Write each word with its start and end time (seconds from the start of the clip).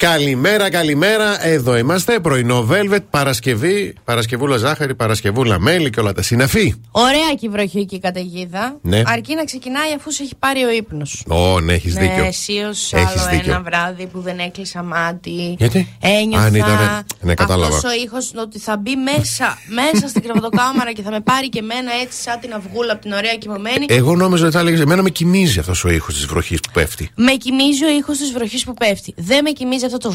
Καλημέρα, 0.00 0.70
καλημέρα. 0.70 1.46
Εδώ 1.46 1.76
είμαστε. 1.76 2.20
Πρωινό 2.20 2.68
Velvet, 2.70 2.98
Παρασκευή. 3.10 3.94
Παρασκευούλα 4.04 4.56
ζάχαρη, 4.56 4.94
Παρασκευούλα 4.94 5.60
μέλι 5.60 5.90
και 5.90 6.00
όλα 6.00 6.12
τα 6.12 6.22
συναφή. 6.22 6.74
Ωραία 6.90 7.34
και 7.40 7.46
η 7.46 7.48
βροχή 7.48 7.84
και 7.84 7.94
η 7.96 7.98
καταιγίδα. 7.98 8.78
Ναι. 8.82 9.02
Αρκεί 9.06 9.34
να 9.34 9.44
ξεκινάει 9.44 9.92
αφού 9.96 10.10
σε 10.10 10.22
έχει 10.22 10.34
πάρει 10.38 10.64
ο 10.64 10.70
ύπνος. 10.70 11.24
Ω, 11.28 11.60
ναι, 11.60 11.72
έχεις 11.72 11.94
Ναι, 11.94 12.00
δίκιο. 12.00 12.24
αισίως 12.24 12.92
Έχεις 12.92 13.22
άλλο 13.22 13.30
δίκιο. 13.30 13.52
ένα 13.52 13.62
βράδυ 13.62 14.06
που 14.06 14.20
δεν 14.20 14.38
έκλεισα 14.38 14.82
μάτι. 14.82 15.54
Γιατί; 15.58 15.96
Ένιωθα 16.00 16.44
Αν 16.44 16.54
ήτανε- 16.54 17.02
ναι, 17.20 17.34
κατάλαβα. 17.34 17.76
αυτός 17.76 17.90
ο 17.92 17.94
ήχος 18.04 18.32
ότι 18.36 18.58
θα 18.58 18.76
μπει 18.76 18.92
μέσα, 18.96 19.58
μέσα 19.66 20.08
στην 20.08 20.22
κρεβατοκάμαρα 20.22 20.92
και 20.92 21.02
θα 21.02 21.10
με 21.10 21.20
πάρει 21.20 21.48
και 21.48 21.58
εμένα 21.58 21.90
έτσι 22.02 22.20
σαν 22.22 22.40
την 22.40 22.52
αυγούλα 22.54 22.92
από 22.92 23.02
την 23.02 23.12
ωραία 23.12 23.34
κοιμωμένη. 23.36 23.86
Εγώ 23.88 24.16
νόμιζα 24.16 24.44
ότι 24.44 24.54
θα 24.54 24.60
έλεγε 24.60 24.82
Εμένα 24.82 25.02
με 25.02 25.10
κοιμίζει 25.10 25.58
αυτός 25.58 25.84
ο 25.84 25.88
ήχος 25.90 26.14
της 26.14 26.26
βροχής 26.26 26.60
που 26.60 26.70
πέφτει. 26.72 27.10
Με 27.16 27.32
κοιμίζει 27.32 27.84
ο 27.84 27.88
ήχος 27.98 28.18
της 28.18 28.32
βροχής 28.32 28.64
που 28.64 28.74
πέφτει. 28.74 29.14
Δεν 29.16 29.40
με 29.44 29.50
κοιμίζει 29.50 29.84
αυτό 29.94 30.08
το 30.08 30.14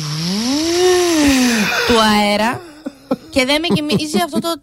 του 1.88 2.00
αέρα 2.00 2.62
και 3.30 3.46
δεν 3.46 3.62
με 3.62 3.68
κοιμίζει 3.68 4.18
αυτό 4.24 4.40
το 4.40 4.62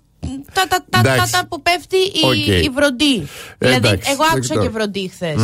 τα, 0.52 0.62
τα, 0.68 0.84
τα, 0.90 1.00
τα, 1.02 1.12
Εντάξει. 1.12 1.32
τα 1.32 1.46
που 1.48 1.62
πέφτει 1.62 1.96
η, 1.96 2.22
Οκ. 2.24 2.46
η 2.66 2.70
βροντή. 2.76 3.16
Ε, 3.18 3.66
δηλαδή, 3.66 3.86
εντάξει, 3.86 4.10
εγώ 4.12 4.22
δεν 4.24 4.32
άκουσα 4.36 4.40
ξέρω. 4.54 4.60
και 4.62 4.68
βροντή 4.68 5.10
χθες. 5.14 5.36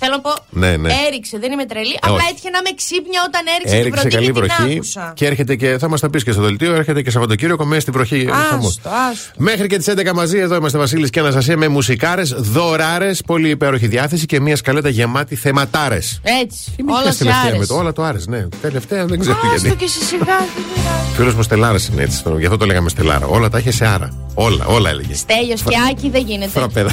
Θέλω 0.00 0.14
να 0.16 0.20
πω, 0.20 0.32
Ναι, 0.50 0.76
ναι. 0.76 0.92
έριξε, 1.06 1.38
δεν 1.38 1.52
είμαι 1.52 1.66
τρελή. 1.66 1.96
Απλά 2.00 2.14
όχι. 2.14 2.26
έτυχε 2.30 2.50
να 2.50 2.60
με 2.66 2.70
ξύπνια 2.80 3.20
όταν 3.28 3.42
έριξε, 3.54 3.76
Έριξε 3.76 4.00
την 4.00 4.10
βροντή 4.10 4.14
καλή 4.14 4.26
και 4.26 4.32
την 4.32 4.42
βροχή 4.42 4.74
άκουσα. 4.76 5.12
και 5.16 5.26
έρχεται 5.26 5.54
και 5.56 5.78
θα 5.78 5.88
μας 5.88 6.00
τα 6.00 6.10
πεις 6.10 6.22
και 6.24 6.32
στο 6.32 6.42
δελτίο. 6.42 6.74
Έρχεται 6.74 7.02
και 7.02 7.10
Σαββατοκύριακο 7.10 7.64
μέσα 7.64 7.80
στη 7.80 7.90
βροχή. 7.90 8.28
χαμός. 8.50 8.66
Άστο, 8.76 8.88
άστο. 9.10 9.30
Μέχρι 9.36 9.66
και 9.66 9.76
τις 9.76 9.88
11 9.88 10.12
μαζί 10.14 10.38
εδώ 10.38 10.54
είμαστε 10.56 10.78
Βασίλης 10.78 11.10
και 11.10 11.20
Αναστασία 11.20 11.56
με 11.56 11.68
μουσικάρες, 11.68 12.34
δωράρες, 12.38 13.22
πολύ 13.26 13.48
υπέροχη 13.48 13.86
διάθεση 13.86 14.26
και 14.26 14.40
μια 14.40 14.56
σκαλέτα 14.56 14.88
γεμάτη 14.88 15.34
θεματάρες. 15.36 16.20
Έτσι, 16.42 16.74
όλα 16.88 17.12
σε 17.12 17.18
τελευταία 17.18 17.42
με 17.44 17.48
άρεσε. 17.56 17.66
το, 17.66 17.74
όλα 17.76 17.92
το 17.92 18.02
άρεσε, 18.02 18.26
ναι. 18.30 18.46
Τελευταία 18.62 19.06
δεν 19.06 19.18
ξέρω 19.20 19.36
Άστο 19.44 19.56
γιατί. 19.56 19.76
και 19.76 19.84
εσύ 19.84 20.02
σιγά. 20.04 20.24
τι 20.24 20.62
πειράζει. 20.74 21.14
Φίλος 21.16 21.34
μου 21.34 21.42
Στελάρας 21.42 21.88
είναι 21.88 22.02
έτσι, 22.02 22.22
γι' 22.38 22.44
αυτό 22.44 22.56
το 22.56 22.66
λέγαμε 22.66 22.88
Στελάρα. 22.88 23.26
Όλα 23.26 23.48
τα 23.48 23.58
είχε 23.58 23.70
σε 23.70 23.86
άρα. 23.86 24.21
Όλα, 24.34 24.66
όλα 24.66 24.90
έλεγε. 24.90 25.14
Στέλιος 25.14 25.62
και 25.62 25.76
Άκη 25.90 26.10
δεν 26.10 26.24
γίνεται. 26.26 26.50
Φραπέδα. 26.50 26.90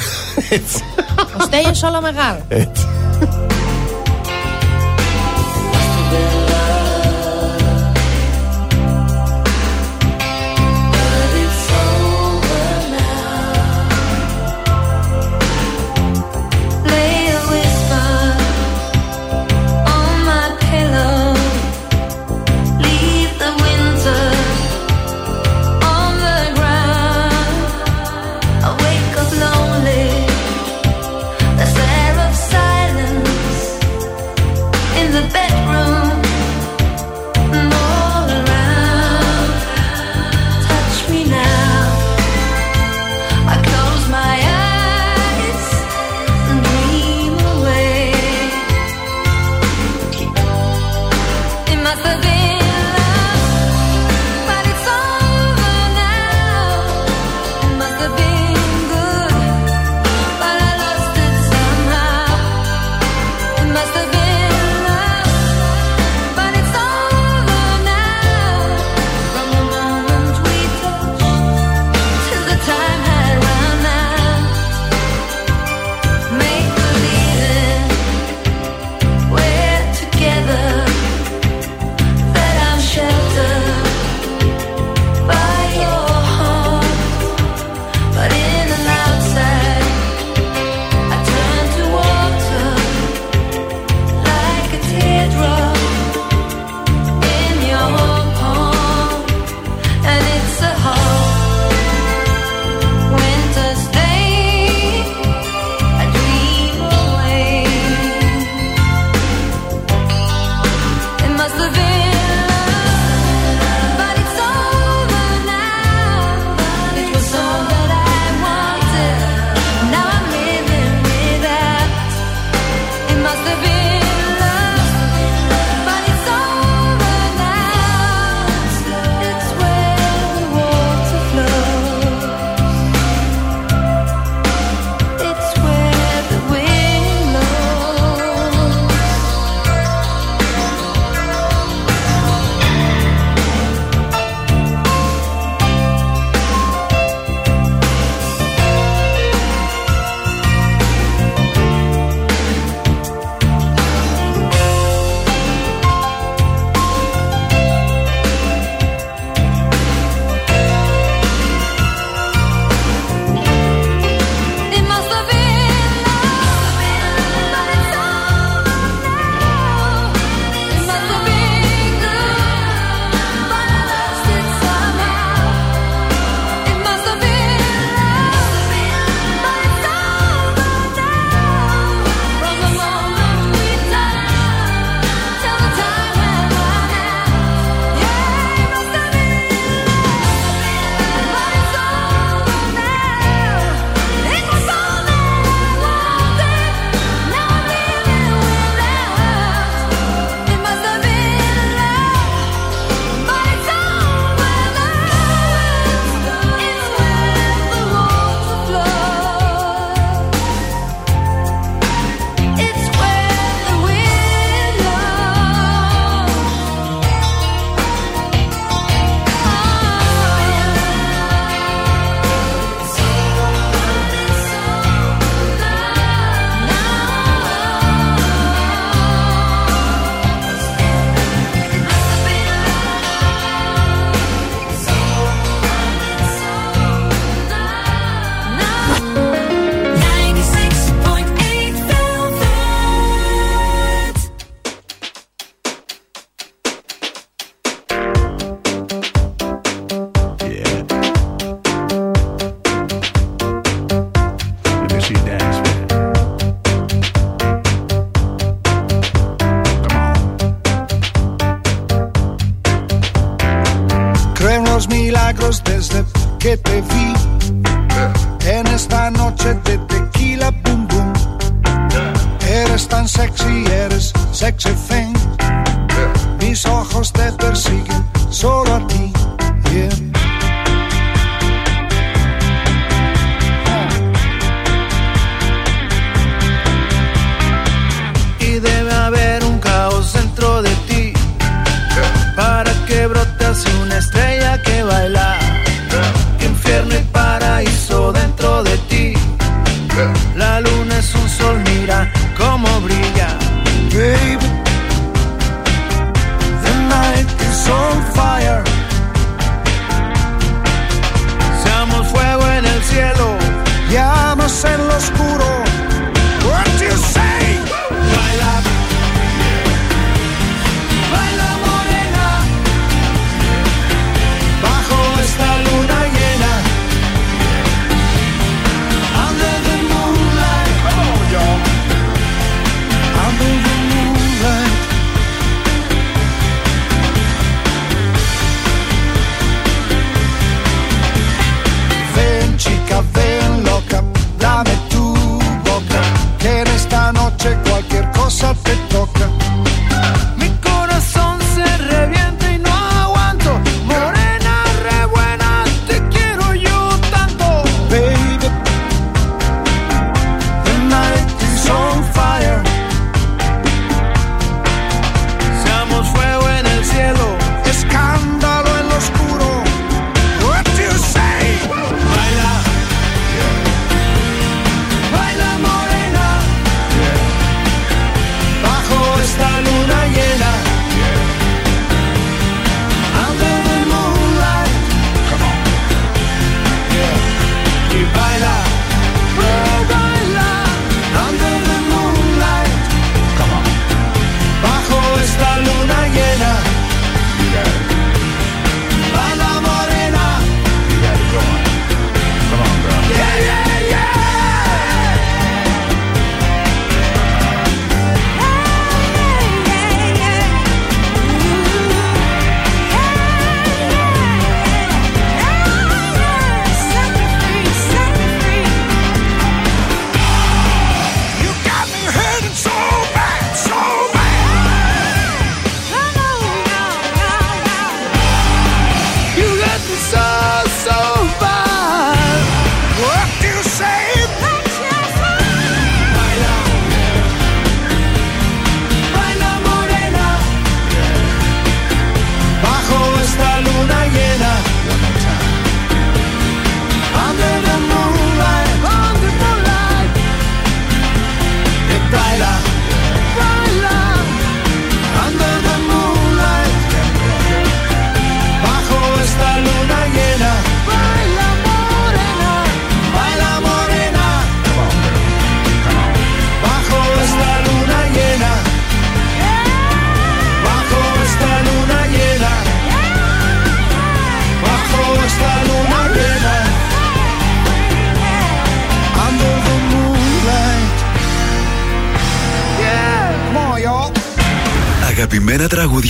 έτσι. 0.50 0.84
Ο 1.40 1.44
Στέλιος 1.44 1.84
όλα 1.84 2.02
μεγάλα. 2.02 2.46
έτσι. 2.48 2.88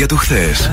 Του 0.09 0.17
χθες. 0.17 0.71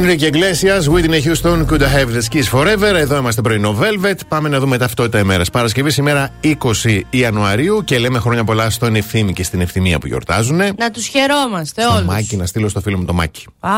Enrique 0.00 0.26
Iglesias, 0.32 0.84
Whitney 0.94 1.20
Houston, 1.26 1.58
Could 1.68 1.82
I 1.82 1.90
Have 1.96 2.10
the 2.16 2.22
Skis 2.28 2.48
Forever. 2.58 2.94
Εδώ 2.94 3.16
είμαστε 3.16 3.40
πρωινό 3.42 3.76
Velvet. 3.80 4.14
Πάμε 4.28 4.48
να 4.48 4.58
δούμε 4.60 4.78
ταυτότητα 4.78 5.18
ημέρας. 5.18 5.50
Παρασκευή 5.50 5.90
σήμερα 5.90 6.28
20 6.40 7.00
Ιανουαρίου 7.10 7.82
και 7.84 7.98
λέμε 7.98 8.18
χρόνια 8.18 8.44
πολλά 8.44 8.70
στον 8.70 8.94
Ευθύμη 8.96 9.32
και 9.32 9.42
στην 9.44 9.60
Ευθυμία 9.60 9.98
που 9.98 10.06
γιορτάζουν. 10.06 10.56
Να 10.56 10.90
τους 10.92 11.06
χαιρόμαστε 11.06 11.82
όλους. 11.86 12.04
Μάκη, 12.06 12.36
να 12.36 12.46
στείλω 12.46 12.68
στο 12.68 12.80
φίλο 12.80 12.98
μου 12.98 13.04
το 13.04 13.12
Μάκη. 13.12 13.44
Α, 13.60 13.70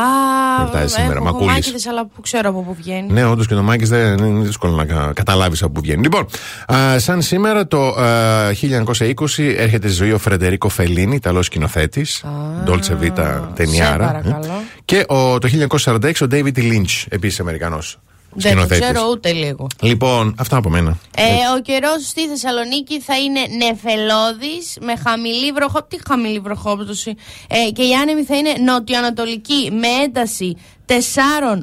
Γιορτάζει 0.57 0.93
σήμερα, 0.93 1.13
έχω 1.13 1.23
Μακούλης. 1.23 1.47
μάκηδες, 1.53 1.85
αλλά 1.87 2.05
που 2.05 2.21
ξέρω 2.21 2.49
από 2.49 2.61
πού 2.61 2.73
βγαίνει. 2.79 3.11
Ναι, 3.11 3.25
όντως 3.25 3.47
και 3.47 3.53
το 3.55 3.63
Μάκης 3.63 3.89
δεν 3.89 4.17
είναι 4.17 4.45
δύσκολο 4.45 4.75
να 4.75 4.85
κα- 4.85 5.11
καταλάβεις 5.15 5.63
από 5.63 5.71
πού 5.71 5.81
βγαίνει. 5.81 6.01
Λοιπόν, 6.01 6.25
α, 6.73 6.99
σαν 6.99 7.21
σήμερα 7.21 7.67
το 7.67 7.87
α, 7.87 8.51
1920 8.53 9.55
έρχεται 9.57 9.87
στη 9.87 9.95
ζωή 9.97 10.11
ο 10.11 10.17
Φρεντερίκο 10.17 10.69
Φελίνη, 10.69 11.15
Ιταλός 11.15 11.45
σκηνοθέτης. 11.45 12.23
Dolce 12.65 12.91
Vita 13.03 13.41
ταινιάρα. 13.55 14.05
σε 14.07 14.11
παρακαλώ. 14.13 14.62
Και 14.85 15.05
ο, 15.07 15.39
το 15.39 15.49
1946 15.83 16.11
ο 16.21 16.27
David 16.31 16.57
Lynch, 16.57 17.05
επίσης 17.09 17.39
Αμερικανός. 17.39 17.99
Δεν 18.35 18.57
το 18.57 18.67
ξέρω 18.67 19.07
ούτε 19.11 19.31
λίγο. 19.31 19.67
Λοιπόν, 19.81 20.35
αυτά 20.37 20.57
από 20.57 20.69
μένα. 20.69 20.97
Ε, 21.17 21.23
ο 21.57 21.61
καιρός 21.61 22.07
στη 22.07 22.27
Θεσσαλονίκη 22.27 23.01
θα 23.01 23.17
είναι 23.17 23.39
νεφελώδης 23.57 24.77
με 24.81 24.95
χαμηλή 24.95 25.51
βροχό. 25.51 25.83
Τι 25.83 25.97
χαμηλή 26.07 26.39
βροχόπτωση. 26.39 27.15
Ε, 27.47 27.71
και 27.71 27.83
η 27.83 27.93
άνεμη 27.93 28.23
θα 28.23 28.37
είναι 28.37 28.53
νοτιοανατολική 28.65 29.71
με 29.71 29.87
ένταση 29.87 30.57
4 30.85 30.93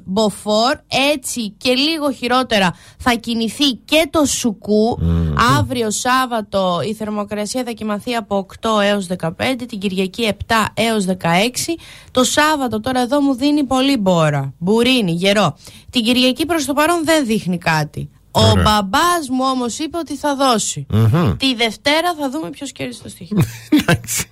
μποφόρ. 0.04 0.76
Έτσι 1.12 1.50
και 1.50 1.72
λίγο 1.72 2.12
χειρότερα 2.12 2.74
θα 2.98 3.12
κινηθεί 3.12 3.70
και 3.84 4.08
το 4.10 4.24
σουκού. 4.24 4.98
Αύριο 5.58 5.90
Σάββατο 5.90 6.80
η 6.88 6.94
θερμοκρασία 6.94 7.62
θα 7.64 7.70
κοιμαθεί 7.70 8.14
από 8.14 8.46
8 8.62 8.82
έως 8.82 9.06
15, 9.18 9.28
την 9.68 9.78
Κυριακή 9.78 10.34
7 10.46 10.54
έως 10.74 11.04
16. 11.04 11.14
Το 12.10 12.24
Σάββατο 12.24 12.80
τώρα 12.80 13.00
εδώ 13.00 13.20
μου 13.20 13.34
δίνει 13.34 13.64
πολύ 13.64 13.96
μπόρα. 13.96 14.54
Μπουρίνι, 14.58 15.12
γερό. 15.12 15.56
Την 15.90 16.04
Κυριακή 16.04 16.46
προς 16.46 16.64
το 16.64 16.72
παρόν 16.72 17.04
δεν 17.04 17.26
δείχνει 17.26 17.58
κάτι. 17.58 18.10
Ο 18.30 18.40
Ωραία. 18.40 18.62
μπαμπάς 18.62 19.28
μου 19.30 19.44
όμως 19.52 19.78
είπε 19.78 19.98
ότι 19.98 20.16
θα 20.16 20.36
δώσει. 20.36 20.86
Μμμ. 20.90 21.36
Τη 21.36 21.54
Δευτέρα 21.54 22.14
θα 22.20 22.30
δούμε 22.30 22.50
ποιος 22.50 22.72
κέρδισε 22.72 23.02
το 23.02 23.08
στοίχημα. 23.08 23.42
Εντάξει. 23.70 24.28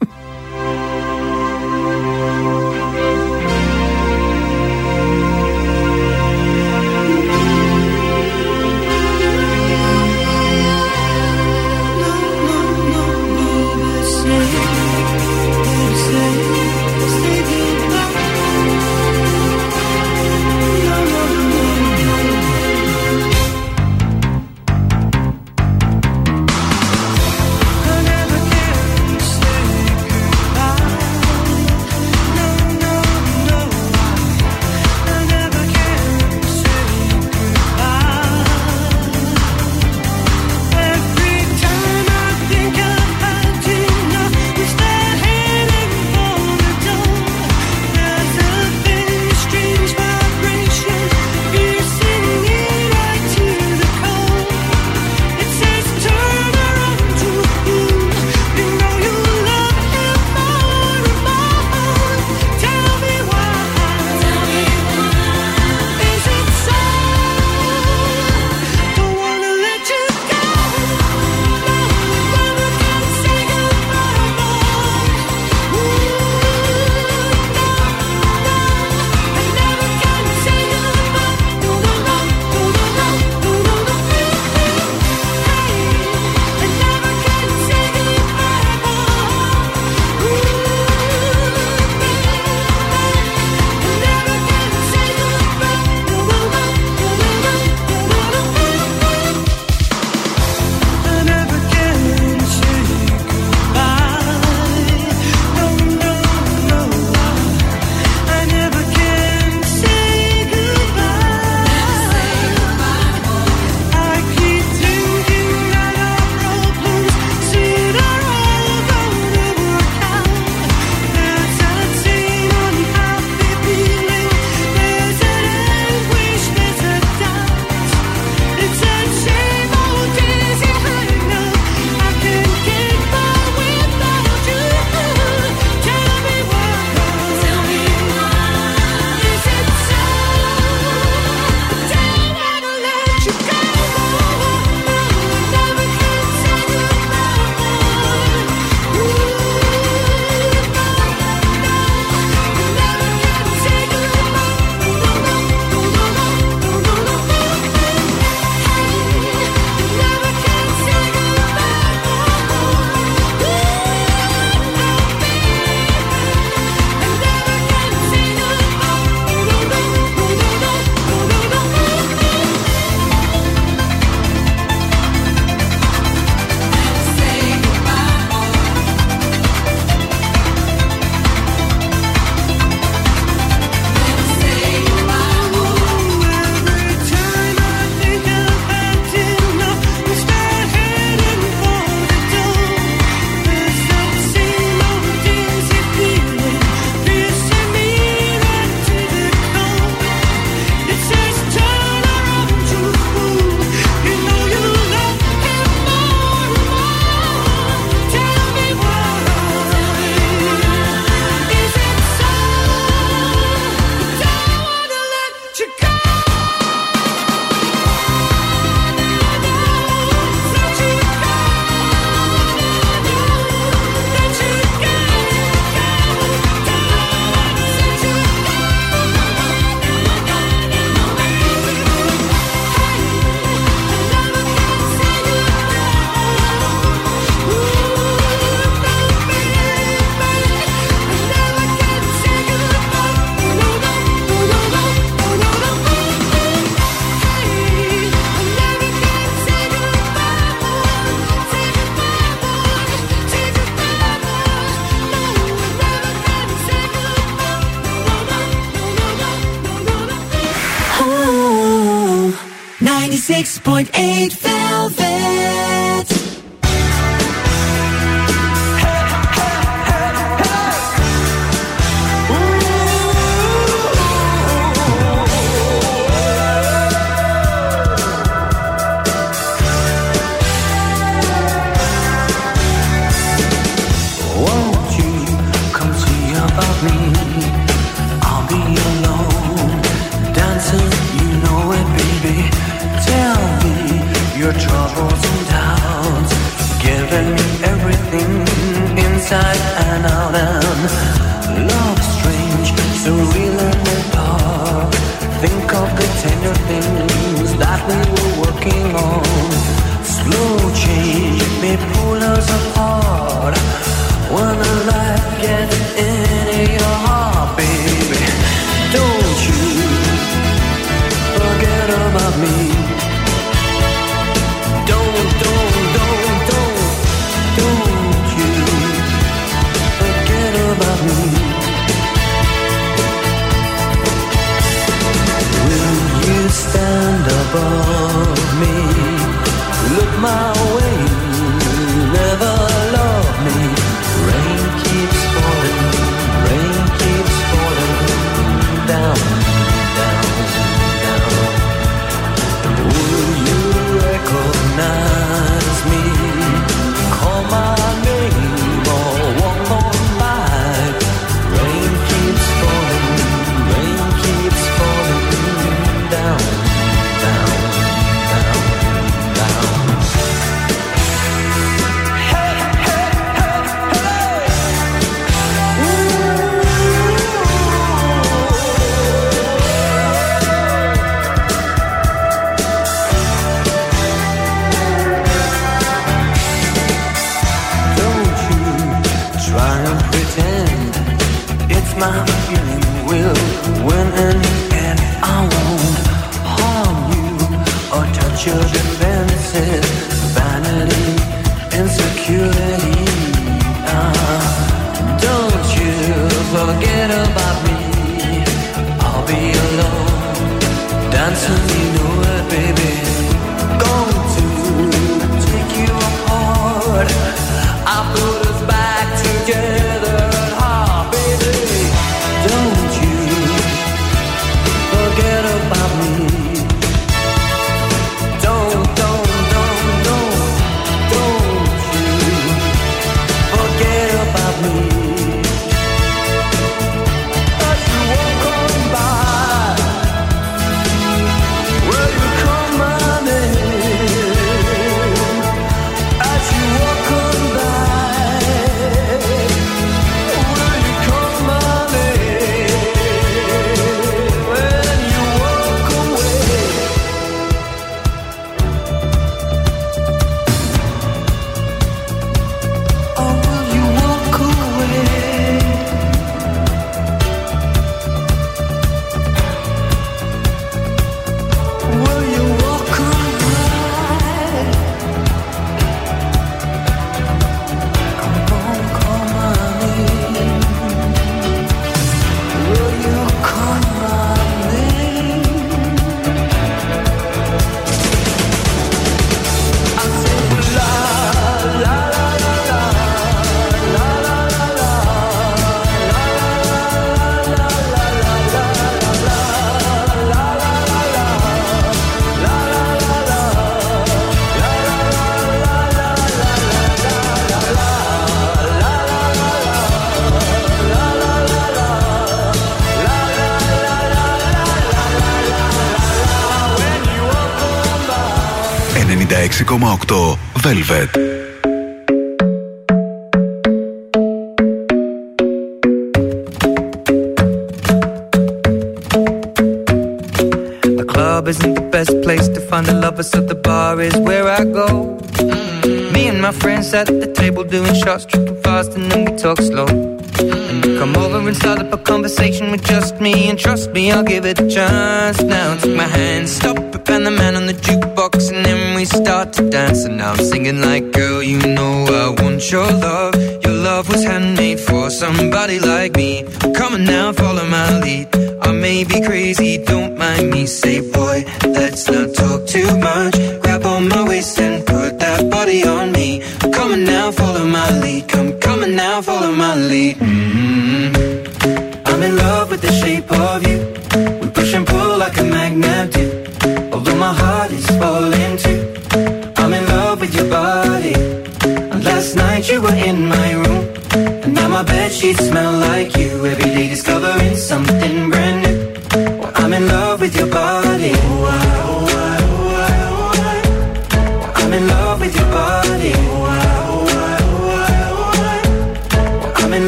1,8 519.68 520.27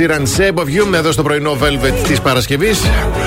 Ed 0.00 0.10
Sheeran, 0.10 0.26
Shape 0.38 0.54
of 0.54 0.66
You, 0.66 0.94
εδώ 0.94 1.12
στο 1.12 1.22
πρωινό 1.22 1.52
Velvet 1.52 2.06
της 2.06 2.20
Παρασκευής. 2.20 2.80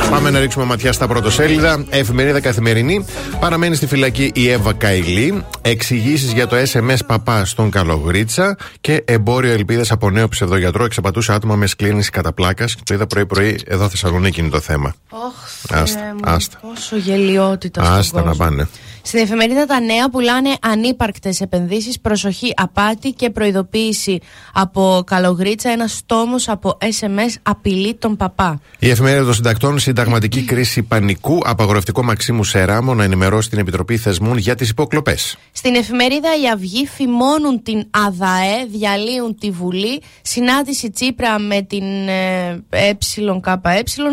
Πάμε 0.09 0.29
να 0.29 0.39
ρίξουμε 0.39 0.65
ματιά 0.65 0.93
στα 0.93 1.07
πρωτοσέλιδα. 1.07 1.85
Εφημερίδα 1.89 2.39
καθημερινή. 2.39 3.05
Παραμένει 3.39 3.75
στη 3.75 3.87
φυλακή 3.87 4.31
η 4.35 4.49
Εύα 4.49 4.73
Καηλή. 4.73 5.43
Εξηγήσεις 5.61 6.31
για 6.31 6.47
το 6.47 6.55
SMS 6.55 6.97
παπά 7.07 7.45
στον 7.45 7.69
Καλογρίτσα. 7.69 8.57
Και 8.81 9.03
εμπόριο 9.05 9.51
ελπίδε 9.51 9.83
από 9.89 10.09
νέο 10.09 10.27
ψευδογιατρό. 10.27 10.83
Εξαπατούσε 10.85 11.33
άτομα 11.33 11.55
με 11.55 11.67
σκλήνηση 11.67 12.09
κατά 12.09 12.33
πλάκας. 12.33 12.75
Το 12.83 12.93
είδα 12.93 13.07
πρωί-πρωί 13.07 13.59
εδώ 13.67 13.89
Θεσσαλονίκη 13.89 14.39
είναι 14.39 14.49
το 14.49 14.59
θέμα. 14.59 14.93
Ωχ, 15.09 15.79
Άστα, 15.81 15.99
Θεέ 15.99 16.13
μου, 16.13 16.19
άστα. 16.23 16.59
Πόσο 16.61 16.95
γελιότητα 16.97 17.83
στον 17.83 17.97
Άστα 17.97 18.17
να 18.21 18.27
κόσμο. 18.27 18.45
πάνε. 18.45 18.67
Στην 19.05 19.19
εφημερίδα 19.19 19.65
Τα 19.65 19.79
Νέα 19.79 20.09
πουλάνε 20.09 20.49
ανύπαρκτες 20.61 21.41
επενδύσεις, 21.41 21.99
προσοχή, 21.99 22.53
απάτη 22.55 23.11
και 23.11 23.29
προειδοποίηση 23.29 24.19
από 24.53 25.03
Καλογρίτσα. 25.05 25.69
Ένας 25.69 26.01
τόμος 26.05 26.49
από 26.49 26.77
SMS 26.81 27.33
απειλεί 27.43 27.95
τον 27.95 28.15
παπά. 28.15 28.61
Η 28.79 28.89
εφημερίδα 28.89 29.23
των 29.23 29.33
συντακτών, 29.33 29.79
συνταγματική 29.79 30.41
κρίση 30.41 30.83
πανικού, 30.83 31.39
απαγορευτικό 31.45 32.03
Μαξίμου 32.03 32.43
Σεράμο 32.43 32.93
να 32.93 33.03
ενημερώσει 33.03 33.49
την 33.49 33.59
Επιτροπή 33.59 33.97
Θεσμών 33.97 34.37
για 34.37 34.55
τις 34.55 34.69
υποκλοπές. 34.69 35.37
Στην 35.51 35.75
εφημερίδα 35.75 36.29
Η 36.43 36.49
Αυγή 36.53 36.87
φημώνουν 36.87 37.63
την 37.63 37.85
ΑΔΑΕ, 37.89 38.65
διαλύουν 38.71 39.37
τη 39.39 39.51
Βουλή. 39.51 40.01
Συνάντηση 40.21 40.89
Τσίπρα 40.89 41.39
με 41.39 41.61
την 41.61 42.07
ε, 42.07 42.63
ΕΚΕ, 42.69 43.21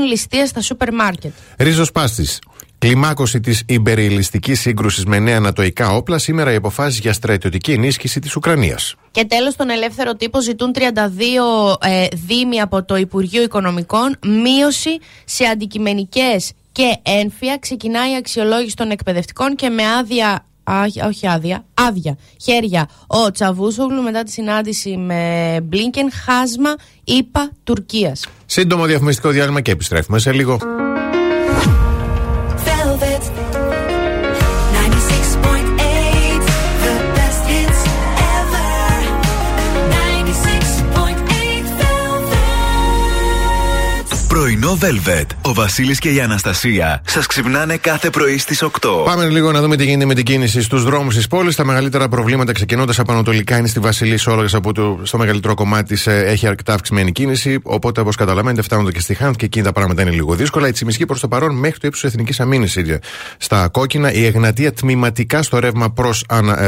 ληστεία 0.09 0.47
στα 0.47 0.61
σούπερ 0.61 0.93
μάρκετ. 0.95 1.33
Ρίζος 1.57 1.93
Πάστης. 1.93 2.39
Κλιμάκωση 2.81 3.41
της 3.41 3.63
υπερηλιστική 3.67 4.55
σύγκρουσης 4.55 5.05
με 5.05 5.19
νέα 5.19 5.37
ανατοϊκά 5.37 5.93
όπλα. 5.93 6.19
Σήμερα 6.19 6.53
οι 6.53 6.55
αποφάσεις 6.55 6.99
για 6.99 7.13
στρατιωτική 7.13 7.73
ενίσχυση 7.73 8.21
της 8.21 8.37
Ουκρανίας. 8.37 8.95
Και 9.11 9.25
τέλος 9.25 9.57
τον 9.57 9.71
ελεύθερο 9.71 10.15
τύπο 10.15 10.43
ζητούν 10.43 10.73
32 10.75 10.81
ε, 11.81 12.07
δήμοι 12.27 12.61
από 12.61 12.85
το 12.85 12.97
Υπουργείο 12.97 13.43
Οικονομικών 13.43 14.17
μείωση 14.23 14.99
σε 15.25 15.45
αντικειμενικές 15.45 16.53
και 16.73 16.99
ένφια. 17.03 17.59
Ξεκινάει 17.59 18.13
η 18.13 18.17
αξιολόγηση 18.17 18.77
των 18.77 18.91
εκπαιδευτικών 18.91 19.55
και 19.57 19.69
με 19.69 19.83
άδεια 19.99 20.45
Α, 20.65 21.07
όχι 21.07 21.29
άδεια, 21.29 21.65
άδεια. 21.75 22.19
Χέρια 22.43 22.89
ο 23.07 23.31
Τσαβούσογλου 23.31 24.03
μετά 24.03 24.23
τη 24.23 24.31
συνάντηση 24.31 24.97
με 24.97 25.59
Μπλίνκεν, 25.63 26.11
χάσμα, 26.13 26.75
ΗΠΑ, 27.05 27.51
Τουρκίας. 27.65 28.27
Σύντομο 28.47 28.85
διαφημιστικό 28.85 29.29
διάλειμμα 29.29 29.61
και 29.61 29.71
επιστρέφουμε 29.71 30.19
σε 30.19 30.33
λίγο. 30.33 30.59
Πρωινό 44.79 44.79
Πρωινό 44.79 45.03
Velvet. 45.07 45.27
Ο 45.43 45.55
Βασίλης 45.55 45.99
και 45.99 46.11
η 46.13 46.21
Αναστασία 46.21 47.03
σας 47.07 47.27
ξυπνάνε 47.27 47.77
κάθε 47.77 48.11
πρωί 48.11 48.39
στις 48.39 48.63
8. 48.63 48.69
Πάμε 49.05 49.29
λίγο 49.29 49.53
να 49.53 49.61
δούμε 49.61 49.77
τι 49.77 49.85
γίνεται 49.85 50.05
με 50.05 50.15
την 50.15 50.25
κίνηση 50.25 50.63
στους 50.63 50.85
δρόμους 50.85 51.15
της 51.15 51.27
πόλης. 51.27 51.57
Τα 51.57 51.65
μεγαλύτερα 51.65 52.09
προβλήματα 52.09 52.53
ξεκινώντας 52.53 52.99
από 52.99 53.13
Ανατολικά 53.13 53.59
είναι 53.59 53.69
στη 53.69 53.81
Βασιλή 53.81 54.17
Σόλογα, 54.17 54.49
από 54.53 54.73
το 54.73 55.01
στο 55.03 55.19
μεγαλύτερο 55.19 55.55
κομμάτι 55.55 55.95
της 55.95 56.07
έχει 56.07 56.47
αρκετά 56.47 56.75
αυξημένη 56.75 57.13
κίνηση. 57.13 57.59
Οπότε, 57.63 58.01
όπως 58.01 58.17
καταλαβαίνετε, 58.17 58.63
φτάνονται 58.63 58.93
και 58.93 59.01
στη 59.01 59.15
Χάντ 59.15 59.35
και 59.35 59.45
εκεί 59.45 59.63
τα 59.63 59.73
πράγματα 59.73 60.03
είναι 60.03 60.11
λίγο 60.11 60.35
δύσκολα. 60.35 60.69
Η 60.69 60.73
Τσιμισκή 60.73 61.07
προς 61.07 61.21
το 61.21 61.29
παρόν 61.29 61.55
μέχρι 61.55 61.79
το 61.79 61.87
ύψος 61.87 62.05
Εθνικής 62.05 62.41
Αμήνης 62.41 62.79
στα 63.39 63.69
κόκκινα. 63.69 64.13
Η 64.13 64.25
Εγνατία 64.25 64.73
τμηματικά 64.73 65.43
στο 65.43 65.59
ρεύμα 65.59 65.91
προς 65.91 66.25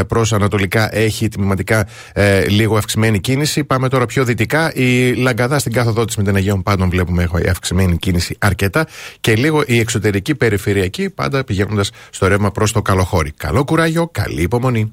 προς 0.09 0.33
Ανατολικά 0.33 0.97
έχει 0.97 1.29
τμηματικά 1.29 1.87
ε, 2.13 2.47
λίγο 2.49 2.77
αυξημένη 2.77 3.21
κίνηση. 3.21 3.65
Πάμε 3.65 3.89
τώρα 3.89 4.07
πιο 4.07 4.25
δυτικά. 4.25 4.73
Η 4.75 5.13
Λαγκαδά 5.13 5.59
στην 5.59 5.73
κάθοδό 5.73 6.05
της 6.05 6.17
με 6.17 6.23
την 6.23 6.37
Αγίων 6.37 6.63
Πάντων 6.63 6.91
βλέπουμε 6.91 7.23
έχει 7.23 7.49
αυξημένη 7.49 7.92
κίνηση 7.99 8.37
αρκετά. 8.39 8.87
Και 9.21 9.37
λίγο 9.37 9.63
η 9.67 9.79
εξωτερική 9.79 10.35
περιφερειακή 10.35 11.11
πάντα 11.11 11.45
πηγαίνοντας 11.45 11.91
στο 12.11 12.27
ρεύμα 12.27 12.51
προς 12.51 12.73
το 12.73 12.83
καλοχώρι. 12.83 13.33
Καλό 13.37 13.65
κουράγιο, 13.65 14.09
καλή 14.09 14.43
υπομονή. 14.43 14.93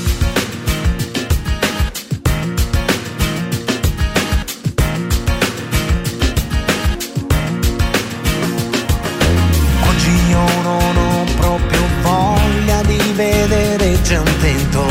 c'è 14.11 14.17
un 14.17 14.90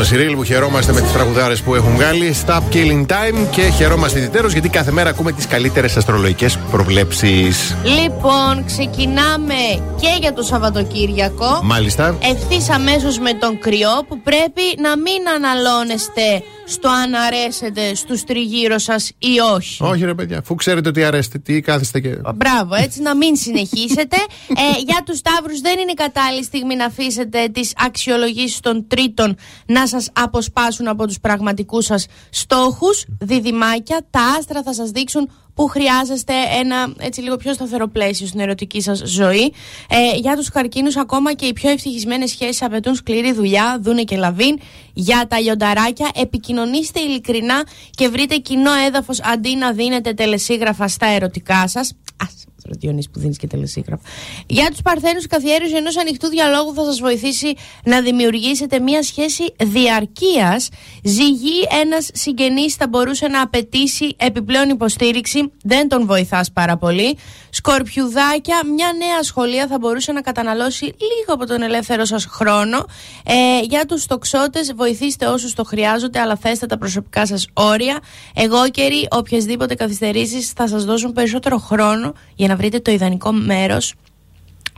Serial, 0.00 0.12
η 0.12 0.16
δική 0.16 0.22
μα 0.22 0.30
Serial 0.30 0.36
που 0.36 0.44
χαιρόμαστε 0.44 0.92
με 0.92 1.00
τις 1.00 1.12
τραγουδάρες 1.12 1.60
που 1.60 1.74
έχουν 1.74 1.94
βγάλει. 1.94 2.34
Stop 2.46 2.60
Killing 2.74 3.06
Time 3.06 3.46
και 3.50 3.62
χαιρόμαστε 3.62 4.18
ιδιαίτερως 4.18 4.52
γιατί 4.52 4.68
κάθε 4.68 4.90
μέρα 4.90 5.10
ακούμε 5.10 5.32
τις 5.32 5.46
καλύτερες 5.46 5.96
αστρολογικές 5.96 6.58
προβλέψεις. 6.70 7.76
Λοιπόν, 7.84 8.64
ξεκινάμε 8.66 9.54
και 10.00 10.16
για 10.20 10.32
το 10.32 10.42
Σαββατοκύριακο. 10.42 11.60
Μάλιστα. 11.62 12.18
Ευθύς 12.20 12.70
αμέσως 12.70 13.18
με 13.18 13.32
τον 13.32 13.58
κρυό 13.58 14.04
που 14.08 14.20
πρέπει 14.20 14.62
να 14.78 14.96
μην 14.96 15.28
αναλώνεστε 15.36 16.42
στο 16.70 16.88
αν 16.88 17.14
αρέσετε 17.14 17.94
στους 17.94 18.24
τριγύρω 18.24 18.78
σας 18.78 19.12
ή 19.18 19.38
όχι. 19.54 19.82
Όχι, 19.82 20.04
ρε 20.04 20.14
παιδιά, 20.14 20.38
αφού 20.38 20.54
ξέρετε 20.54 20.88
ότι 20.88 21.04
αρέστε, 21.04 21.38
τι 21.38 21.60
κάθεστε 21.60 22.00
και. 22.00 22.16
Μπράβο, 22.34 22.74
έτσι 22.74 23.02
να 23.02 23.16
μην 23.16 23.36
συνεχίσετε. 23.36 24.16
ε, 24.48 24.80
για 24.86 25.02
τους 25.04 25.18
Σταύρους, 25.18 25.60
δεν 25.60 25.78
είναι 25.78 25.90
η 25.90 25.94
κατάλληλη 25.94 26.44
στιγμή 26.44 26.74
να 26.76 26.84
αφήσετε 26.84 27.48
τις 27.48 27.72
αξιολογήσεις 27.76 28.60
των 28.60 28.86
τρίτων 28.86 29.36
να 29.66 29.86
σας 29.86 30.08
αποσπάσουν 30.12 30.88
από 30.88 31.06
τους 31.06 31.20
πραγματικούς 31.20 31.84
σας 31.84 32.06
στόχους. 32.30 33.04
Διδυμάκια, 33.20 34.06
τα 34.10 34.20
άστρα 34.38 34.62
θα 34.62 34.74
σας 34.74 34.90
δείξουν 34.90 35.30
που 35.54 35.66
χρειάζεστε 35.66 36.32
ένα 36.60 36.92
έτσι 36.98 37.20
λίγο 37.20 37.36
πιο 37.36 37.52
σταθερό 37.52 37.88
πλαίσιο 37.88 38.26
στην 38.26 38.40
ερωτική 38.40 38.80
σας 38.80 39.02
ζωή. 39.04 39.52
Ε, 39.88 40.16
για 40.16 40.36
τους 40.36 40.48
καρκίνους, 40.48 40.96
ακόμα 40.96 41.32
και 41.32 41.46
οι 41.46 41.52
πιο 41.52 41.70
ευτυχισμένες 41.70 42.30
σχέσεις 42.30 42.62
απαιτούν 42.62 42.94
σκληρή 42.94 43.32
δουλειά, 43.32 43.78
δούνε 43.82 44.02
και 44.02 44.16
λαβίν. 44.16 44.58
Για 44.92 45.26
τα 45.28 45.40
λιονταράκια, 45.40 46.08
επικοινωνήστε 46.14 47.00
ειλικρινά 47.00 47.66
και 47.90 48.08
βρείτε 48.08 48.36
κοινό 48.36 48.72
έδαφος 48.86 49.20
αντί 49.22 49.56
να 49.56 49.72
δίνετε 49.72 50.12
τελεσίγραφα 50.12 50.88
στα 50.88 51.06
ερωτικά 51.06 51.68
σας. 51.68 51.92
Α, 52.16 52.26
Διονύση 52.68 53.10
που 53.10 53.18
δίνεις 53.18 53.36
και 53.36 53.46
τελεσίγραφα. 53.46 54.02
Για 54.46 54.70
τους 54.70 54.82
Παρθένους, 54.82 55.24
η 55.24 55.26
καθιέρωση 55.26 55.74
ενός 55.76 55.96
ανοιχτού 55.96 56.28
διαλόγου 56.28 56.74
θα 56.74 56.84
σας 56.84 57.00
βοηθήσει 57.00 57.54
να 57.84 58.00
δημιουργήσετε 58.00 58.80
μια 58.80 59.02
σχέση 59.02 59.54
διαρκείας. 59.56 60.68
Ζυγή, 61.04 61.66
ένας 61.82 62.08
συγγενής 62.12 62.74
θα 62.74 62.88
μπορούσε 62.88 63.28
να 63.28 63.42
απαιτήσει 63.42 64.14
επιπλέον 64.16 64.68
υποστήριξη. 64.68 65.52
Δεν 65.62 65.88
τον 65.88 66.06
βοηθάς 66.06 66.52
πάρα 66.52 66.76
πολύ. 66.76 67.16
Σκορπιουδάκια, 67.50 68.60
μια 68.74 68.92
νέα 68.98 69.22
σχολεία 69.22 69.66
θα 69.66 69.78
μπορούσε 69.78 70.12
να 70.12 70.20
καταναλώσει 70.20 70.84
λίγο 70.84 71.32
από 71.34 71.46
τον 71.46 71.62
ελεύθερο 71.62 72.04
σας 72.04 72.24
χρόνο. 72.24 72.84
Ε, 73.24 73.60
για 73.68 73.84
τους 73.86 74.06
τοξότες, 74.06 74.72
βοηθήστε 74.74 75.26
όσους 75.26 75.54
το 75.54 75.64
χρειάζονται, 75.64 76.20
αλλά 76.20 76.36
θέστε 76.36 76.66
τα 76.66 76.78
προσωπικά 76.78 77.26
σας 77.26 77.46
όρια. 77.52 77.98
Εγώ 78.34 78.68
καιροί, 78.68 79.08
οποιασδήποτε 79.10 79.74
καθυστερήσεις 79.74 80.50
θα 80.50 80.68
σας 80.68 80.84
δώσουν 80.84 81.12
περισσότερο 81.12 81.58
χρόνο 81.58 82.12
για 82.34 82.48
να 82.50 82.56
βρείτε 82.56 82.80
το 82.80 82.90
ιδανικό 82.90 83.32
μέρος 83.32 83.94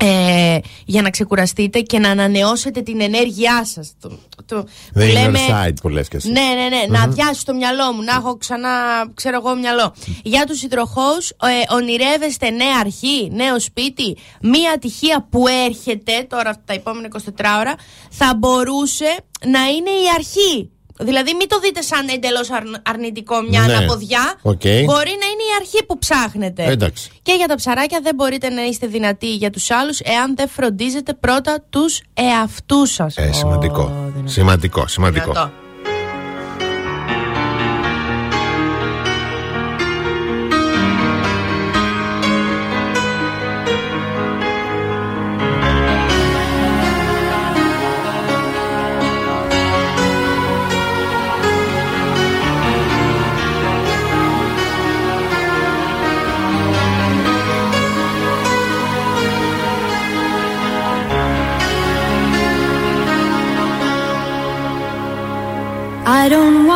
ε, 0.05 0.59
για 0.85 1.03
να 1.03 1.11
ξεκουραστείτε 1.11 1.81
και 1.81 1.99
να 1.99 2.11
ανανεώσετε 2.11 2.81
την 2.81 3.01
ενέργειά 3.01 3.65
σας 3.65 3.93
το, 4.01 4.19
το, 4.47 4.67
The 4.95 4.99
που 4.99 5.33
inner 5.33 5.67
side 5.67 5.75
που 5.83 5.89
λες 5.89 6.09
και 6.09 6.17
εσύ. 6.17 6.31
ναι, 6.31 6.41
ναι, 6.41 6.77
ναι. 6.77 6.85
Να 6.89 7.03
αδειάσει 7.03 7.45
το 7.45 7.55
μυαλό 7.55 7.93
μου, 7.93 8.03
να 8.03 8.13
έχω 8.13 8.37
ξανά, 8.37 8.69
ξέρω 9.15 9.41
εγώ, 9.45 9.57
μυαλό. 9.57 9.95
Για 10.23 10.47
τους 10.47 10.63
υδροχόου, 10.63 11.19
ε, 11.43 11.75
ονειρεύεστε 11.75 12.51
νέα 12.51 12.79
αρχή, 12.81 13.31
νέο 13.33 13.61
σπίτι; 13.61 14.17
Μία 14.41 14.73
ατυχία 14.75 15.27
που 15.31 15.45
έρχεται 15.67 16.27
τώρα 16.29 16.63
τα 16.65 16.73
επόμενα 16.73 17.09
24 17.13 17.19
ώρα 17.59 17.75
θα 18.11 18.35
μπορούσε 18.39 19.17
να 19.47 19.61
είναι 19.67 19.91
η 19.91 20.07
αρχή. 20.15 20.71
Δηλαδή, 21.05 21.35
μην 21.35 21.49
το 21.49 21.59
δείτε 21.59 21.81
σαν 21.83 22.09
εντελώς 22.09 22.49
αρνητικό 22.83 23.41
μια 23.49 23.61
Ναι. 23.61 23.75
αναποδιά. 23.77 24.35
Οκ. 24.43 24.61
Μπορεί 24.63 25.15
να 25.23 25.27
είναι 25.33 25.45
η 25.51 25.55
αρχή 25.61 25.85
που 25.87 25.99
ψάχνετε. 25.99 26.65
Εντάξει. 26.65 27.11
Και 27.23 27.33
για 27.33 27.47
τα 27.47 27.55
ψαράκια 27.55 28.01
δεν 28.03 28.15
μπορείτε 28.15 28.49
να 28.49 28.63
είστε 28.65 28.87
δυνατοί 28.87 29.35
για 29.35 29.51
τους 29.51 29.71
άλλους 29.71 30.01
εάν 30.01 30.37
δεν 30.37 30.49
φροντίζετε 30.49 31.15
πρώτα 31.15 31.65
τους 31.71 32.01
εαυτούς 32.15 32.93
σας. 32.93 33.17
Ε, 33.17 33.33
σημαντικό. 33.33 33.83
Ω, 33.83 34.11
δυνατό. 34.15 34.31
Σημαντικό, 34.31 34.87
σημαντικό. 34.87 35.33
Δυνατό. 35.33 35.53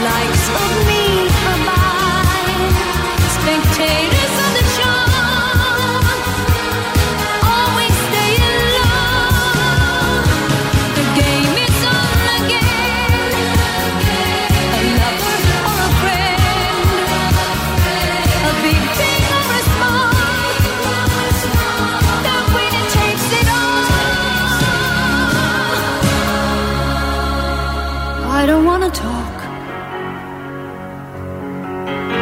likes 0.00 0.48
of 0.48 0.86
me 0.86 0.91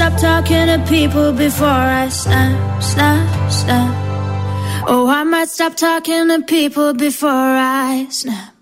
stop 0.00 0.18
talking 0.18 0.66
to 0.66 0.82
people 0.88 1.30
before 1.30 1.66
I 1.66 2.08
snap, 2.08 2.82
snap, 2.82 3.52
snap. 3.52 3.94
Oh, 4.88 5.06
I 5.06 5.24
might 5.24 5.50
stop 5.50 5.76
talking 5.76 6.28
to 6.28 6.40
people 6.40 6.94
before 6.94 7.28
I 7.28 8.06
snap. 8.08 8.54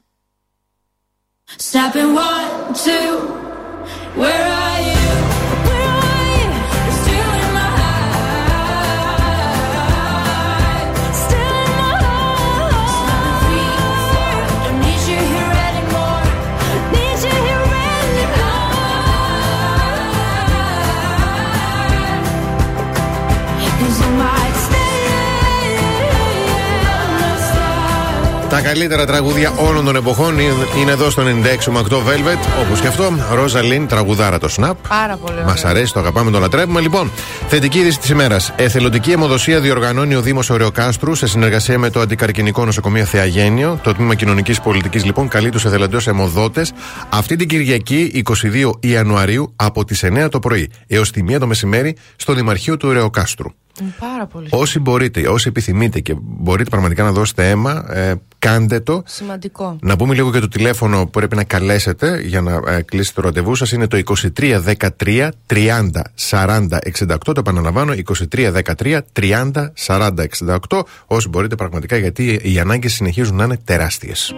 Snapping 1.57 2.13
one, 2.15 2.75
two, 2.75 3.38
Τα 28.59 28.65
καλύτερα 28.65 29.07
τραγούδια 29.07 29.53
όλων 29.57 29.85
των 29.85 29.97
εποχών 29.97 30.39
είναι- 30.39 30.53
είναι 30.81 30.91
εδώ 30.91 31.11
στο 31.11 31.23
96,8 31.23 31.99
Velvet. 31.99 32.63
Όπως 32.67 32.81
και 32.81 32.87
αυτό, 32.87 33.13
Ρόζα 33.33 33.63
Λίν, 33.63 33.87
τραγουδάρα 33.87 34.39
το 34.39 34.49
Snap. 34.57 34.73
Πάρα 34.89 35.17
πολύ 35.17 35.45
Μας 35.45 35.61
ωραίο. 35.61 35.71
αρέσει, 35.71 35.93
το 35.93 36.01
αγαπάμε, 36.01 36.31
το 36.31 36.39
λατρεύουμε. 36.39 36.81
Λοιπόν, 36.81 37.11
θετική 37.49 37.79
είδηση 37.79 37.99
της 37.99 38.09
ημέρας. 38.09 38.53
Εθελοντική 38.57 39.11
αιμοδοσία 39.11 39.61
διοργανώνει 39.61 40.15
ο 40.15 40.21
Δήμος 40.21 40.51
Ωρεοκάστρου 40.51 41.15
σε 41.15 41.27
συνεργασία 41.27 41.79
με 41.79 41.91
το 41.91 42.01
Αντικαρκυνικό 42.01 42.65
Νοσοκομείο 42.65 43.05
Θεαγένιο. 43.05 43.81
Το 43.83 43.95
Τμήμα 43.95 44.15
Κοινωνικής 44.15 44.61
Πολιτικής, 44.61 45.05
λοιπόν, 45.05 45.29
καλεί 45.29 45.51
τους 45.51 45.65
εθελοντές 45.65 46.07
αιμοδότες 46.07 46.73
αυτή 47.11 47.37
την 47.37 47.49
Κυριακή 47.49 48.11
22 48.15 48.73
Ιανουαρίου 48.81 49.53
από 49.57 49.85
τις 49.85 50.03
9 50.03 50.29
το 50.29 50.39
πρωί 50.39 50.71
έως 50.87 51.11
τη 51.11 51.23
1 51.23 51.39
το 51.39 51.47
μεσημέρι 51.47 51.97
στο 52.17 52.35
Δημαρχείο 52.35 52.77
του 52.77 52.89
Ωρεοκάστρου. 52.89 53.49
Πάρα 53.99 54.27
πολύ. 54.27 54.47
Όσοι 54.51 54.79
μπορείτε, 54.81 55.29
όσοι 55.29 55.49
επιθυμείτε 55.49 56.01
και 56.01 56.15
μπορείτε 56.21 56.71
πραγματικά 56.71 57.03
να 57.03 57.13
δώσετε 57.13 57.51
αίμα, 57.51 57.85
ε, 57.95 58.15
κάντε 58.39 58.81
το. 58.81 59.03
Σημαντικό. 59.07 59.79
Να 59.81 59.97
πούμε 59.97 60.15
λίγο 60.15 60.33
και 60.33 60.39
το 60.39 60.49
τηλέφωνο 60.49 61.05
που 61.05 61.11
πρέπει 61.11 61.37
να 61.37 61.45
καλέσετε 61.45 62.21
για 62.21 62.41
να 62.41 62.61
ε, 62.67 62.83
κλείσετε 62.83 63.21
το 63.21 63.27
ραντεβού 63.27 63.55
σας. 63.55 63.73
Είναι 63.73 63.87
το 63.87 64.01
23 64.39 64.63
13 64.99 65.29
30 65.47 65.91
40 66.31 66.69
68. 67.07 67.17
Το 67.25 67.33
επαναλαμβάνω, 67.37 67.93
23 68.33 68.63
13 68.77 68.99
30 69.21 69.53
40 69.87 70.11
68. 70.69 70.81
Όσοι 71.07 71.29
μπορείτε 71.29 71.55
πραγματικά, 71.55 71.97
γιατί 71.97 72.41
οι 72.43 72.59
ανάγκες 72.59 72.93
συνεχίζουν 72.93 73.37
να 73.37 73.45
είναι 73.45 73.59
τεράστιες. 73.65 74.35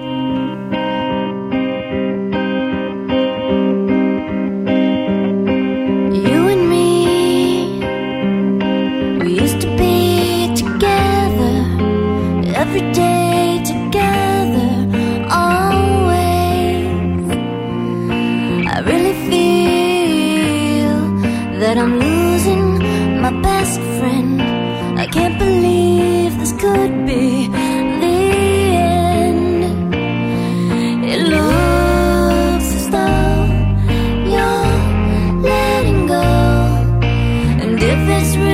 this 38.11 38.37
room. 38.37 38.50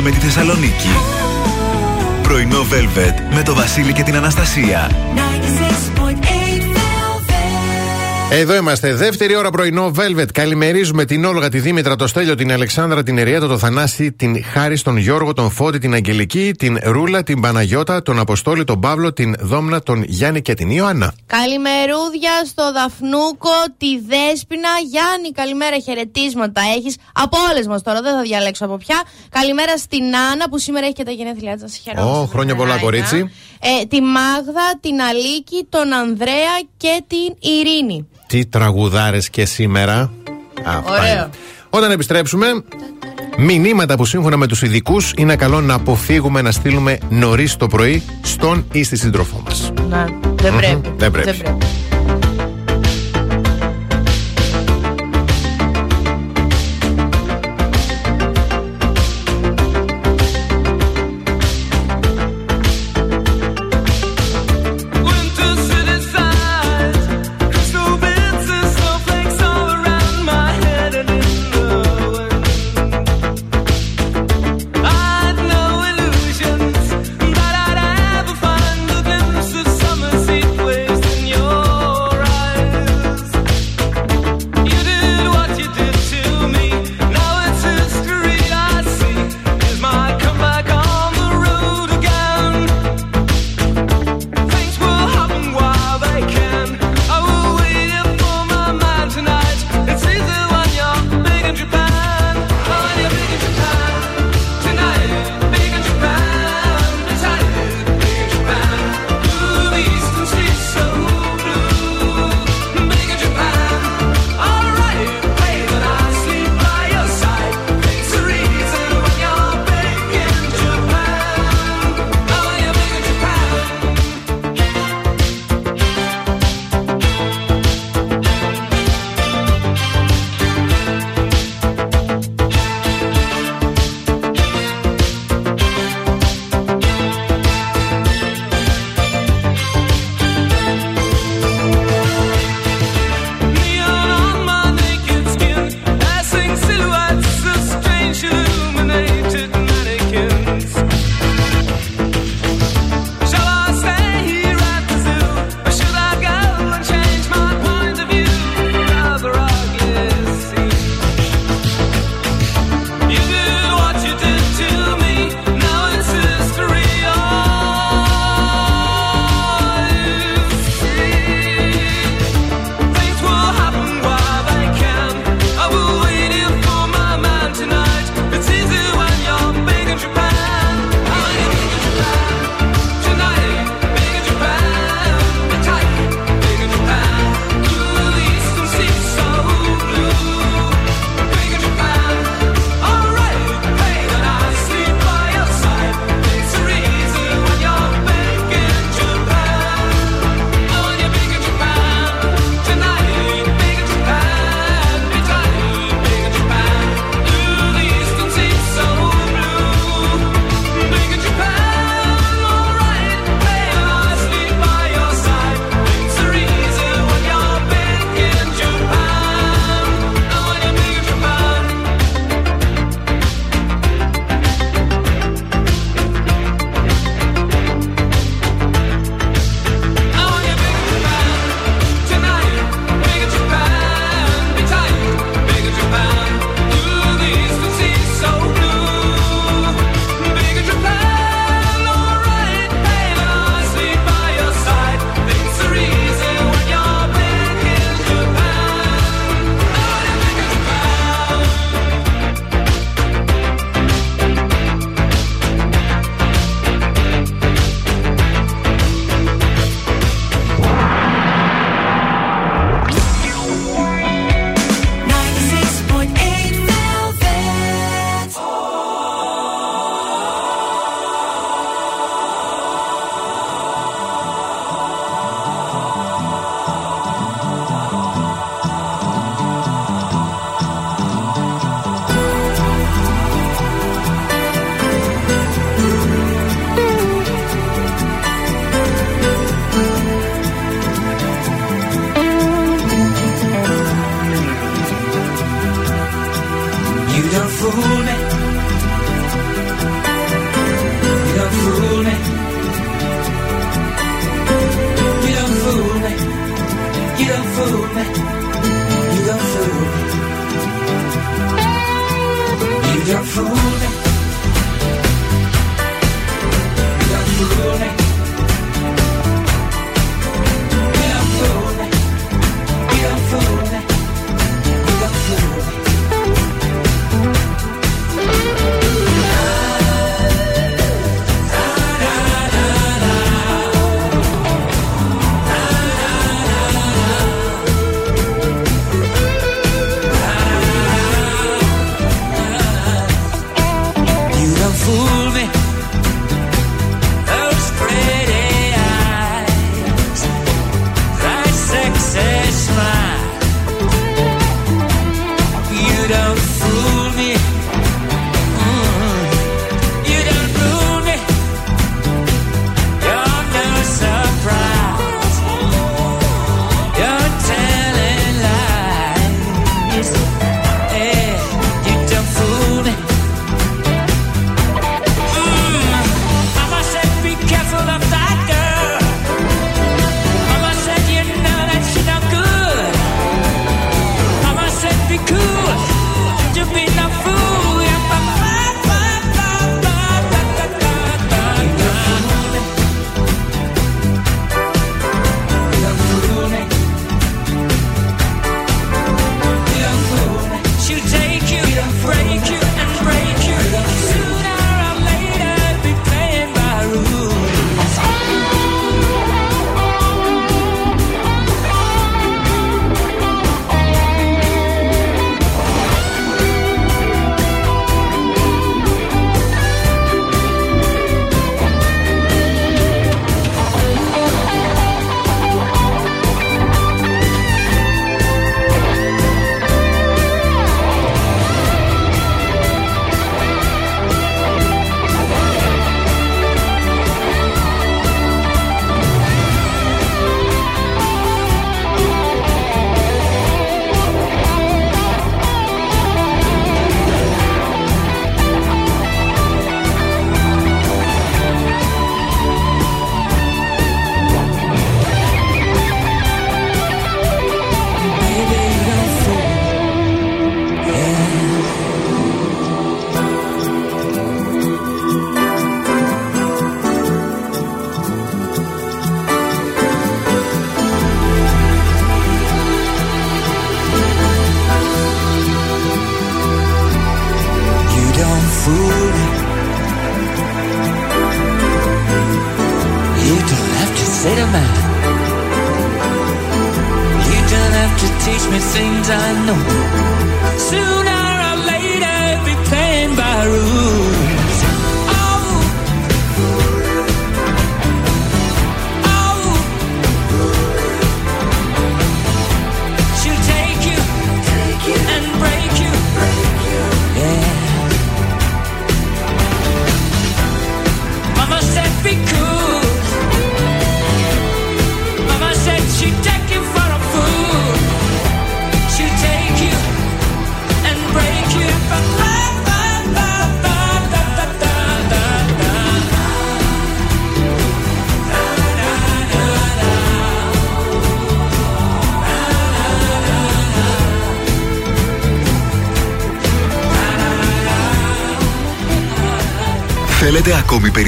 Ξυπνάμε 0.00 0.10
τη 0.10 0.26
Θεσσαλονίκη. 0.26 0.88
Πρωινό 2.22 2.66
Velvet 2.70 3.34
με 3.34 3.42
το 3.42 3.54
Βασίλη 3.54 3.92
και 3.92 4.02
την 4.02 4.16
Αναστασία. 4.16 4.89
Εδώ 8.40 8.54
είμαστε. 8.56 8.94
Δεύτερη 8.94 9.36
ώρα 9.36 9.50
πρωινό 9.50 9.92
Velvet. 9.96 10.32
Καλημερίζουμε 10.32 11.04
την 11.04 11.24
Όλγα, 11.24 11.48
τη 11.48 11.58
Δήμητρα, 11.58 11.96
το 11.96 12.06
Στέλιο, 12.06 12.34
την 12.34 12.52
Αλεξάνδρα, 12.52 13.02
την 13.02 13.18
Εριέτα, 13.18 13.46
τον 13.46 13.58
Θανάση, 13.58 14.12
την 14.12 14.44
Χάρη, 14.44 14.80
τον 14.80 14.96
Γιώργο, 14.96 15.32
τον 15.32 15.50
Φώτη, 15.50 15.78
την 15.78 15.94
Αγγελική, 15.94 16.52
την 16.58 16.78
Ρούλα, 16.82 17.22
την 17.22 17.40
Παναγιώτα, 17.40 18.02
τον 18.02 18.18
Αποστόλη, 18.18 18.64
τον 18.64 18.80
Παύλο, 18.80 19.12
την 19.12 19.36
Δόμνα, 19.40 19.82
τον 19.82 20.02
Γιάννη 20.06 20.42
και 20.42 20.54
την 20.54 20.70
Ιωάννα. 20.70 21.14
Καλημερούδια 21.26 22.30
στο 22.46 22.72
Δαφνούκο, 22.72 23.56
τη 23.78 23.98
Δέσποινα. 24.08 24.68
Γιάννη, 24.90 25.30
καλημέρα, 25.32 25.78
χαιρετίσματα 25.78 26.60
έχεις 26.76 26.96
από 27.12 27.36
όλες 27.50 27.66
μας 27.66 27.82
τώρα, 27.82 28.00
δεν 28.00 28.14
θα 28.14 28.22
διαλέξω 28.22 28.64
από 28.64 28.76
ποια. 28.76 29.02
Καλημέρα 29.30 29.76
στην 29.76 30.04
Άννα 30.32 30.48
που 30.50 30.58
σήμερα 30.58 30.84
έχει 30.86 30.94
και 30.94 31.04
τα 31.04 31.10
γενέθλιά 31.10 31.56
της. 31.56 31.82
Ω, 31.96 32.26
χρόνια 32.26 32.54
πολλά, 32.56 32.78
κορίτσι. 32.78 33.30
Ε, 33.62 33.86
τη 33.86 34.00
Μάγδα, 34.00 34.78
την 34.80 35.00
Αλίκη, 35.00 35.66
τον 35.68 35.92
Ανδρέα 35.92 36.54
και 36.76 37.02
την 37.06 37.50
Ειρήνη. 37.50 38.08
Τι 38.30 38.46
τραγουδάρες 38.46 39.30
και 39.30 39.44
σήμερα. 39.44 40.12
Αυτά 40.64 40.92
Ωραίο. 40.92 41.12
είναι. 41.12 41.28
Όταν 41.70 41.90
επιστρέψουμε, 41.90 42.46
μηνύματα 43.38 43.96
που 43.96 44.04
σύμφωνα 44.04 44.36
με 44.36 44.46
τους 44.46 44.62
ειδικούς 44.62 45.12
είναι 45.16 45.36
καλό 45.36 45.60
να 45.60 45.74
αποφύγουμε 45.74 46.42
να 46.42 46.50
στείλουμε 46.50 46.98
νωρίς 47.08 47.56
το 47.56 47.66
πρωί 47.66 48.02
στον 48.22 48.66
ή 48.72 48.82
στη 48.82 48.96
σύντροφό 48.96 49.42
μας. 49.44 49.72
Να, 49.88 50.08
δεν 50.34 50.56
πρέπει. 50.56 50.92
δεν 50.96 51.10
πρέπει. 51.10 51.42
Winter 51.42 51.89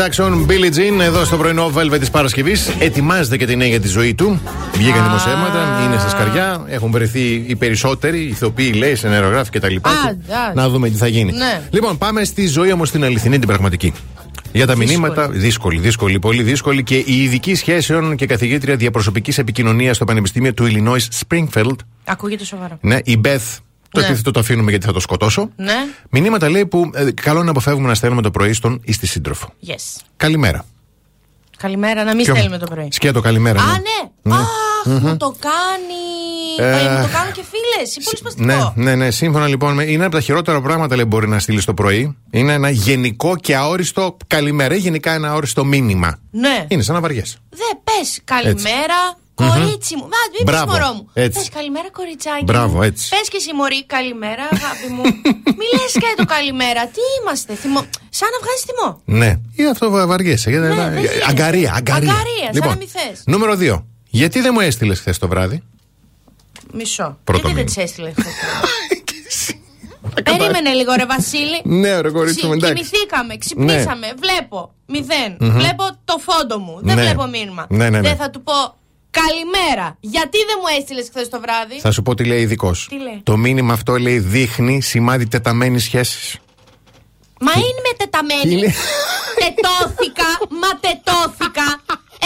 Jackson, 0.00 0.46
Billie 0.46 0.74
Jean, 0.76 1.00
εδώ 1.00 1.24
στο 1.24 1.36
πρωινό 1.36 1.72
Velvet 1.76 1.96
της 1.98 2.10
Παρασκευής. 2.10 2.68
Ετοιμάζεται 2.78 3.36
και 3.36 3.46
την 3.46 3.58
νέα 3.58 3.66
για 3.68 3.80
της 3.80 3.90
ζωή 3.90 4.14
του. 4.14 4.40
Βγήκαν 4.74 5.02
δημοσιεύματα, 5.02 5.80
είναι 5.86 5.98
στα 5.98 6.08
σκαριά. 6.08 6.64
Έχουν 6.68 6.90
βρεθεί 6.90 7.44
οι 7.46 7.56
περισσότεροι, 7.56 8.18
ηθοποιοί, 8.22 8.72
λέει, 8.76 8.94
σενερογράφοι 8.94 9.50
κτλ. 9.50 9.74
Να 10.54 10.68
δούμε 10.68 10.88
τι 10.88 10.96
θα 10.96 11.06
γίνει. 11.06 11.32
Ναι. 11.32 11.60
Λοιπόν, 11.70 11.98
πάμε 11.98 12.24
στη 12.24 12.46
ζωή 12.46 12.72
όμως 12.72 12.90
την 12.90 13.04
αληθινή, 13.04 13.38
την 13.38 13.48
πραγματική. 13.48 13.92
Για 14.52 14.66
τα 14.66 14.74
Δύσκολη. 14.74 14.98
μηνύματα, 14.98 15.28
δύσκολη, 15.28 15.78
δύσκολη, 15.80 16.18
πολύ 16.18 16.42
δύσκολη 16.42 16.82
και 16.82 16.96
η 16.96 17.22
ειδική 17.22 17.54
σχέσεων 17.54 18.16
και 18.16 18.26
καθηγήτρια 18.26 18.76
διαπροσωπικής 18.76 19.38
επικοινωνίας 19.38 19.96
στο 19.96 20.04
Πανεπιστήμιο 20.04 20.54
του 20.54 20.66
Illinois 20.70 21.18
Springfield, 21.26 21.76
Ακούγεται 22.04 22.44
σοβαρό. 22.44 22.78
ναι, 22.80 22.98
η 23.04 23.20
Beth. 23.24 23.58
Το 23.90 24.00
Ναι. 24.00 24.06
επίθετο 24.06 24.30
το 24.30 24.40
αφήνουμε 24.40 24.70
γιατί 24.70 24.86
θα 24.86 24.92
το 24.92 25.00
σκοτώσω. 25.00 25.50
Ναι. 25.56 25.74
Μηνύματα 26.10 26.48
λέει 26.50 26.66
που 26.66 26.90
ε, 26.94 27.10
καλό 27.10 27.36
είναι 27.36 27.44
να 27.44 27.50
αποφεύγουμε 27.50 27.88
να 27.88 27.94
στέλνουμε 27.94 28.22
το 28.22 28.30
πρωί 28.30 28.52
στον 28.52 28.80
ή 28.84 28.92
στη 28.92 29.06
σύντροφο. 29.06 29.52
Yes. 29.66 30.00
Καλημέρα. 30.16 30.64
Καλημέρα, 31.56 32.04
να 32.04 32.14
μην 32.14 32.24
Ποιο- 32.24 32.34
στέλνουμε 32.34 32.58
το 32.58 32.66
πρωί. 32.70 32.88
Σκέτο, 32.90 33.20
καλημέρα. 33.20 33.60
Α, 33.60 33.64
ναι. 33.66 33.78
ναι. 34.22 34.34
Αχ, 34.34 34.86
μου 34.86 35.16
το 35.16 35.34
κάνει. 35.38 36.68
Ε, 36.70 36.78
Ε, 36.86 36.90
μου 36.90 37.02
το 37.02 37.08
κάνουν 37.12 37.32
και 37.32 37.42
φίλες. 37.50 37.96
Είναι 37.96 38.04
πολύ 38.04 38.16
σπαστικό. 38.16 38.72
Ναι, 38.74 38.84
ναι, 38.84 38.94
ναι. 39.04 39.10
Σύμφωνα 39.10 39.46
λοιπόν 39.46 39.74
με. 39.74 39.84
Είναι 39.84 40.04
από 40.04 40.14
τα 40.14 40.20
χειρότερα 40.20 40.60
πράγματα 40.60 40.96
λέει 40.96 41.04
μπορεί 41.08 41.28
να 41.28 41.38
στείλεις 41.38 41.64
το 41.64 41.74
πρωί. 41.74 42.16
Είναι 42.30 42.52
ένα 42.52 42.70
γενικό 42.70 43.36
και 43.36 43.56
αόριστο 43.56 44.16
καλημέρα 44.26 44.74
ή 44.74 44.78
γενικά 44.78 45.12
ένα 45.12 45.30
αόριστο 45.30 45.64
μήνυμα. 45.64 46.18
Ναι. 46.30 46.64
Είναι 46.68 46.82
σαν 46.82 46.94
να 46.94 47.00
βαριέσαι. 47.00 47.38
Δε 47.50 47.56
πες 47.84 48.20
καλημέρα, 48.24 49.18
κορίτσι 49.48 49.94
μου. 49.98 50.06
Μα 50.14 50.20
μην 50.32 50.32
πεις 50.36 50.42
Μπράβο, 50.50 50.72
μωρό 50.72 50.92
μου. 50.96 51.04
έτσι. 51.12 51.38
Πες 51.38 51.48
καλημέρα, 51.58 51.88
κοριτσάκι. 51.98 52.44
Μπράβο, 52.44 52.82
έτσι. 52.82 53.08
Πες 53.14 53.26
και 53.32 53.36
εσύ, 53.40 53.50
Μωρή, 53.54 53.80
καλημέρα, 53.96 54.44
αγάπη 54.56 54.86
μου. 54.96 55.02
Μη 55.58 55.66
λες 55.78 55.92
και 56.02 56.10
το 56.16 56.24
καλημέρα. 56.34 56.82
Τι 56.94 57.02
είμαστε, 57.18 57.54
θυμό. 57.62 57.80
Σαν 58.18 58.28
να 58.34 58.38
βγάζεις 58.42 58.64
θυμό. 58.68 58.88
Ναι. 59.20 59.30
Ή 59.60 59.62
αυτό 59.72 59.90
βα- 59.90 60.06
βαριέσαι. 60.06 60.50
γιατί- 60.50 60.66
Ναι, 60.66 60.74
δεν 60.74 60.96
γίνεται. 60.96 61.24
αγκαρία, 61.28 61.72
αγκαρία. 61.76 62.10
Αγκαρία, 62.12 62.44
σαν 62.44 62.54
λοιπόν, 62.54 62.68
να 62.70 62.76
μη 62.76 62.86
θες. 62.86 63.22
Νούμερο 63.26 63.54
2. 63.56 63.84
Γιατί 64.08 64.40
δεν 64.40 64.50
μου 64.54 64.60
έστειλες 64.60 64.98
χθες 65.00 65.18
το 65.18 65.28
βράδυ; 65.28 65.62
Μισό. 66.72 67.18
Πρώτο 67.24 67.40
Γιατί 67.40 67.40
δεν 67.40 67.50
μήνυμα. 67.50 67.64
της 67.64 67.76
έστειλες 67.76 68.12
χθες. 68.18 68.32
Περίμενε 70.24 70.70
λίγο, 70.72 70.92
ρε 70.94 71.06
Βασίλη. 71.06 71.60
Ναι, 71.64 72.00
ρε 72.00 72.10
κορίτσι 72.10 72.46
μου, 72.46 72.50
Ξυ- 72.56 72.64
εντάξει. 72.64 72.84
Κοιμηθήκαμε, 72.84 73.36
ξυπνήσαμε. 73.36 74.06
Βλέπω 74.18 74.72
μηδέν. 74.86 75.36
Μμμ. 75.40 75.50
Βλέπω 75.58 75.84
το 76.04 76.18
φόντο 76.18 76.58
μου. 76.58 76.78
Δεν 76.82 76.94
Ναι. 76.96 77.02
βλέπω 77.02 77.26
μήνυμα. 77.26 77.66
Ναι, 77.68 77.76
ναι, 77.76 77.88
ναι. 77.90 78.00
Δεν 78.00 78.16
θα 78.16 78.30
του 78.30 78.42
πω 78.42 78.52
καλημέρα. 79.10 79.96
Γιατί 80.00 80.38
δεν 80.38 80.56
μου 80.60 80.68
έστειλες 80.78 81.06
χθες 81.08 81.28
το 81.28 81.40
βράδυ; 81.40 81.80
Θα 81.80 81.90
σου 81.90 82.02
πω 82.02 82.14
τι 82.14 82.24
λέει 82.24 82.40
ειδικός. 82.40 82.86
Τι 82.90 82.98
λέει; 82.98 83.20
Το 83.22 83.36
μήνυμα 83.36 83.72
αυτό 83.72 83.96
λέει 83.98 84.18
δείχνει 84.18 84.80
σημάδι 84.82 85.26
τεταμένης 85.28 85.82
σχέσης. 85.84 86.38
Μα 87.40 87.52
είναι 87.52 87.80
μετεταμένη. 87.90 88.52
Είναι- 88.52 88.74
Τετώθηκα, 89.42 90.28
μα 90.62 90.70
τετώθηκα. 90.80 91.66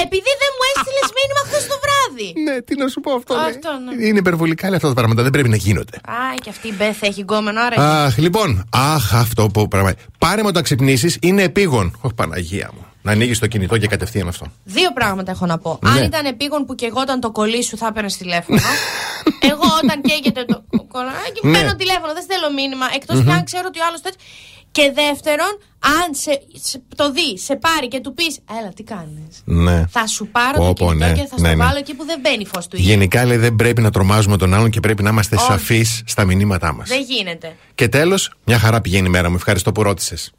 Επειδή 0.05 0.31
δεν 0.43 0.51
μου 0.57 0.65
έστειλες 0.75 1.09
μήνυμα 1.19 1.43
χθες 1.47 1.67
το 1.67 1.77
βράδυ. 1.85 2.43
Ναι, 2.43 2.61
τι 2.63 2.75
να 2.77 2.89
σου 2.89 3.01
πω 3.01 3.13
αυτό. 3.13 3.35
λέει. 3.35 3.45
Αυτό, 3.45 3.71
ναι. 3.97 4.07
Είναι 4.07 4.19
υπερβολικά 4.19 4.67
λέει 4.67 4.77
αυτά 4.77 4.89
τα 4.89 4.95
πράγματα. 4.95 5.23
Δεν 5.23 5.31
πρέπει 5.31 5.49
να 5.49 5.57
γίνονται. 5.57 5.97
Α, 5.97 6.35
και 6.43 6.51
αυτή 6.51 6.69
η 6.69 6.75
Μπεθ 6.79 7.03
έχει 7.03 7.21
γκόμενο, 7.21 7.61
άρα. 7.61 8.03
Αχ, 8.05 8.17
λοιπόν, 8.19 8.65
αχ, 8.71 9.15
αυτό 9.15 9.47
που 9.47 9.69
πράγμα. 9.69 9.93
Πάρε 10.19 10.43
με 10.43 10.53
το 10.53 10.61
ξυπνήσεις, 10.61 11.19
είναι 11.21 11.43
επίγον. 11.43 11.99
Ωχ, 12.01 12.13
Παναγία 12.15 12.71
μου. 12.75 12.84
Να 13.07 13.13
ανοίγεις 13.13 13.39
το 13.39 13.47
κινητό 13.47 13.79
και 13.79 13.87
κατευθείαν 13.87 14.29
αυτό. 14.29 14.47
Δύο 14.65 14.93
πράγματα 14.93 15.31
έχω 15.31 15.47
να 15.47 15.59
πω. 15.59 15.79
Ναι. 15.83 15.91
Αν 15.91 16.03
ήταν 16.05 16.25
επίγον 16.27 16.65
που 16.65 16.75
και 16.75 16.87
εγώ 16.87 17.03
ήταν 17.03 17.21
το 17.21 17.31
κολλή 17.31 17.63
σου, 17.63 17.77
θα 17.77 17.87
έπαιρνες 17.87 18.17
τηλέφωνο. 18.17 18.59
εγώ 19.51 19.67
όταν 19.83 20.01
καίγεται 20.03 20.45
το 20.45 20.63
κολλάκι, 20.89 21.41
Ναι. 21.43 21.53
παίρνω 21.59 21.75
τηλέφωνο, 21.77 22.13
δεν 22.13 22.23
στέλνω 22.23 22.51
μήνυμα. 22.51 22.87
Εκτός 22.95 23.23
κι 23.25 23.31
αν 23.31 23.45
ξέρω 23.45 23.65
ότι 23.67 23.79
ο 23.81 23.83
άλλος 23.89 24.01
το 24.01 24.09
έτσι. 24.13 24.27
Και 24.71 24.93
δεύτερον, 24.95 25.53
αν 26.01 26.15
σε, 26.15 26.33
σε- 26.69 26.83
το 26.97 27.13
δεις, 27.13 27.43
σε 27.45 27.57
πάρει 27.57 27.89
και 27.89 28.01
του 28.01 28.15
πεις, 28.15 28.39
Έλα, 28.61 28.69
τι 28.77 28.83
κάνεις; 28.83 29.43
Ναι. 29.45 29.87
Θα 29.91 30.07
σου 30.07 30.27
πάρω 30.27 30.59
Πω, 30.59 30.67
το 30.67 30.85
πω, 30.85 30.87
κινητό 30.91 31.07
ναι, 31.07 31.13
και 31.13 31.27
θα 31.31 31.35
ναι, 31.41 31.49
στο 31.49 31.57
ναι. 31.57 31.65
βάλω 31.65 31.79
εκεί 31.79 31.95
που 31.95 32.05
δεν 32.05 32.19
μπαίνει 32.23 32.47
φως 32.47 32.67
του 32.69 32.77
ήλιου. 32.77 32.89
Γενικά 32.89 33.25
λέει 33.25 33.37
δεν 33.37 33.55
πρέπει 33.57 33.81
να 33.81 33.91
τρομάζουμε 33.91 34.37
τον 34.37 34.55
άλλον 34.55 34.71
και 34.71 34.81
πρέπει 34.81 35.03
να 35.03 35.11
είμαστε 35.11 35.37
Όχι. 35.37 35.45
σαφείς 35.45 36.03
στα 36.07 36.25
μηνύματά 36.25 36.73
μας. 36.73 36.89
Δεν 36.89 37.01
γίνεται. 37.03 37.57
Και 37.75 37.89
τέλος, 37.89 38.31
μια 38.45 38.59
χαρά 38.59 38.81
πηγαίνει 38.81 39.07
η 39.07 39.11
μέρα 39.11 39.29
μου. 39.31 39.35
Ευχαριστώ 39.37 39.73
που 39.73 39.83
ρώτησες. 39.83 40.33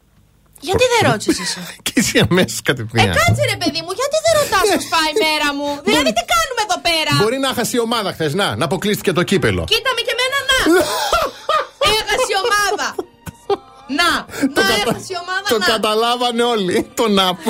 Γιατί 0.68 0.84
δεν 0.94 1.02
ρώτησες 1.12 1.38
εσύ; 1.46 1.60
Και 1.86 1.94
εσύ 2.02 2.16
αμέσως 2.30 2.60
Ε, 2.60 2.68
κατευθείαν. 2.70 3.08
κάτσε 3.20 3.44
ρε 3.54 3.58
παιδί 3.62 3.82
μου, 3.86 3.92
γιατί 4.00 4.18
δεν 4.26 4.34
ρωτάς 4.40 4.66
πώς 4.76 4.86
πάει 4.94 5.10
η 5.16 5.18
μέρα 5.26 5.50
μου; 5.58 5.68
Δηλαδή, 5.88 6.12
τι 6.18 6.24
κάνουμε 6.34 6.62
εδώ 6.68 6.78
πέρα; 6.88 7.12
Μπορεί 7.24 7.38
να 7.46 7.50
χάσει 7.58 7.74
η 7.80 7.82
ομάδα 7.88 8.10
χθες, 8.16 8.32
να, 8.40 8.48
να 8.60 8.66
αποκλείστηκε 8.70 9.12
το 9.20 9.24
κύπελο. 9.30 9.64
Κοίτα 9.74 9.92
με 9.98 10.02
και 10.08 10.14
εμένα 10.18 10.38
να. 10.50 10.58
Έχασε 11.98 12.30
η 12.36 12.38
ομάδα. 12.46 12.88
Να, 14.00 14.10
να 14.56 14.62
έχασε 14.80 15.10
η 15.16 15.18
ομάδα 15.24 15.46
Το 15.54 15.58
να. 15.58 15.66
καταλάβανε 15.72 16.44
όλοι. 16.56 16.76
Το 17.00 17.06
να 17.18 17.26
που. 17.36 17.50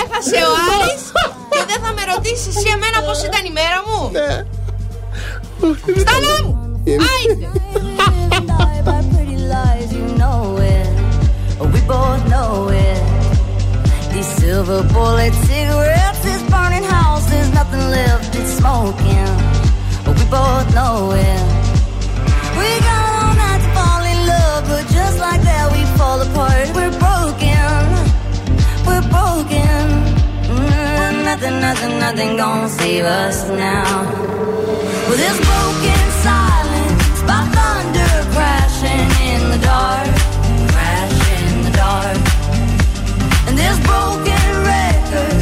Έχασε 0.00 0.38
ο 0.50 0.52
Άρης 0.74 1.04
και 1.52 1.62
δεν 1.70 1.78
θα 1.84 1.90
με 1.96 2.02
ρωτήσεις 2.14 2.46
εσύ 2.56 2.68
εμένα 2.76 2.98
πώς 3.06 3.18
ήταν 3.28 3.42
η 3.44 3.52
μέρα 3.58 3.78
μου; 3.86 3.98
Ναι. 4.10 4.30
Στάλα 6.00 6.34
μου. 6.44 6.52
Άιντε. 7.10 7.48
know 10.22 10.56
it. 10.74 10.88
We 11.74 11.80
both 11.94 12.22
know 12.32 12.68
it. 12.86 13.00
These 14.12 14.30
silver 14.40 14.80
bullet 14.94 15.34
cigarettes, 15.48 16.20
this 16.28 16.42
burning 16.52 16.86
house, 16.96 17.24
there's 17.30 17.52
nothing 17.60 17.84
left, 17.98 18.30
it's 18.40 18.52
smoking. 18.60 19.30
We 20.18 20.24
both 20.38 20.66
know 20.78 20.96
it. 21.28 21.42
We 22.58 22.68
got 22.88 23.02
all 23.14 23.34
night 23.42 23.60
to 23.64 23.70
fall 23.76 24.02
in 24.12 24.18
love, 24.34 24.62
but 24.70 24.84
just 24.98 25.16
like 25.26 25.42
that, 25.50 25.64
we 25.74 25.82
fall 25.98 26.18
apart. 26.26 26.66
We're 26.76 26.96
broken. 27.06 27.74
We're 28.86 29.06
broken. 29.16 29.82
Mm, 30.54 31.14
nothing, 31.30 31.56
nothing, 31.66 31.94
nothing 32.04 32.30
gonna 32.42 32.68
save 32.80 33.06
us 33.22 33.38
now. 33.66 33.90
With 35.08 35.20
this 35.24 35.38
broken 35.50 36.02
silence 36.26 37.16
by 37.28 37.40
thunder 37.56 38.12
crashing 38.34 39.11
in 39.34 39.50
the 39.50 39.58
dark, 39.58 40.08
crash 40.72 41.18
in 41.38 41.62
the 41.66 41.72
dark. 41.84 42.16
And 43.48 43.56
this 43.56 43.78
broken 43.86 44.44
record 44.64 45.41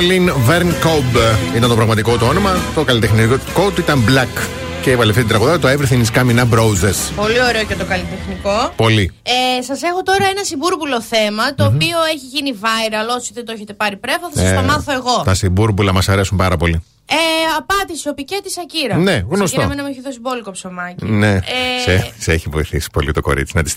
Colin 0.00 0.28
Vern 0.48 0.70
Cobb 0.86 1.36
ήταν 1.56 1.68
το 1.68 1.74
πραγματικό 1.74 2.16
του 2.16 2.26
όνομα. 2.28 2.56
Το 2.74 2.84
καλλιτεχνικό 2.84 3.70
του 3.70 3.80
ήταν 3.80 4.04
Black. 4.08 4.42
Και 4.82 4.90
έβαλε 4.90 5.10
αυτή 5.10 5.22
την 5.22 5.30
τραγουδά 5.30 5.58
το 5.58 5.68
Everything 5.68 6.02
is 6.04 6.18
coming 6.18 6.38
up 6.38 6.58
roses. 6.58 7.12
Πολύ 7.16 7.42
ωραίο 7.48 7.64
και 7.64 7.74
το 7.74 7.84
καλλιτεχνικό. 7.84 8.72
Πολύ. 8.76 9.12
Ε, 9.22 9.62
σας 9.62 9.82
έχω 9.82 10.02
τώρα 10.02 10.24
ένα 10.30 10.44
συμπούρμπουλο 10.44 11.00
θέμα, 11.02 11.54
το 11.54 11.64
οποίο 11.64 11.96
έχει 12.14 12.26
γίνει 12.32 12.54
viral. 12.62 13.16
Όσοι 13.16 13.30
δεν 13.34 13.44
το 13.44 13.52
έχετε 13.52 13.72
πάρει 13.72 13.96
πρέφα, 13.96 14.28
θα 14.32 14.40
σας 14.40 14.50
Ε, 14.50 14.54
το 14.54 14.62
μάθω 14.62 14.92
εγώ. 14.92 15.22
Τα 15.24 15.34
συμπούρμπουλα 15.34 15.92
μας 15.92 16.08
αρέσουν 16.08 16.36
πάρα 16.36 16.56
πολύ. 16.56 16.84
Ε, 17.12 17.16
απάτησε 17.58 18.08
ο 18.08 18.14
Πικέ 18.14 18.36
της 18.42 18.58
Ακύρα. 18.58 18.96
Ναι, 18.96 19.24
γνωστό. 19.30 19.44
Ακύρα 19.56 19.66
με 19.68 19.74
να 19.74 19.82
μου 19.82 19.88
έχει 19.88 20.00
δώσει 20.00 20.20
μπόλικο 20.20 20.50
ψωμάκι. 20.50 21.04
Ναι, 21.04 21.34
Ε, 21.34 21.40
σε, 21.84 22.12
σε 22.18 22.32
έχει 22.32 22.48
βοηθήσει 22.50 22.88
πολύ 22.92 23.12
το 23.12 23.20
κορίτσι. 23.20 23.52
Να 23.56 23.62
της 23.62 23.72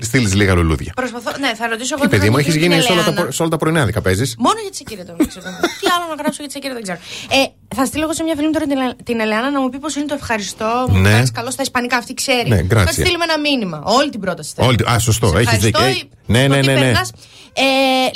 στείλεις 0.00 0.34
λίγα 0.34 0.54
λουλούδια. 0.54 0.92
Προσπαθώ, 0.96 1.30
ναι, 1.38 1.54
θα 1.54 1.68
ρωτήσω 1.68 1.94
εγώ 1.94 2.02
Και 2.04 2.08
την 2.08 2.18
παιδί 2.18 2.30
μου, 2.30 2.36
Αγγλική 2.36 2.50
έχεις 2.58 2.62
γίνει 2.62 2.74
την 2.74 2.82
σε 2.86 2.92
όλα, 2.92 3.00
τα, 3.02 3.06
Ελεάνα. 3.06 3.22
προ- 3.22 3.32
σε 3.34 3.42
όλα 3.42 3.50
τα 3.50 3.56
πρωινάδικα 3.56 4.00
παίζεις; 4.00 4.34
Μόνο 4.38 4.54
για 4.62 4.70
τη 4.70 4.76
Σακύρα 4.76 5.04
το 5.04 5.12
ξέρω. 5.26 5.44
Τι 5.80 5.86
άλλο 5.94 6.04
να 6.08 6.14
γράψω 6.20 6.36
για 6.42 6.46
τη 6.46 6.52
Σακύρα 6.52 6.72
δεν 6.74 6.82
ξέρω. 6.82 6.98
Ε, 7.30 7.74
θα 7.76 7.84
στείλω 7.84 8.02
εγώ 8.04 8.12
σε 8.14 8.22
μια 8.22 8.34
φίλη 8.36 8.46
μου 8.46 8.52
τώρα 8.52 8.66
την, 8.66 8.78
Ελε- 8.78 9.02
την 9.02 9.20
Ελεάνα 9.20 9.50
να 9.50 9.60
μου 9.60 9.68
πει 9.68 9.78
πώ 9.78 9.88
είναι 9.96 10.06
το 10.06 10.14
ευχαριστώ. 10.14 10.86
Μου 10.88 10.98
Ναι. 10.98 11.10
κάνει 11.10 11.28
καλό 11.30 11.50
στα 11.50 11.62
Ισπανικά, 11.62 11.96
αυτή 11.96 12.14
ξέρει. 12.14 12.48
Ναι, 12.48 12.56
θα 12.56 12.64
grazie. 12.82 12.86
της 12.86 12.94
στείλουμε 12.94 13.24
ένα 13.24 13.38
μήνυμα. 13.38 13.82
Όλη 13.84 14.10
την 14.10 14.20
πρόταση. 14.20 14.52
θέλω. 14.56 14.66
Όλη 14.68 14.76
την- 14.76 14.86
α, 14.86 14.98
σωστό, 14.98 15.26
Σε 15.28 15.36
έχεις 15.38 15.52
ευχαριστώ, 15.52 15.78
δίκιο. 15.84 15.98
ή- 16.00 16.10
Ναι, 16.26 16.42
το 16.46 16.54
ναι, 16.54 16.60
τι 16.60 16.66
ναι, 16.66 16.72
ναι. 16.74 16.80
περνάς. 16.80 17.10
Ε, 17.52 17.62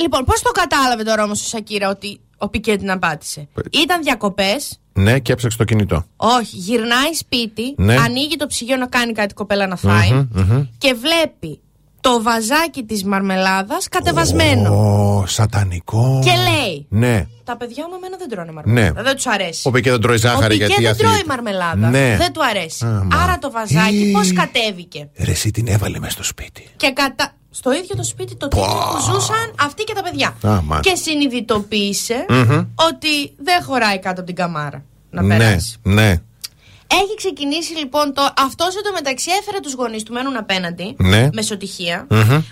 λοιπόν, 0.02 0.24
πώς 0.24 0.42
το 0.42 0.50
κατάλαβε 0.50 1.02
τώρα 1.02 1.22
όμως 1.24 1.40
η 1.40 1.44
Σακύρα 1.48 1.88
ότι 1.88 2.20
ο 2.38 2.48
Πικέ 2.48 2.76
την 2.76 2.90
απάτησε. 2.90 3.48
Ήταν 3.70 4.02
διακοπές. 4.02 4.80
Ναι, 4.92 5.18
και 5.18 5.32
έψαξε 5.32 5.56
το 5.58 5.64
κινητό. 5.64 6.04
Όχι, 6.16 6.56
γυρνάει 6.56 7.12
σπίτι, 7.14 7.74
Ναι. 7.76 7.94
ανοίγει 7.96 8.36
το 8.36 8.46
ψυγείο 8.46 8.76
να 8.76 8.86
κάνει 8.86 9.12
κάτι 9.12 9.28
η 9.30 9.34
κοπέλα 9.34 9.66
να 9.66 9.76
φάει 9.76 10.10
Μμμ, 10.12 10.26
μμμ. 10.32 10.62
και 10.78 10.94
βλέπει 10.94 11.60
το 12.00 12.22
βαζάκι 12.22 12.82
της 12.82 13.04
μαρμελάδας 13.04 13.88
κατεβασμένο. 13.88 14.70
Ω, 14.74 15.26
σατανικό. 15.26 16.20
Και 16.24 16.30
λέει. 16.30 16.86
Ναι. 16.88 17.26
Τα 17.44 17.56
παιδιά 17.56 17.86
μου 17.88 17.94
εμένα 17.96 18.16
δεν 18.16 18.28
τρώνε 18.28 18.52
μαρμελάδα. 18.52 18.94
Ναι. 18.96 19.02
Δεν 19.02 19.14
τους 19.14 19.26
αρέσει. 19.26 19.68
Ο 19.68 19.70
Πικέ 19.70 19.90
δεν 19.90 20.00
τρώει 20.00 20.16
ζάχαρη 20.16 20.54
Ο 20.54 20.56
γιατί 20.56 20.72
Πικέ 20.74 20.82
δεν 20.86 20.90
αθλεί- 20.92 21.08
τρώει 21.08 21.22
μαρμελάδα. 21.26 21.88
Ναι. 21.90 22.16
Δεν 22.18 22.32
του 22.32 22.44
αρέσει. 22.44 22.84
Α, 22.86 22.88
μα. 23.10 23.22
Άρα 23.22 23.38
το 23.38 23.50
βαζάκι 23.50 24.08
Ή. 24.08 24.12
πώς 24.12 24.32
κατέβηκε. 24.32 25.08
Ρε, 25.18 25.30
εσύ 25.30 25.50
την 25.50 25.66
έβαλε 25.68 25.98
μέσα 25.98 26.12
στο 26.12 26.22
σπίτι. 26.24 26.68
Και 26.76 26.90
κατα... 26.92 27.32
στο 27.58 27.72
ίδιο 27.72 27.96
το 27.96 28.02
σπίτι 28.02 28.36
το 28.36 28.48
τίτλο 28.48 28.64
που 28.66 29.00
ζούσαν 29.12 29.54
αυτοί 29.60 29.84
και 29.84 29.94
τα 29.94 30.02
παιδιά. 30.02 30.36
Α, 30.46 30.60
μα. 30.62 30.80
και 30.80 30.94
συνειδητοποίησε 30.94 32.26
Μμμ. 32.28 32.64
ότι 32.88 33.32
δεν 33.36 33.62
χωράει 33.62 33.98
κάτω 33.98 34.16
από 34.20 34.26
την 34.26 34.34
καμάρα 34.34 34.82
να 35.10 35.22
ναι, 35.22 35.36
περάσει. 35.36 35.76
ναι. 35.82 36.14
Έχει 36.88 37.14
ξεκινήσει 37.16 37.74
λοιπόν 37.76 38.12
το. 38.14 38.22
Αυτός 38.46 38.76
εντωμεταξύ 38.76 39.30
έφερε 39.40 39.60
τους 39.60 39.72
γονείς 39.74 40.02
του, 40.02 40.12
μένουν 40.12 40.36
απέναντι. 40.36 40.94
Ναι. 40.98 41.28
Μεσοτυχία. 41.32 42.06
Μμμ. 42.10 42.30
Ε, 42.32 42.42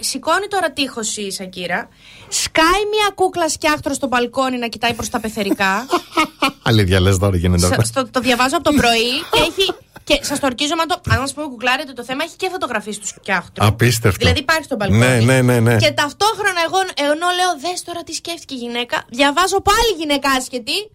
σηκώνει 0.00 0.46
τώρα 0.50 0.72
τείχος 0.72 1.16
η 1.16 1.30
Σακύρα. 1.30 1.88
Σκάει 2.28 2.82
μια 2.90 3.10
κούκλα 3.14 3.48
σκιάχτρο 3.48 3.94
στο 3.94 4.06
μπαλκόνι 4.06 4.58
να 4.58 4.66
κοιτάει 4.68 4.92
προς 4.94 5.08
τα 5.08 5.20
πεθερικά. 5.20 5.86
Αλήθεια, 6.62 7.00
λες 7.00 7.18
τώρα 7.18 7.36
γίνεται 7.36 7.58
Σα- 7.66 7.68
αυτό. 7.68 7.82
στο- 7.84 8.10
το 8.10 8.20
διαβάζω 8.20 8.56
από 8.56 8.64
το 8.64 8.72
πρωί 8.76 9.10
και 9.32 9.40
έχει. 9.40 9.72
Και 10.04 10.18
σας 10.22 10.40
το 10.40 10.46
ορκίζω, 10.46 10.74
μα 10.76 10.86
το, 10.86 11.00
αν 11.08 11.18
μα 11.18 11.32
πούμε 11.34 11.46
κουκλάρετε 11.46 11.92
το 11.92 12.04
θέμα, 12.04 12.24
έχει 12.24 12.36
και 12.36 12.48
φωτογραφίες 12.50 12.98
τους 12.98 13.08
σκιάχτρου. 13.08 13.66
Απίστευτο. 13.66 14.18
Δηλαδή 14.18 14.38
υπάρχει 14.38 14.64
στο 14.64 14.76
μπαλκόνι. 14.76 15.00
Ναι, 15.00 15.20
ναι, 15.20 15.42
ναι, 15.42 15.60
ναι. 15.60 15.76
Και 15.76 15.90
ταυτόχρονα 15.90 16.60
εγώ 16.66 16.78
ενώ 17.10 17.26
λέω, 17.38 17.50
δες 17.60 17.82
τώρα 17.82 18.02
τι 18.02 18.12
σκέφτηκε 18.14 18.54
η 18.54 18.56
γυναίκα, 18.56 19.04
διαβάζω 19.08 19.60
πάλι 19.60 19.90
γυναίκα 19.98 20.30
άσχετη. 20.30 20.90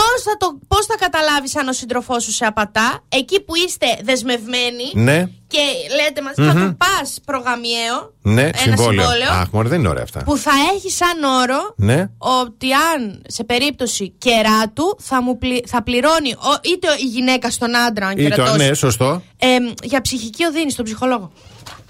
Πώς 0.00 0.22
θα, 0.24 0.36
το, 0.38 0.58
πώς 0.68 0.86
θα 0.86 0.96
καταλάβεις 0.98 1.56
αν 1.56 1.68
ο 1.68 1.72
σύντροφός 1.72 2.22
σου 2.24 2.32
σε 2.32 2.44
απατά, 2.44 3.04
εκεί 3.08 3.40
που 3.40 3.52
είστε 3.66 3.86
δεσμευμένοι 4.02 4.84
Ναι. 4.94 5.24
και 5.46 5.58
λέτε 5.96 6.22
μας, 6.22 6.34
θα 6.36 6.52
του 6.60 6.76
πας 6.76 7.18
προγαμιαίο. 7.24 8.14
Ναι, 8.22 8.42
ένα 8.42 8.56
συμβόλαιο. 8.56 9.00
συμβόλαιο 9.02 9.32
Αχ, 9.32 9.48
μωρέ, 9.52 9.68
δεν 9.68 9.78
είναι 9.78 9.88
ωραία 9.88 10.02
αυτά. 10.02 10.22
που 10.24 10.36
θα 10.36 10.50
έχει 10.74 10.90
σαν 10.90 11.22
όρο 11.22 11.74
Ναι. 11.76 12.10
ότι 12.18 12.72
αν 12.72 13.22
σε 13.28 13.44
περίπτωση 13.44 14.14
κεράτου 14.18 14.96
θα, 15.00 15.22
μου 15.22 15.38
πλη- 15.38 15.66
θα 15.68 15.82
πληρώνει 15.82 16.32
ο- 16.32 16.60
είτε 16.72 16.88
η 17.00 17.04
γυναίκα 17.04 17.50
στον 17.50 17.76
άντρα, 17.76 18.06
αν 18.06 18.18
Ή 18.18 18.22
το, 18.28 18.34
κερατώσει, 18.34 18.66
ναι, 18.68 18.74
σωστό. 18.74 19.22
εμ, 19.36 19.72
για 19.82 20.00
ψυχική 20.00 20.44
οδύνη 20.44 20.70
στον 20.70 20.84
ψυχολόγο. 20.84 21.32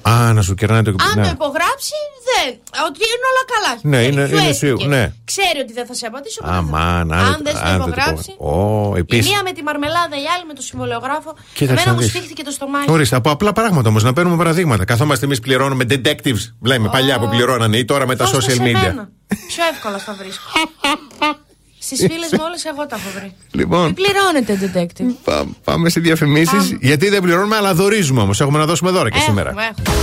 Α, 0.03 0.33
να 0.33 0.43
σου 0.43 0.55
κερνάει 0.55 0.83
το 0.83 0.91
Αν 0.91 1.13
ναι. 1.19 1.23
το 1.23 1.31
υπογράψει, 1.33 1.99
δεν. 2.29 2.49
Ότι 2.87 2.99
είναι 3.13 3.27
όλα 3.33 3.45
καλά. 3.55 3.73
Ναι, 3.83 3.97
Ε, 3.99 4.03
είναι- 4.07 4.21
είναι 4.21 4.29
χιουέστηκε. 4.29 4.53
σίγουρο, 4.67 4.87
ναι. 4.87 5.13
Ξέρει 5.25 5.59
ότι 5.65 5.73
δεν 5.73 5.87
θα 5.87 5.95
σε 5.95 6.07
απαντήσω. 6.07 6.39
οπότε 6.43 6.55
δεν- 6.57 6.65
Αμάν, 6.75 7.13
Αν 7.13 7.41
δεν 7.43 7.57
αν 7.57 7.59
στο 7.59 7.69
δεν 7.69 7.79
το 7.79 7.85
υπογράψει. 7.87 8.35
πω. 8.39 8.91
Ω, 8.91 8.97
Η 8.97 8.99
επίση. 8.99 9.29
μία 9.29 9.43
με 9.43 9.53
τη 9.53 9.63
μαρμελάδα, 9.63 10.17
η 10.25 10.27
άλλη 10.35 10.45
με 10.47 10.55
το 10.55 10.63
συμβολιογράφο. 10.63 11.31
Κοίταξε 11.53 11.63
Εμένα 11.73 11.87
να 11.87 11.93
μου 11.93 11.99
δεις. 12.01 12.09
σφίχθηκε 12.11 12.43
το 12.43 12.51
στομάχι. 12.51 12.91
Ορίστε, 12.91 13.17
από 13.17 13.31
απλά 13.31 13.53
πράγματα 13.53 13.89
όμως, 13.89 14.03
να 14.03 14.13
παίρνουμε 14.13 14.37
παραδείγματα. 14.37 14.85
Καθόμαστε 14.85 15.25
εμείς 15.25 15.41
πληρώνουμε 15.41 15.85
detectives. 15.91 16.43
Βλέπουμε 16.61 16.89
παλιά 16.89 17.19
που 17.19 17.29
πληρώνανε 17.29 17.77
ή 17.77 17.85
τώρα 17.85 18.07
με 18.07 18.17
τα 18.17 18.25
Δώστε 18.25 18.53
social 18.53 18.57
σε 18.57 18.63
media. 18.63 18.73
μένα. 18.83 19.09
Πιο 19.49 19.65
εύκολα 19.73 19.99
θα 19.99 20.13
βρίσκω. 20.19 20.43
Στις 21.97 22.01
φίλες 22.11 22.29
μου 22.33 22.39
όλες 22.47 22.65
εγώ 22.65 22.87
τα 22.87 22.97
έχω 22.97 23.09
βρει. 23.19 23.33
Λοιπόν. 23.51 23.85
Μην 23.85 23.95
πληρώνετε 23.95 24.59
detective. 24.75 25.15
Πά- 25.25 25.47
πάμε 25.65 25.89
σε 25.89 26.01
διαφημίσεις. 26.01 26.51
Πάμε. 26.53 26.79
Γιατί 26.81 27.09
δεν 27.09 27.23
πληρώνουμε, 27.23 27.57
αλλά 27.57 27.75
δορίζουμε 27.75 28.21
όμως. 28.21 28.41
Έχουμε 28.41 28.59
να 28.59 28.67
δώσουμε 28.67 28.91
δώρα 28.91 29.11
και 29.11 29.19
σήμερα. 29.21 29.49
Έχουμε, 29.49 29.65
έχουμε. 29.79 29.97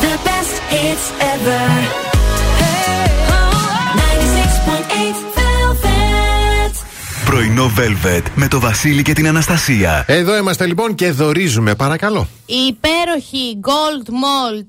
The 0.00 0.14
best 0.26 0.56
hits 0.72 1.06
ever. 1.32 1.64
Hey, 2.60 3.08
96.8 3.96 4.64
Velvet. 4.66 5.23
Πρωινό 7.34 7.72
Velvet 7.78 8.22
με 8.34 8.48
το 8.48 8.60
Βασίλη 8.60 9.02
και 9.02 9.12
την 9.12 9.28
Αναστασία. 9.28 10.04
Εδώ 10.06 10.36
είμαστε 10.36 10.66
λοιπόν 10.66 10.94
και 10.94 11.10
δορίζουμε, 11.10 11.74
παρακαλώ. 11.74 12.28
Η 12.46 12.54
υπέροχη 12.66 13.60
goldmall.gr 13.62 14.64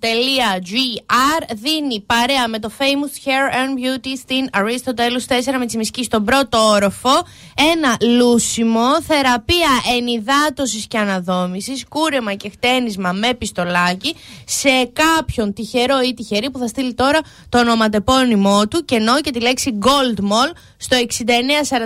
δίνει 1.55 2.03
παρέα 2.05 2.47
με 2.47 2.59
το 2.59 2.71
Famous 2.77 3.27
Hair 3.27 3.53
and 3.53 3.73
Beauty 3.79 4.13
στην 4.17 4.47
Αριστοτέλους 4.51 5.25
4 5.27 5.31
με 5.59 5.65
τσιμισκή 5.65 6.03
στον 6.03 6.25
πρώτο 6.25 6.57
όροφο 6.57 7.25
ένα 7.73 7.97
λούσιμο, 8.01 9.01
θεραπεία 9.01 9.69
ενυδάτωσης 9.97 10.87
και 10.87 10.97
αναδόμησης, 10.97 11.85
κούρεμα 11.87 12.33
και 12.33 12.49
χτένισμα 12.49 13.11
με 13.11 13.33
πιστολάκι 13.33 14.15
σε 14.45 14.89
κάποιον 14.93 15.53
τυχερό 15.53 15.99
ή 16.01 16.13
τυχερή 16.13 16.49
που 16.51 16.59
θα 16.59 16.67
στείλει 16.67 16.93
τώρα 16.93 17.19
το 17.49 17.59
ονοματεπώνυμό 17.59 18.67
του 18.67 18.85
και 18.85 18.95
ενώ 18.95 19.21
και 19.21 19.31
τη 19.31 19.39
λέξη 19.39 19.77
Gold 19.81 20.19
Mall 20.19 20.51
στο 20.77 20.97
69 20.97 21.03
43 21.69 21.79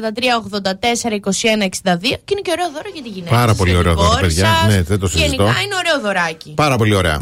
84 0.59 0.68
21 0.68 0.68
62 0.68 0.68
και 2.25 2.31
είναι 2.31 2.41
και 2.41 2.51
ωραίο 2.51 2.69
δώρο 2.71 2.89
για 2.93 3.01
τη 3.03 3.09
γυναίκα 3.09 3.35
Πάρα 3.35 3.47
σας, 3.47 3.57
πολύ 3.57 3.69
για 3.69 3.79
ωραίο 3.79 3.93
την 3.93 4.01
δώρο, 4.01 4.13
κόρη 4.13 4.27
παιδιά. 4.27 4.45
σας. 4.45 4.75
Ναι, 4.75 4.81
δεν 4.81 4.99
το 4.99 5.07
συζητώ. 5.07 5.29
Γενικά 5.29 5.61
είναι 5.61 5.75
ωραίο 5.75 5.99
δωράκι. 6.01 6.49
Πάρα 6.55 6.75
πολύ 6.77 6.95
ωραία. 6.95 7.19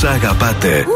Περισσότερα 0.00 0.18
από 0.18 0.18
όσα 0.18 0.28
αγαπάτε. 0.28 0.86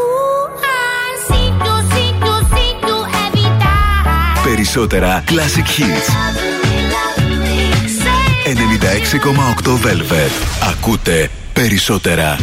Περισσότερα 4.43 5.23
Classic 5.27 5.79
Hits. 5.79 6.09
96,8 9.63 9.71
Velvet. 9.71 10.31
Ακούτε 10.71 11.29
περισσότερα. 11.53 12.37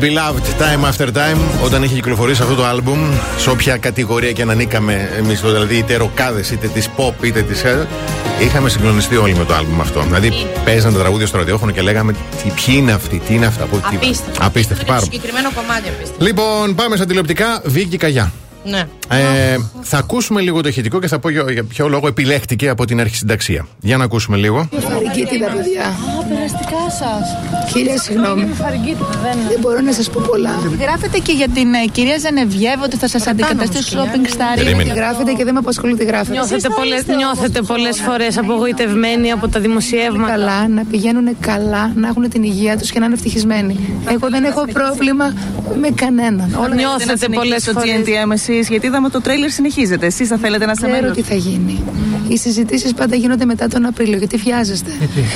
Beloved 0.00 0.62
Time 0.62 0.90
After 0.92 1.06
Time, 1.06 1.38
όταν 1.64 1.82
είχε 1.82 1.94
κυκλοφορήσει 1.94 2.42
αυτό 2.42 2.54
το 2.54 2.64
άλμπουμ, 2.64 2.98
σε 3.38 3.50
όποια 3.50 3.76
κατηγορία 3.76 4.32
και 4.32 4.42
αν 4.42 4.50
ανήκαμε 4.50 5.10
εμείς, 5.18 5.40
δηλαδή 5.40 5.76
είτε 5.76 5.96
ροκάδες, 5.96 6.50
είτε 6.50 6.66
της 6.66 6.88
pop, 6.96 7.12
είτε 7.24 7.42
της. 7.42 7.62
Είχαμε 8.40 8.68
συγκλονιστεί 8.68 9.16
όλοι 9.16 9.34
με 9.34 9.44
το 9.44 9.54
άλμπουμ 9.54 9.80
αυτό. 9.80 10.00
Δηλαδή, 10.02 10.32
παίζαν 10.64 10.92
τα 10.92 10.98
τραγούδια 10.98 11.26
στο 11.26 11.36
ραδιόφωνο 11.38 11.72
και 11.72 11.80
λέγαμε 11.82 12.12
τι, 12.12 12.50
ποιοι 12.50 12.74
είναι 12.78 12.92
αυτοί, 12.92 13.18
τι 13.26 13.34
είναι 13.34 13.46
αυτά. 13.46 13.62
από 13.64 13.76
τι- 13.76 13.96
Απίστευτο. 13.96 14.44
Απίστευτο, 14.44 14.84
Το 14.84 14.90
πάρα 14.92 15.00
πολύ. 15.00 15.12
συγκεκριμένο 15.12 15.48
κομμάτι 15.54 15.88
απίστευτο. 15.88 16.24
Λοιπόν, 16.24 16.74
πάμε 16.74 16.96
στα 16.96 17.04
τηλεοπτικά. 17.06 17.60
Βίκυ 17.64 17.96
Καγιά. 17.96 18.32
Ναι. 18.64 18.82
Ε, 19.08 19.56
θα 19.82 19.98
ακούσουμε 19.98 20.40
λίγο 20.40 20.60
το 20.60 20.68
ηχητικό 20.68 21.00
και 21.00 21.06
θα 21.06 21.18
πω 21.18 21.28
για, 21.30 21.44
για 21.52 21.64
ποιο 21.64 21.88
λόγο 21.88 22.06
επιλέχτηκε 22.08 22.68
από 22.68 22.84
την 22.84 23.00
αρχισυνταξία. 23.00 23.66
Για 23.80 23.96
να 23.96 24.04
ακούσουμε 24.04 24.36
λίγο. 24.36 24.68
Φαρικίτη 24.88 25.38
τα 25.40 25.46
παιδιά. 25.46 25.96
Α, 26.88 26.90
περαστικά 26.90 27.66
σα. 27.66 27.72
Κυρία, 27.72 27.98
συγγνώμη. 27.98 28.44
Δεν 29.48 29.58
μπορώ 29.60 29.80
να 29.80 29.92
σας 29.92 30.10
πω 30.10 30.20
πολλά. 30.26 30.50
Γράφετε 30.80 31.18
και 31.18 31.32
για 31.32 31.48
την 31.48 31.74
ε, 31.74 31.84
κυρία 31.92 32.18
Ζενεβιέβ 32.18 32.82
ότι 32.82 32.96
θα 32.96 33.08
σας 33.08 33.26
αντικαταστήσει 33.26 33.82
στο 33.82 33.98
shopping 34.04 34.26
star. 34.36 34.54
Περίμενε. 34.54 34.82
Τι 34.92 34.98
γράφετε 34.98 35.32
και 35.32 35.44
δεν 35.44 35.52
με 35.52 35.58
απασχολεί 35.58 35.96
τι 35.96 36.04
γράφετε. 36.04 36.32
Νιώθετε 36.32 36.68
πολλές, 36.76 37.06
νιώθετε 37.16 37.62
πολλές 37.62 38.00
φορές 38.00 38.38
απογοητευμένοι 38.38 39.30
από 39.32 39.48
τα 39.48 39.60
δημοσιεύματα. 39.60 40.30
Καλά, 40.32 40.68
να 40.68 40.84
πηγαίνουν 40.90 41.36
καλά, 41.40 41.92
να 41.94 42.08
έχουν 42.08 42.28
την 42.28 42.42
υγεία 42.42 42.76
τους 42.78 42.90
και 42.90 42.98
να 42.98 43.04
είναι 43.04 43.14
ευτυχισμένοι. 43.14 43.78
Εγώ 44.10 44.28
δεν 44.30 44.44
έχω 44.44 44.64
πρόβλημα 44.72 45.32
με 45.80 45.88
κανέναν. 45.94 46.58
Όλα 46.60 46.74
Νιώθετε 46.74 47.28
πολλές 47.28 47.62
στο 47.62 47.72
φορές. 47.72 47.90
GNTM 47.90 48.30
εσείς, 48.32 48.68
γιατί 48.68 48.86
είδαμε 48.86 49.08
το 49.08 49.20
τρέιλερ 49.20 49.50
συνεχίζεται. 49.50 50.06
Εσείς 50.06 50.28
θα 50.28 50.36
θέλετε 50.36 50.64
να 50.66 50.72
είστε 50.72 50.86
Ξέρω 50.86 51.00
μέλο. 51.02 51.14
τι 51.14 51.22
θα 51.22 51.34
γίνει. 51.34 51.82
Οι 52.28 52.36
συζητήσεις 52.36 52.94
πάντα 52.94 53.16
γίνονται 53.16 53.44
μετά 53.44 53.68
τον 53.68 53.86
Απρίλιο. 53.86 54.18
Γιατί 54.18 54.36
βιάζεστε. 54.36 54.90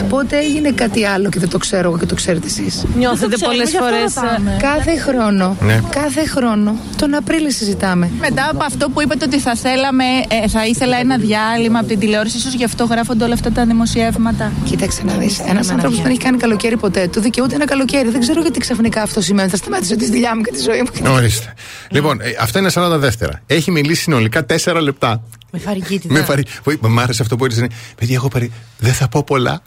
Πότε 0.09 0.39
έγινε 0.39 0.71
κάτι 0.71 1.05
άλλο 1.05 1.29
και 1.29 1.39
δεν 1.43 1.51
το 1.51 1.59
ξέρω 1.59 1.89
εγώ 1.89 1.99
και 1.99 2.07
το 2.07 2.15
ξέρετε 2.15 2.47
εσείς. 2.47 2.85
Νιώθετε 2.97 3.37
πολλές 3.37 3.71
φορές. 3.79 4.17
ε, 4.17 4.57
Κάθε 4.61 4.97
χρόνο, 4.99 5.57
Ναι. 5.61 5.81
κάθε 5.91 6.27
χρόνο, 6.27 6.77
τον 6.97 7.15
Απρίλιο 7.15 7.51
συζητάμε. 7.51 8.11
Μετά 8.21 8.49
από 8.53 8.65
αυτό 8.65 8.89
που 8.91 9.03
είπατε 9.03 9.25
ότι 9.25 9.39
θα 9.39 9.55
θέλαμε, 9.55 10.05
ε, 10.45 10.49
θα 10.49 10.67
ήθελα 10.67 10.97
ένα 10.97 11.17
διάλειμμα 11.17 11.79
από 11.79 11.89
την 11.89 11.99
τηλεόραση, 11.99 12.37
ίσως 12.37 12.53
γι' 12.55 12.65
αυτό 12.65 12.85
γράφονται 12.85 13.25
όλα 13.25 13.35
αυτά 13.35 13.51
τα 13.53 13.65
δημοσιεύματα. 13.65 14.53
Κοίταξε 14.65 15.03
να 15.05 15.13
δεις. 15.15 15.39
Ένας 15.47 15.71
άνθρωπος 15.71 15.97
που 15.97 16.03
δεν 16.03 16.11
έχει 16.11 16.21
κάνει 16.21 16.37
καλοκαίρι 16.37 16.77
ποτέ, 16.77 17.09
του 17.13 17.21
δικαιούται 17.21 17.55
ένα 17.55 17.65
καλοκαίρι. 17.65 18.09
Δεν 18.11 18.21
ξέρω 18.21 18.41
γιατί 18.41 18.59
ξαφνικά 18.59 19.03
αυτό 19.03 19.21
σημαίνει. 19.21 19.49
Θα 19.49 19.57
σταματήσω 19.57 19.97
τη 19.97 20.07
δουλειά 20.07 20.37
μου 20.37 20.43
και 20.43 20.51
τη 20.51 20.61
ζωή 20.61 20.79
μου. 21.05 21.13
Ορίστε. 21.13 21.55
Λοιπόν, 21.91 22.21
ε, 22.21 22.25
αυτά 22.41 22.59
είναι 22.59 22.71
40 22.75 22.99
δεύτερα. 22.99 23.41
Έχει 23.47 23.71
μιλήσει 23.71 24.03
συνολικά 24.03 24.45
4 24.45 24.81
λεπτά. 24.81 25.23
Με 25.55 25.59
φαρικίτιδα. 25.59 26.15
Με 26.15 26.23
φαρι... 26.25 26.45
Βοή- 26.65 26.79
Μ' 26.87 26.99
άρεσε 26.99 27.23
αυτό 27.23 27.37
που 27.37 27.45
έριξε. 27.45 27.67
Παιδιά, 27.97 28.15
έχω 28.15 28.29
πάρει. 28.29 28.53
Δεν 28.79 28.93
θα 28.93 29.09
πω 29.09 29.25
πολλά. 29.25 29.63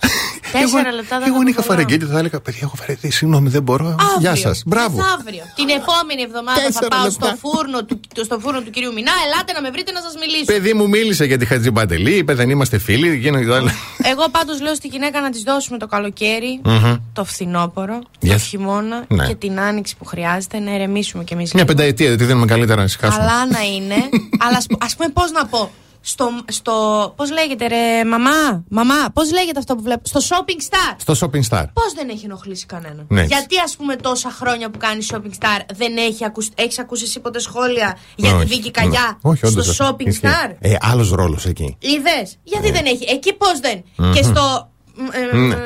Τέσσερα 0.52 0.88
Εγώ- 0.88 0.96
λεπτά 0.96 1.20
δεν 1.20 1.28
Εγώ 1.28 1.34
θα 1.36 1.40
αν 1.40 1.44
πω 1.44 1.50
είχα 1.50 1.62
πολλά. 1.62 1.80
φαρεγκίτη 1.80 2.06
θα 2.12 2.18
έλεγα 2.20 2.40
Παιδιά, 2.40 2.60
έχω 2.64 2.76
φαρεγκίτη. 2.76 3.12
Συγγνώμη, 3.12 3.50
δεν 3.50 3.64
μπορώ. 3.64 3.86
Αύριο. 3.88 4.18
Γεια 4.20 4.36
σας. 4.36 4.64
Μπράβο. 4.66 4.98
Μεθαύριο. 4.98 5.44
Την 5.56 5.70
επόμενη 5.70 6.22
εβδομάδα 6.28 6.60
θα 6.60 6.66
Τέσσερα 6.66 6.88
πάω 6.88 7.04
λεπτά. 7.04 7.26
στο 7.28 7.38
φούρνο, 7.42 7.84
του, 7.86 8.00
το- 8.16 8.24
στο 8.24 8.40
φούρνο 8.40 8.62
του 8.62 8.70
κυρίου 8.72 8.94
Μινά. 8.94 9.12
Ελάτε 9.26 9.52
να 9.54 9.62
με 9.62 9.70
βρείτε 9.70 9.92
να 9.92 10.02
σας 10.02 10.14
μιλήσω. 10.22 10.46
Παιδί 10.46 10.74
μου 10.74 10.88
μίλησε 10.90 11.26
για 11.26 11.38
τη 11.38 11.46
Χατζη 11.46 11.72
Μπαντελή, 11.72 12.14
είπε 12.16 12.34
δεν 12.34 12.50
είμαστε 12.50 12.78
φίλοι. 12.78 13.16
Γίνανε 13.16 13.44
και 13.44 13.50
τα 13.50 13.56
άλλα. 13.56 13.72
Εγώ 14.12 14.24
πάντως 14.32 14.62
λέω 14.62 14.76
στη 14.76 14.88
γυναίκα 14.88 15.22
να 15.22 15.30
της 15.30 15.42
δώσουμε 15.42 15.78
το 15.78 15.88
καλοκαίρι, 15.88 16.60
Μμμ. 16.64 16.96
το 17.14 17.24
φθινόπωρο, 17.26 18.00
Yes. 18.26 18.28
το 18.30 18.38
χειμώνα 18.38 19.04
Ναι. 19.08 19.28
και 19.28 19.36
την 19.36 19.60
άνοιξη 19.60 19.96
που 19.98 20.06
χρειάζεται 20.06 20.60
να 20.60 20.72
ηρεμήσουμε 20.76 21.24
κι 21.24 21.34
εμείς. 21.34 21.54
Μια 21.54 21.66
πενταετία, 21.66 22.10
δεν 22.10 22.18
τη 22.18 22.24
δίνουμε 22.24 22.46
καλύτερα 22.46 22.78
να 22.80 22.84
ησυχάσουμε. 22.86 23.26
Καλά 23.26 23.46
να 23.46 23.60
είναι. 23.76 23.96
αλλά 24.46 24.58
ας 24.80 24.96
πούμε, 24.96 25.10
πώς 25.14 25.32
να 25.32 25.46
πω. 25.46 25.72
Στο, 26.08 26.30
στο 26.52 26.74
πώς 27.16 27.32
λέγεται 27.32 27.68
ρε 27.68 28.04
μαμά, 28.06 28.64
μαμά, 28.70 29.10
πώς 29.14 29.32
λέγεται 29.32 29.60
αυτό 29.60 29.76
που 29.76 29.82
βλέπω. 29.84 30.02
Στο 30.08 30.20
shopping 30.30 30.62
star. 30.74 30.96
Στο 30.98 31.14
shopping 31.20 31.42
star. 31.50 31.66
Πώς 31.74 31.94
δεν 31.96 32.10
έχει 32.10 32.26
ενοχλήσει 32.26 32.66
κανέναν. 32.66 33.06
Ναι. 33.10 33.24
Γιατί 33.24 33.58
ας 33.66 33.76
πούμε 33.76 33.96
τόσα 33.96 34.30
χρόνια 34.32 34.70
που 34.70 34.78
κάνει 34.78 35.06
shopping 35.14 35.44
star 35.44 35.60
δεν 35.76 35.98
έχει 35.98 36.26
ακούσει, 36.26 36.50
έχεις 36.56 36.80
ακούσει 36.80 37.04
εσύ 37.04 37.20
ποτέ 37.20 37.40
σχόλια 37.40 37.98
για 38.16 38.30
τη 38.30 38.36
Όχι. 38.36 38.46
Βίκη 38.46 38.72
Καγιά 38.72 39.18
Ναι. 39.22 39.32
Όχι, 39.32 39.46
όντως, 39.46 39.66
στο 39.76 39.88
shopping 39.88 40.06
ισχύει. 40.06 40.22
star; 40.28 40.56
Ε, 40.60 40.76
άλλος 40.80 41.10
ρόλος 41.12 41.46
εκεί. 41.46 41.78
Είδες; 41.80 42.38
Γιατί 42.44 42.72
δεν 42.72 42.86
έχει; 42.86 43.06
Εκεί 43.10 43.34
πώς 43.34 43.60
δεν; 43.60 43.84
Μμμ. 43.98 44.14
Και 44.14 44.24
στο 44.24 44.70
ε, 45.12 45.36
ε, 45.36 45.38
Ναι. 45.38 45.54
ε, 45.54 45.58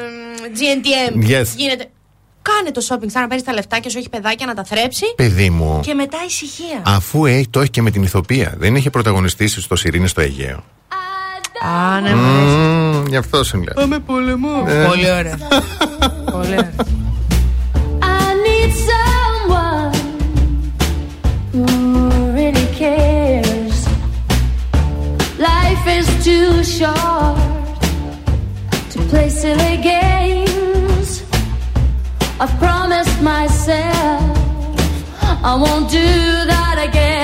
GNTM 0.55 1.15
Yes. 1.41 1.45
γίνεται. 1.55 1.89
Κάνε 2.41 2.71
το 2.71 2.81
shopping 2.89 3.05
star 3.07 3.21
να 3.21 3.27
παίρνεις 3.27 3.43
τα 3.43 3.53
λεφτάκια 3.53 3.89
σου, 3.89 3.97
έχει 3.97 4.09
παιδάκια 4.09 4.45
να 4.45 4.53
τα 4.53 4.63
θρέψει. 4.63 5.05
Παιδί 5.15 5.49
μου. 5.49 5.79
Και 5.83 5.93
μετά 5.93 6.17
ησυχία. 6.27 6.81
Αφού 6.85 7.25
έχει, 7.25 7.47
το 7.47 7.59
έχει 7.59 7.69
και 7.69 7.81
με 7.81 7.91
την 7.91 8.03
ηθοποιία. 8.03 8.53
Δεν 8.57 8.75
είχε 8.75 8.89
πρωταγωνιστήσει 8.89 9.61
στο 9.61 9.75
Σιρήνη 9.75 10.07
στο 10.07 10.21
Αιγαίο. 10.21 10.63
Α, 11.65 11.99
ναι, 12.01 12.15
Μμμ, 12.15 13.05
Γι' 13.07 13.15
αυτό 13.15 13.43
σου 13.43 13.57
λέω. 13.57 13.73
Πάμε 13.73 13.99
πολεμό. 13.99 14.63
Ε. 14.67 14.85
Πολύ 14.85 15.11
ωραία. 15.11 15.37
Πολύ 16.31 16.51
ωραία. 16.51 16.73
I 18.01 18.33
need 18.45 18.71
someone 18.91 19.93
who 21.53 21.65
really 22.37 22.67
cares. 22.81 23.77
Life 25.49 25.85
is 25.99 26.07
too 26.27 26.51
short 26.77 27.37
to 28.91 28.97
play 29.11 29.29
silly 29.41 29.75
games. 29.83 30.08
I've 32.41 32.57
promised 32.57 33.21
myself 33.21 34.39
I 35.43 35.55
won't 35.55 35.89
do 35.89 35.97
that 35.99 36.87
again. 36.87 37.18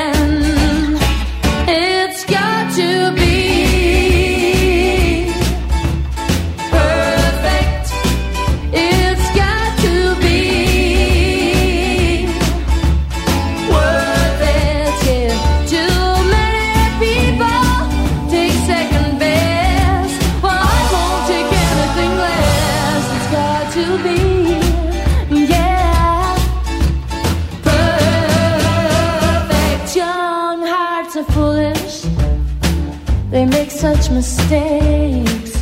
Mistakes. 34.25 35.53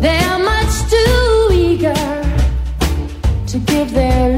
They 0.00 0.18
are 0.30 0.42
much 0.52 0.74
too 0.92 1.50
eager 1.52 2.04
to 3.50 3.58
give 3.58 3.92
their 3.92 4.33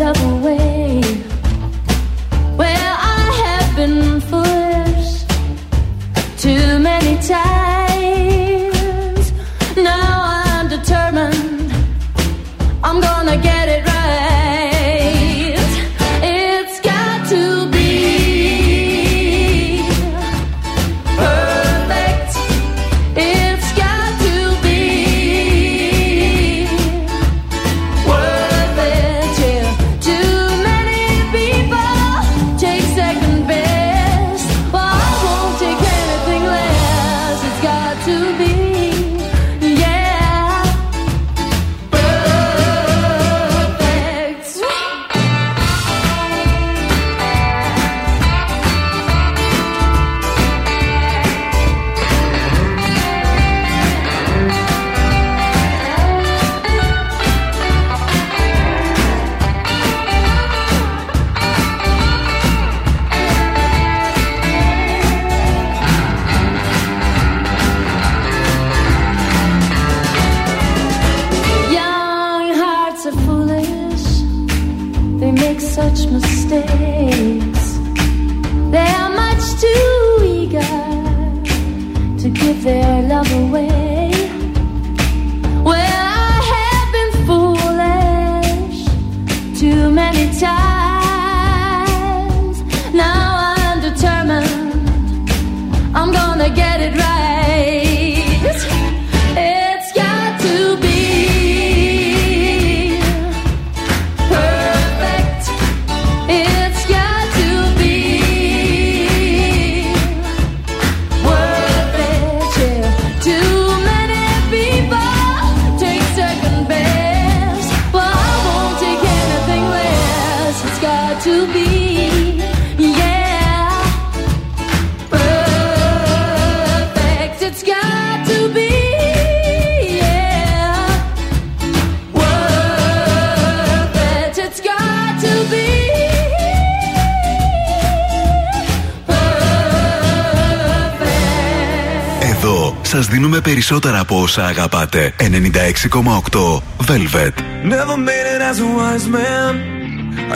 σας 142.96 143.06
δίνουμε 143.06 143.40
περισσότερα 143.40 143.98
από 143.98 144.22
όσα 144.22 144.46
αγαπάτε. 144.46 145.14
96,8 145.18 146.62
Velvet. 146.88 147.34
Never 147.74 147.96
made 148.08 148.26
it 148.34 148.42
as 148.50 148.58
a 148.66 148.68
wise 148.78 149.06
man. 149.16 149.52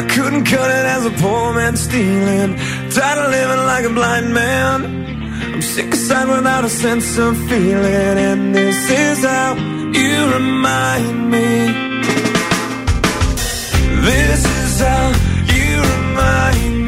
I 0.01 0.03
couldn't 0.15 0.45
cut 0.55 0.69
it 0.79 0.87
as 0.97 1.03
a 1.11 1.13
poor 1.23 1.45
man 1.59 1.75
stealing. 1.85 2.51
Tired 2.95 3.19
of 3.23 3.29
living 3.37 3.63
like 3.73 3.85
a 3.91 3.93
blind 3.99 4.29
man. 4.41 4.79
I'm 5.53 5.63
sick 5.75 5.91
aside 5.99 6.29
without 6.37 6.65
a 6.71 6.73
sense 6.85 7.09
of 7.27 7.33
feeling. 7.51 8.17
And 8.29 8.41
this 8.59 8.81
is 9.05 9.19
how 9.33 9.51
you 10.01 10.15
remind 10.39 11.17
me. 11.35 11.49
This 14.11 14.41
is 14.63 14.73
how 14.89 15.07
you 15.57 15.73
remind 15.95 16.73
me 16.75 16.80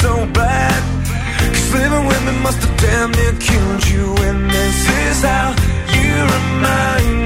so 0.00 0.26
bad. 0.32 0.80
Cause 1.54 1.72
living 1.72 2.06
with 2.06 2.22
me 2.26 2.32
must 2.42 2.60
have 2.64 2.76
damn 2.80 3.10
near 3.12 3.34
killed 3.46 3.86
you. 3.88 4.06
And 4.28 4.50
this 4.50 4.78
is 5.00 5.22
how 5.22 5.48
you 5.96 6.12
remind 6.36 7.20
me 7.20 7.25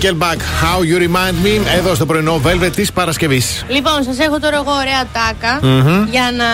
Nickelback, 0.00 0.36
How 0.62 0.80
You 0.84 0.98
Remind 0.98 1.44
Me, 1.46 1.66
εδώ 1.76 1.94
στο 1.94 2.06
πρωινό 2.06 2.40
Velvet 2.44 2.70
της 2.74 2.92
Παρασκευής. 2.92 3.64
Λοιπόν, 3.68 4.02
σας 4.04 4.18
έχω 4.18 4.38
τώρα 4.40 4.56
εγώ 4.56 4.70
ωραία 4.80 5.04
τάκα 5.12 5.58
Μμμ. 5.66 6.04
για 6.10 6.30
να 6.36 6.44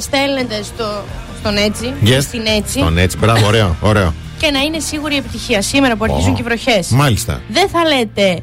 στέλνετε 0.00 0.62
στο, 0.62 1.02
στον 1.40 1.56
έτσι, 1.56 1.92
Yes. 2.04 2.18
στην 2.20 2.42
έτσι 2.46 2.78
Τον 2.78 2.98
έτσι, 2.98 3.16
μπράβο, 3.18 3.46
ωραίο, 3.46 3.76
ωραίο. 3.80 4.14
και 4.38 4.50
να 4.50 4.58
είναι 4.60 4.78
σίγουρη 4.78 5.14
η 5.14 5.16
επιτυχία 5.16 5.62
σήμερα 5.62 5.96
που 5.96 6.04
αρχίζουν 6.04 6.30
Ω, 6.32 6.34
και 6.34 6.40
οι 6.40 6.44
βροχές. 6.44 6.88
Μάλιστα. 6.88 7.40
Δεν 7.48 7.68
θα 7.68 7.80
λέτε 7.84 8.40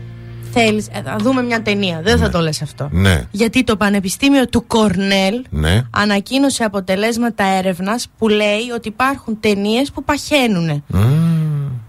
θέλεις, 0.53 0.87
ε, 0.87 1.01
θα 1.05 1.15
δούμε 1.19 1.41
μια 1.43 1.61
ταινία. 1.61 2.01
Δεν 2.03 2.17
θα 2.17 2.29
το 2.29 2.39
λες 2.39 2.61
αυτό. 2.61 2.89
Ναι, 2.91 3.23
Γιατί 3.31 3.63
το 3.63 3.75
Πανεπιστήμιο 3.77 4.47
του 4.47 4.67
Κορνέλ 4.67 5.41
ναι. 5.49 5.81
ανακοίνωσε 5.89 6.63
αποτελέσματα 6.63 7.43
έρευνας 7.57 8.07
που 8.17 8.27
λέει 8.27 8.69
ότι 8.75 8.87
υπάρχουν 8.87 9.37
ταινίες 9.39 9.91
που 9.91 10.03
παχαίνουν. 10.03 10.83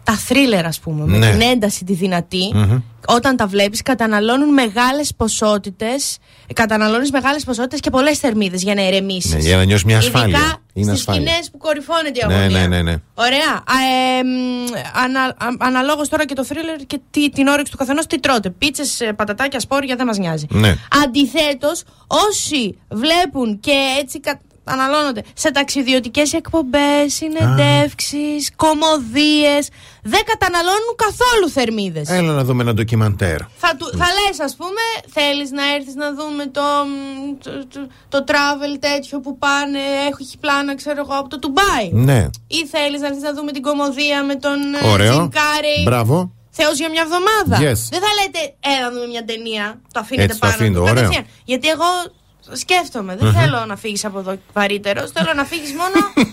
Τα 0.05 0.13
θρίλερ, 0.13 0.67
ας 0.67 0.81
πούμε, 0.81 1.05
με 1.07 1.19
Ναι. 1.19 1.31
την 1.31 1.41
ένταση 1.41 1.85
τη 1.85 1.93
δυνατή, 1.95 2.51
Μμμ. 2.55 2.79
όταν 3.07 3.37
τα 3.37 3.47
βλέπεις, 3.47 3.83
καταναλώνουν 3.83 4.53
μεγάλες 4.53 5.15
ποσότητες. 5.17 6.19
Καταναλώνεις 6.55 7.11
μεγάλες 7.11 7.45
ποσότητες 7.45 7.81
και 7.81 7.91
πολλές 7.91 8.19
θερμίδες 8.19 8.63
για 8.63 8.75
να 8.75 8.87
ηρεμήσεις. 8.87 9.33
Ναι, 9.33 9.39
για 9.41 9.57
να 9.57 9.65
νιώσεις 9.65 9.85
μια 9.85 9.99
ασφάλεια. 9.99 10.39
Ειδικά 10.39 10.57
Είναι 10.73 10.87
στις 10.95 10.99
ασφάλεια. 10.99 11.27
σκηνές 11.29 11.51
που 11.51 11.59
κορυφώνεται 11.59 12.21
η 12.23 12.27
Ναι, 12.27 12.35
αγωνία. 12.35 12.59
ναι, 12.61 12.67
ναι, 12.67 12.83
ναι. 12.83 12.95
Ωραία. 13.15 13.53
Α, 13.55 13.77
ε, 14.19 14.23
μ, 14.23 15.01
ανα, 15.05 15.21
α, 15.23 15.35
αναλόγως 15.59 16.09
τώρα 16.09 16.25
και 16.25 16.35
το 16.35 16.45
θρίλερ 16.45 16.77
και 16.77 17.01
τι, 17.11 17.31
την 17.31 17.47
όρεξη 17.47 17.73
του 17.73 17.79
καθενός 17.79 18.07
τι 18.07 18.21
τρώτε. 18.21 18.51
Πίτσες, 18.51 19.01
ε, 19.01 19.13
πατατάκια, 19.13 19.61
σπόρια 19.61 19.97
δεν 19.97 20.07
μας 20.07 20.19
νοιάζει. 20.19 20.47
Ναι. 20.51 20.77
Αντιθέτως, 21.05 21.83
όσοι 22.07 22.79
βλέπουν 22.91 23.61
και 23.61 23.73
έτσι 24.01 24.21
κα- 24.21 24.41
αναλώνονται 24.73 25.23
σε 25.35 25.51
ταξιδιωτικές 25.51 26.33
εκπομπές, 26.33 27.15
συνεντεύξεις, 27.15 28.51
κομμωδίες, 28.57 29.69
δεν 30.03 30.23
καταναλώνουν 30.25 30.95
καθόλου 30.97 31.49
θερμίδες. 31.51 32.09
Έλα 32.09 32.33
να 32.33 32.45
δούμε 32.45 32.63
ένα 32.63 32.75
ντοκιμαντέρ. 32.75 33.39
Θα, 33.57 33.77
του, 33.79 33.87
θα 33.99 34.07
λες 34.17 34.41
ας 34.41 34.57
πούμε 34.57 34.81
θέλεις 35.09 35.51
να 35.51 35.75
έρθεις 35.75 35.95
να 35.95 36.15
δούμε 36.15 36.47
το, 36.47 36.61
μ, 36.61 37.39
το, 37.45 37.51
το, 37.73 37.87
το 38.09 38.25
travel 38.29 38.77
τέτοιο 38.81 39.21
που 39.21 39.39
πάνε 39.39 39.79
έχει 40.11 40.39
πλάνα 40.39 40.75
ξέρω 40.77 41.01
εγώ 41.01 41.15
από 41.19 41.29
το 41.29 41.39
Ντουμπάι 41.39 41.89
Ναι. 41.93 42.27
ή 42.47 42.67
θέλεις 42.67 43.01
να 43.01 43.07
έρθεις 43.07 43.23
να 43.23 43.33
δούμε 43.35 43.53
την 43.53 43.63
κομμωδία 43.63 44.25
με 44.25 44.35
τον 44.35 44.59
ε, 44.83 44.89
Ωραίο. 44.89 45.17
Jim 45.33 45.37
Carrey 45.37 45.83
Μπράβο. 45.85 46.33
Θεός 46.51 46.79
για 46.79 46.91
μια 46.91 47.03
εβδομάδα. 47.07 47.57
Yes. 47.57 47.81
Δεν 47.95 48.01
θα 48.05 48.11
λέτε, 48.21 48.41
έλα 48.61 48.81
να 48.87 48.91
δούμε 48.91 49.07
μια 49.07 49.25
ταινία. 49.25 49.81
Το 49.93 50.01
αφήνετε 50.01 50.25
Έτσι 50.27 50.39
το 50.41 50.47
πάνω. 50.47 50.55
αφήνω, 50.59 50.75
του 50.77 50.83
ωραίο. 50.83 50.95
κατευθείαν. 50.95 51.25
Γιατί 51.45 51.69
εγώ 51.69 51.85
σκέφτομαι. 52.53 53.17
Δεν 53.17 53.27
Μμμ. 53.29 53.35
θέλω 53.35 53.65
να 53.65 53.77
φύγεις 53.77 54.05
από 54.05 54.19
εδώ 54.19 54.39
βαρύτερος. 54.53 55.11
Θέλω 55.11 55.33
να 55.37 55.45
φύγεις 55.45 55.73
μόνο. 55.73 56.29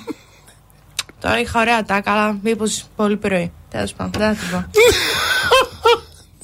Τώρα 1.21 1.39
είχα 1.39 1.59
ωραία 1.59 1.83
τάκα, 1.83 2.11
αλλά 2.11 2.37
μήπως 2.43 2.85
πολύ 2.95 3.17
πρωί. 3.17 3.51
Τέλος 3.69 3.93
πάντων, 3.93 4.21
δεν 4.21 4.35
θα 4.35 4.41
την 4.41 4.51
πω. 4.51 4.65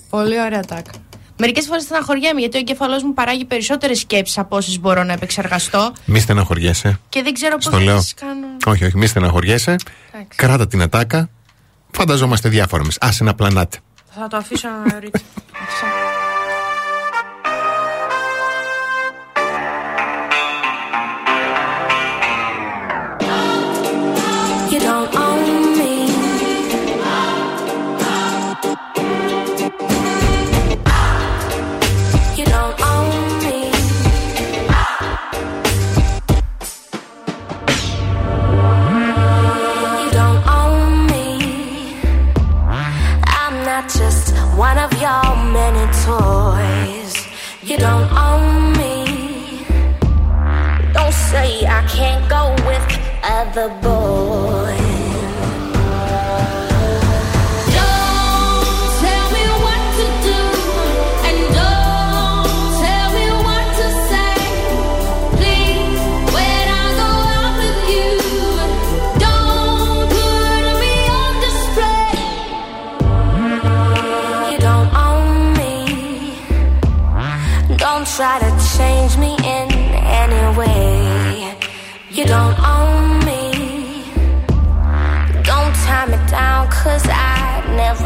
πολύ 0.18 0.42
ωραία 0.42 0.60
τάκα. 0.60 0.92
Μερικές 1.38 1.66
φορές 1.66 1.84
στεναχωριέμαι 1.84 2.40
γιατί 2.40 2.56
ο 2.58 2.60
εγκέφαλός 2.60 3.04
μου 3.04 3.14
παράγει 3.14 3.46
περισσότερες 3.46 4.00
σκέψεις 4.00 4.38
από 4.38 4.56
όσες 4.56 4.80
μπορώ 4.80 5.04
να 5.04 5.14
επεξεργαστώ 5.14 5.94
Μη 6.06 6.20
στεναχωριέσαι. 6.20 7.00
και 7.10 7.22
δεν 7.24 7.34
ξέρω 7.34 7.56
πώς 7.56 7.64
Στο 7.64 7.76
να 7.78 7.84
λέω. 7.84 7.98
τις 7.98 8.14
κάνω. 8.14 8.48
Όχι, 8.66 8.86
όχι, 8.86 8.98
μη 8.98 9.08
στεναχωριέσαι. 9.08 9.76
Εντάξει. 10.12 10.38
Κράτα 10.38 10.68
την 10.68 10.82
ατάκα. 10.82 11.30
Φανταζόμαστε 11.92 12.50
διάφορα 12.50 12.82
εμείς. 12.84 12.98
Άσε 13.02 13.24
να 13.24 13.34
πλανάτε. 13.34 13.78
Θα 14.16 14.28
το 14.28 14.38
αφήσω 14.38 14.68
να 14.88 15.00
ρίξω. 15.00 15.24
one 44.74 44.86
of 44.86 44.94
your 45.00 45.36
many 45.52 45.86
toys. 46.04 47.14
You 47.62 47.78
don't 47.78 48.10
own 48.12 48.74
me. 48.74 49.66
Don't 50.94 51.14
say 51.14 51.64
I 51.68 51.86
can't 51.88 52.28
go 52.28 52.44
with 52.66 52.86
other 53.24 53.70
boys. 53.84 54.73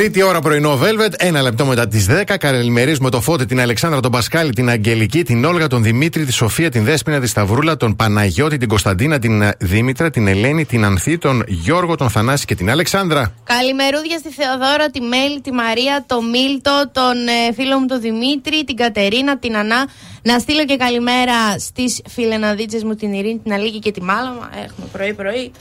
Τρίτη 0.00 0.22
ώρα 0.22 0.40
πρωινό 0.40 0.78
Velvet, 0.82 1.12
ένα 1.16 1.42
λεπτό 1.42 1.64
μετά 1.64 1.88
τις 1.88 2.06
10. 2.10 2.34
Καλημερίζουμε 2.38 3.10
το 3.10 3.20
Φώτη, 3.20 3.46
την 3.46 3.60
Αλεξάνδρα, 3.60 4.00
τον 4.00 4.10
Πασκάλη, 4.10 4.52
την 4.52 4.68
Αγγελική, 4.68 5.22
την 5.22 5.44
Όλγα, 5.44 5.66
τον 5.66 5.82
Δημήτρη, 5.82 6.24
τη 6.24 6.32
Σοφία, 6.32 6.70
την 6.70 6.84
Δέσπινα, 6.84 7.20
τη 7.20 7.26
Σταυρούλα, 7.26 7.76
τον 7.76 7.96
Παναγιώτη, 7.96 8.56
την 8.56 8.68
Κωνσταντίνα, 8.68 9.18
την 9.18 9.42
ε, 9.42 9.54
Δήμητρα, 9.58 10.10
την 10.10 10.26
Ελένη, 10.26 10.64
την 10.64 10.84
Ανθή, 10.84 11.18
τον 11.18 11.44
Γιώργο, 11.46 11.94
τον 11.94 12.10
Θανάση 12.10 12.44
και 12.44 12.54
την 12.54 12.70
Αλεξάνδρα. 12.70 13.34
Καλημερούδια 13.44 14.18
στη 14.18 14.30
Θεοδόρα, 14.30 14.90
τη 14.90 15.00
Μέλη, 15.00 15.40
τη 15.40 15.52
Μαρία, 15.52 16.04
το 16.06 16.22
Μίλτο, 16.22 16.90
τον 16.92 17.26
ε, 17.28 17.52
φίλο 17.54 17.78
μου 17.78 17.86
τον 17.86 18.00
Δημήτρη, 18.00 18.64
την 18.64 18.76
Κατερίνα, 18.76 19.38
την 19.38 19.56
Ανά. 19.56 19.86
Να 20.22 20.38
στείλω 20.38 20.64
και 20.64 20.76
καλημέρα 20.76 21.58
στις 21.58 22.00
φιλεναδίτσες 22.08 22.84
μου 22.84 22.94
την 22.94 23.12
Ειρήνη, 23.12 23.38
την 23.38 23.52
Αλίκη 23.52 23.78
και 23.78 23.90
τη 23.90 24.02
Μάλαμα. 24.02 24.50
Έχουμε 24.64 24.86
πρωί-πρωί 24.92 25.52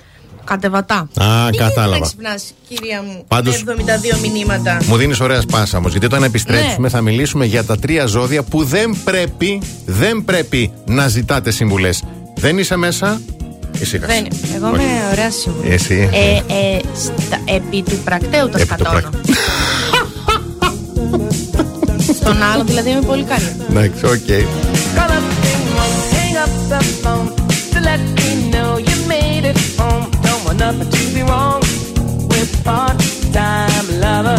κατεβατά. 0.49 0.95
Α, 0.95 1.07
Τι 1.15 1.23
γίνεται 1.51 1.57
κατάλαβα. 1.57 1.97
να 1.99 2.05
ξυπνάς, 2.05 2.53
κυρία 2.67 3.01
μου, 3.01 3.23
Πάντως- 3.27 3.63
με 3.63 3.71
72 3.71 4.17
μηνύματα; 4.33 4.77
Μου 4.87 4.95
δίνεις 4.97 5.19
ωραία 5.19 5.41
σπάσα 5.41 5.77
όμως, 5.77 5.91
γιατί 5.91 6.05
όταν 6.05 6.23
επιστρέψουμε 6.23 6.77
Ναι. 6.87 6.89
θα 6.89 7.01
μιλήσουμε 7.01 7.45
για 7.45 7.63
τα 7.63 7.77
τρία 7.77 8.05
ζώδια 8.05 8.43
που 8.43 8.63
δεν 8.63 8.97
πρέπει, 9.03 9.61
δεν 9.85 10.23
πρέπει 10.25 10.71
να 10.85 11.07
ζητάτε 11.07 11.51
συμβουλές. 11.51 12.03
Δεν 12.35 12.57
είσαι 12.57 12.75
μέσα, 12.75 13.21
ησύχασε. 13.79 14.13
Δεν, 14.13 14.27
εγώ 14.55 14.67
Όχι. 14.67 14.75
είμαι 14.83 14.91
ωραία 15.11 15.31
σίγουρη. 15.31 15.69
Εσύ. 15.69 16.09
Ε, 16.13 16.35
ε, 16.53 16.79
στα- 16.95 17.41
επί 17.45 17.81
του 17.81 17.97
πρακτέου 18.03 18.49
τα 18.49 18.59
Επί 18.59 18.67
του 18.67 18.75
σκατώνω. 18.83 19.09
Στον 22.19 22.43
άλλο 22.53 22.63
δηλαδή 22.63 22.89
είμαι 22.89 23.01
πολύ 23.01 23.23
καλή. 23.23 23.55
Εντάξει, 23.69 24.05
οκ. 24.05 24.27
Call 24.95 25.11
up 25.17 25.25
and 25.51 25.93
hang 26.13 26.35
up 26.43 26.53
the 26.71 26.81
phone 27.03 27.27
to 27.73 27.79
let 27.89 28.01
me 28.19 28.29
know 28.53 28.71
you 28.87 28.95
made 29.07 29.45
it 29.51 29.59
home. 29.77 30.18
Nothing 30.59 30.89
to 30.91 31.13
be 31.15 31.21
wrong 31.21 31.61
with 32.29 32.63
part-time 32.65 33.87
lover. 34.01 34.37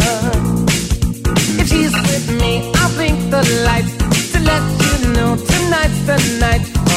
If 1.59 1.67
she's 1.67 1.93
with 1.93 2.39
me, 2.39 2.71
I'll 2.75 2.93
blink 2.93 3.19
the 3.31 3.41
lights 3.65 3.97
to 4.33 4.39
let 4.39 4.63
you 4.83 5.13
know 5.13 5.35
tonight's 5.35 6.01
the 6.05 6.17
night 6.39 6.90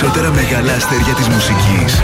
Περισσότερα 0.00 0.32
μεγάλα 0.32 0.72
αστέρια 0.72 1.14
της 1.14 1.28
μουσικής. 1.28 2.02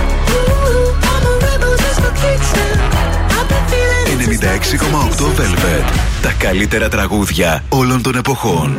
96,8 4.18 5.26
Velvet. 5.26 5.92
Τα 6.22 6.32
καλύτερα 6.38 6.88
τραγούδια 6.88 7.64
όλων 7.68 8.02
των 8.02 8.16
εποχών. 8.16 8.78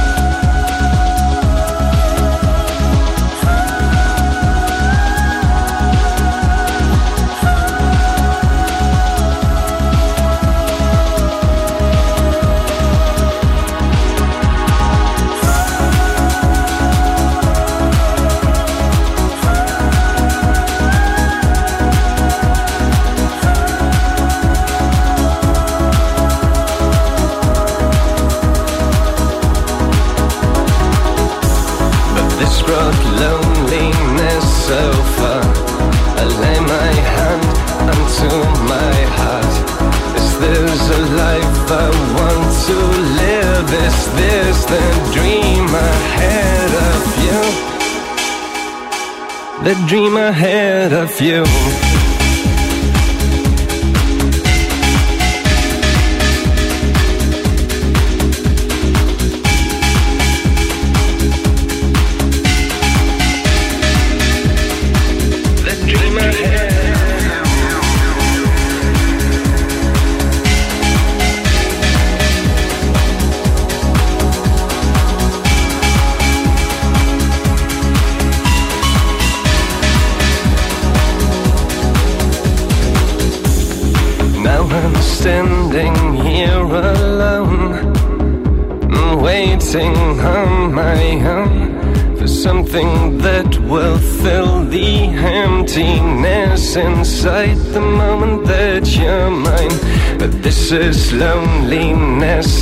Dream 49.91 50.15
I 50.15 50.31
had 50.31 50.93
of 50.93 51.19
you. 51.19 51.90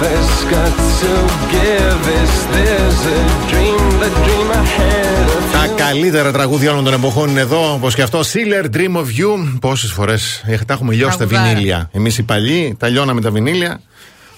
Life 0.00 0.06
has 0.06 0.30
got 0.54 0.74
to 1.00 1.12
give? 1.54 2.02
Is 2.22 2.34
this 2.54 2.98
a 3.16 3.20
dream, 3.50 3.82
the 4.02 4.10
dream 4.24 4.48
I 4.50 4.64
had 4.78 5.26
of 5.36 5.52
Τα 5.52 5.66
καλύτερα 5.84 6.32
τραγούδια 6.32 6.70
όλων 6.72 6.84
των 6.84 6.92
εποχών 6.92 7.28
είναι 7.28 7.40
εδώ, 7.40 7.72
όπως 7.72 7.94
και 7.94 8.02
αυτό. 8.02 8.20
Sealer, 8.20 8.64
Dream 8.76 8.96
of 8.96 9.04
You. 9.04 9.58
Πόσες 9.60 9.90
φορές 9.92 10.42
τα 10.66 10.72
έχουμε 10.72 10.94
λιώσει 10.94 11.18
τα 11.18 11.26
Τραγουδάρα. 11.26 11.54
βινίλια. 11.54 11.88
Εμείς 11.92 12.18
οι 12.18 12.22
παλιοί 12.22 12.74
τα 12.78 12.88
λιώναμε 12.88 13.20
τα 13.20 13.30
βινίλια. 13.30 13.80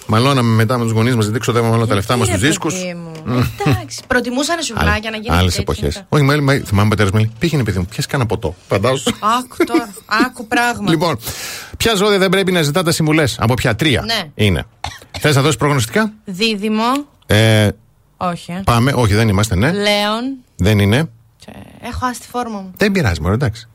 Μαλώναμε 0.09 0.53
μετά 0.55 0.77
με 0.77 0.83
τους 0.83 0.91
γονείς 0.93 1.15
μας, 1.15 1.23
γιατί 1.23 1.39
ξοδεύαμε 1.39 1.75
όλα 1.75 1.85
τα 1.85 1.95
λεφτά 1.95 2.17
μας 2.17 2.27
στους 2.27 2.41
Ρε, 2.41 2.47
δίσκους. 2.47 2.73
παιδί 2.73 2.93
μου. 2.93 3.11
Εντάξει, 3.65 3.99
προτιμούσαν 4.07 4.61
σουβλάκια 4.61 5.09
να 5.09 5.17
γίνει 5.17 5.29
Άλλες 5.35 5.45
έτσι 5.45 5.59
εποχές. 5.61 5.83
μετά. 5.95 6.05
Όχι, 6.09 6.23
μέλη, 6.23 6.41
μέλη, 6.41 6.63
θυμάμαι 6.65 6.89
πατέρας 6.89 7.11
μου, 7.11 7.17
λέει, 7.19 7.31
πήγαινε 7.39 7.63
παιδί 7.63 7.77
μου, 7.79 7.85
πιες 7.85 8.05
κανένα 8.05 8.29
ποτό. 8.29 8.55
Φαντάζομαι. 8.67 9.15
Άκου 9.39 9.55
τώρα, 9.65 9.89
άκου 10.25 10.47
πράγμα. 10.47 10.89
Λοιπόν, 10.89 11.17
ποια 11.77 11.95
ζώδια 11.95 12.17
δεν 12.17 12.29
πρέπει 12.29 12.51
να 12.51 12.61
ζητάτε 12.61 12.91
συμβουλές; 12.91 13.35
Από 13.39 13.53
ποια; 13.53 13.75
Τρία 13.75 14.01
Ναι. 14.05 14.45
είναι. 14.45 14.65
Θες 15.19 15.35
να 15.35 15.41
δώσεις 15.41 15.57
προγνωστικά; 15.57 16.13
Δίδυμο, 16.25 16.83
Ε, 17.25 17.69
όχι. 18.17 18.51
ε. 18.51 18.61
πάμε, 18.65 18.91
όχι, 18.95 19.13
δεν 19.13 19.27
είμαστε, 19.27 19.55
ναι. 19.55 19.71
Λέων, 19.71 20.35
Δεν 20.55 20.79
είναι. 20.79 20.97
ε, 21.45 21.87
έχω 21.87 22.05
άστη 22.05 22.27
φόρμα 22.27 22.59
μου. 22.59 22.71
Δεν 22.77 22.91
πειράζει, 22.91 23.21
μωρέ, 23.21 23.33
εντάξει. 23.33 23.67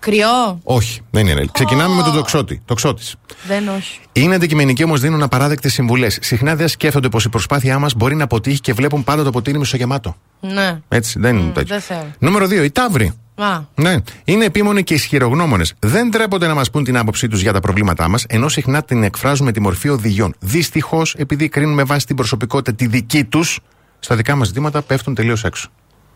Κρυό, 0.00 0.60
Όχι, 0.62 1.00
δεν 1.10 1.26
είναι. 1.26 1.44
Ξεκινάμε 1.52 1.94
με 1.94 2.02
τον 2.02 2.12
τοξότη. 2.14 2.62
Τοξότης. 2.64 3.14
δεν 3.46 3.68
όχι. 3.68 4.00
Είναι 4.12 4.34
αντικειμενικοί 4.34 4.84
όμως 4.84 5.00
δίνουν 5.00 5.22
απαράδεκτες 5.22 5.72
συμβουλές. 5.72 6.18
Συχνά 6.22 6.56
δεν 6.56 6.68
σκέφτονται 6.68 7.08
πως 7.08 7.24
η 7.24 7.28
προσπάθειά 7.28 7.78
μας 7.78 7.94
μπορεί 7.94 8.14
να 8.14 8.24
αποτύχει 8.24 8.60
και 8.60 8.72
βλέπουν 8.72 9.04
πάντα 9.04 9.22
το 9.24 9.30
ποτήρι 9.30 9.58
μισογεμάτο. 9.58 10.16
Ναι, 10.40 10.80
Έτσι, 10.88 11.18
δεν 11.18 11.36
είναι 11.36 11.46
Μμ, 11.46 11.52
τέτοιο. 11.52 11.66
δεν 11.74 11.80
θέλω. 11.80 12.10
Νούμερο 12.18 12.46
2. 12.46 12.64
Η 12.64 12.70
Ταύρη. 12.70 13.12
Α. 13.44 13.60
Ναι. 13.74 13.96
Είναι 14.24 14.44
επίμονοι 14.44 14.82
και 14.82 14.94
ισχυρογνώμονες. 14.94 15.74
Δεν 15.78 16.10
τρέπονται 16.10 16.46
να 16.46 16.54
μας 16.54 16.70
πούν 16.70 16.84
την 16.84 16.96
άποψή 16.96 17.28
τους 17.28 17.40
για 17.40 17.52
τα 17.52 17.60
προβλήματά 17.60 18.08
μας, 18.08 18.24
ενώ 18.28 18.48
συχνά 18.48 18.82
την 18.82 19.02
εκφράζουν 19.02 19.46
με 19.46 19.52
τη 19.52 19.60
μορφή 19.60 19.88
οδηγιών. 19.88 20.34
Δυστυχώς, 20.38 21.14
επειδή 21.14 21.48
κρίνουν 21.48 21.74
με 21.74 21.82
βάση 21.82 22.06
την 22.06 22.16
προσωπικότητα 22.16 22.74
τη 22.76 22.86
δική 22.86 23.24
τους, 23.24 23.60
στα 23.98 24.16
δικά 24.16 24.36
μας 24.36 24.46
ζητήματα 24.46 24.82
πέφτουν 24.82 25.14
τελείως 25.14 25.44
έξω. 25.44 25.68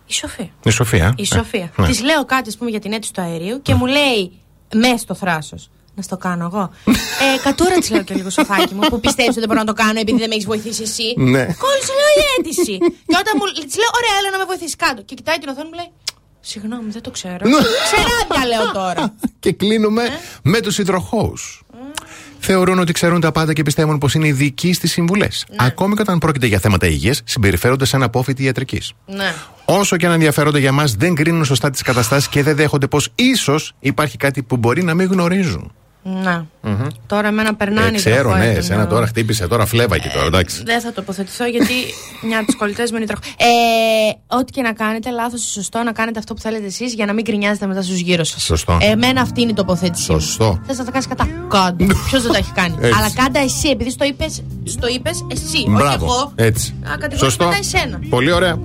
Η 0.06 0.12
Σοφία. 0.12 0.50
Η 0.62 0.70
Σοφία. 0.70 1.14
Η 1.16 1.24
Σοφία. 1.24 1.70
Ναι. 1.76 1.86
Της 1.86 2.02
λέω 2.02 2.24
κάτι, 2.24 2.48
ας 2.48 2.56
πούμε, 2.56 2.70
για 2.70 2.80
την 2.80 2.92
αίτηση 2.92 3.12
του 3.12 3.20
αερίου 3.20 3.62
και 3.62 3.74
μου 3.74 3.86
λέει 3.86 4.32
με 4.74 4.96
στο 4.96 5.14
θράσος. 5.14 5.70
Να 5.94 6.02
στο 6.02 6.16
κάνω 6.16 6.44
εγώ. 6.44 6.70
ε, 7.24 7.38
κατούρα 7.42 7.74
της 7.78 7.90
λέω 7.90 8.02
και 8.02 8.14
λίγο 8.14 8.30
σοφάκι 8.30 8.74
μου 8.74 8.80
που 8.88 9.00
πιστεύεις 9.00 9.30
ότι 9.30 9.40
δεν 9.44 9.48
μπορώ 9.48 9.60
να 9.60 9.66
το 9.66 9.72
κάνω 9.82 9.98
επειδή 10.00 10.18
δεν 10.18 10.28
με 10.28 10.34
έχεις 10.34 10.46
βοηθήσει 10.46 10.82
εσύ. 10.82 11.14
Ναι. 11.16 11.44
Κόλλησε 11.64 11.92
λέω 11.98 12.10
η 12.20 12.22
αίτηση. 12.32 12.76
και 13.10 13.16
όταν 13.22 13.32
μου 13.38 13.46
της 13.68 13.76
λέω, 13.80 13.90
ωραία, 13.98 14.14
έλα 14.18 14.30
να 14.34 14.38
με 14.38 14.44
βοηθήσεις 14.44 14.76
κάτω. 14.76 15.02
Και 15.02 15.14
κοιτάει 15.14 15.38
την 15.38 15.48
οθόνη 15.48 15.68
μου 15.70 15.76
λέει, 15.80 15.90
Συγγνώμη, 16.48 16.90
δεν 16.90 17.02
το 17.02 17.10
ξέρω. 17.10 17.36
Ξεράδια 17.84 18.46
λέω 18.46 18.72
τώρα. 18.72 19.14
Και 19.40 19.52
κλείνουμε 19.52 20.02
με 20.42 20.60
τους 20.60 20.78
υδροχώους. 20.78 21.62
Θεωρούν 22.38 22.78
ότι 22.78 22.92
ξέρουν 22.92 23.20
τα 23.20 23.32
πάντα 23.32 23.52
και 23.52 23.62
πιστεύουν 23.62 23.98
πως 23.98 24.14
είναι 24.14 24.26
ειδικοί 24.26 24.72
στις 24.72 24.92
συμβουλές. 24.92 25.46
Ακόμη 25.56 25.94
και 25.94 26.00
όταν 26.00 26.18
πρόκειται 26.18 26.46
για 26.46 26.58
θέματα 26.58 26.86
υγείας, 26.86 27.22
συμπεριφέρονται 27.24 27.84
σαν 27.84 28.02
απόφοιτοι 28.02 28.44
ιατρικής. 28.44 28.92
ναι. 29.06 29.34
Όσο 29.64 29.96
και 29.96 30.06
αν 30.06 30.12
ενδιαφέρονται 30.12 30.58
για 30.58 30.72
μας, 30.72 30.94
δεν 30.94 31.14
κρίνουν 31.14 31.44
σωστά 31.44 31.70
τις 31.70 31.82
καταστάσεις 31.82 32.28
και 32.28 32.42
δεν 32.42 32.56
δέχονται 32.56 32.86
πως 32.86 33.08
ίσως 33.14 33.74
υπάρχει 33.80 34.16
κάτι 34.16 34.42
που 34.42 34.56
μπορεί 34.56 34.82
να 34.82 34.94
μην 34.94 35.06
γνωρίζουν. 35.06 35.72
Ναι. 36.22 36.42
Τώρα 37.06 37.28
εμένα 37.28 37.54
περνάνε 37.54 37.86
Ε, 37.86 37.90
οι 37.90 37.94
ξέρω, 37.94 38.14
υδροχόοι 38.16 38.38
ναι, 38.40 38.48
από 38.48 38.58
εσένα 38.58 38.76
μια- 38.76 38.86
τώρα 38.86 39.06
χτύπησε, 39.06 39.46
τώρα 39.46 39.66
φλέβα 39.66 39.98
και 39.98 40.08
τώρα, 40.14 40.26
εντάξει. 40.26 40.62
Δεν 40.64 40.80
θα 40.80 40.92
τοποθετηθώ 40.92 41.44
γιατί 41.46 41.72
μια 42.22 42.36
από 42.38 42.46
τις 42.46 42.56
κολλητές 42.56 42.90
μου 42.90 42.96
είναι 42.96 43.04
υδροχό. 43.04 43.22
Ε, 43.36 44.36
ό,τι 44.36 44.52
και 44.52 44.62
να 44.62 44.72
κάνετε, 44.72 45.10
λάθος 45.10 45.44
ή 45.44 45.50
σωστό, 45.50 45.82
να 45.82 45.92
κάνετε 45.92 46.18
αυτό 46.18 46.34
που 46.34 46.40
θέλετε 46.40 46.66
εσείς 46.66 46.94
για 46.94 47.06
να 47.06 47.12
μην 47.12 47.24
γκρινιάζετε 47.24 47.66
μετά 47.66 47.82
στους 47.82 47.98
γύρω 47.98 48.24
σας. 48.24 48.42
Σωστό. 48.42 48.78
Εμένα 48.80 49.20
αυτή 49.20 49.40
είναι 49.40 49.50
η 49.50 49.54
τοποθέτησή 49.54 50.12
μου. 50.12 50.20
Σωστό. 50.20 50.60
Θες 50.66 50.78
να 50.78 50.84
τα 50.84 50.90
κάνεις 50.90 51.06
κατά. 51.06 51.28
Κάντε. 51.48 51.86
Ποιος 52.08 52.22
δεν 52.22 52.32
τα 52.32 52.38
έχει 52.38 52.52
κάνει. 52.54 52.74
Έτσι. 52.80 52.98
Αλλά 52.98 53.12
κάντα 53.14 53.40
εσύ, 53.40 53.68
επειδή 53.68 53.90
στο 53.90 54.04
είπες 54.04 54.42
στο 54.64 54.86
είπες 54.88 55.26
εσύ. 55.32 55.56
Όχι 55.56 55.70
Μπράβο. 55.70 56.04
εγώ. 56.04 56.32
Έτσι. 56.34 56.74
Α, 56.82 56.88
κατηγορείς 56.90 57.18
Σωστό. 57.18 57.44
μετά 57.44 57.56
εσένα. 57.58 57.98
Πολύ 58.08 58.32
ωραία. 58.32 58.58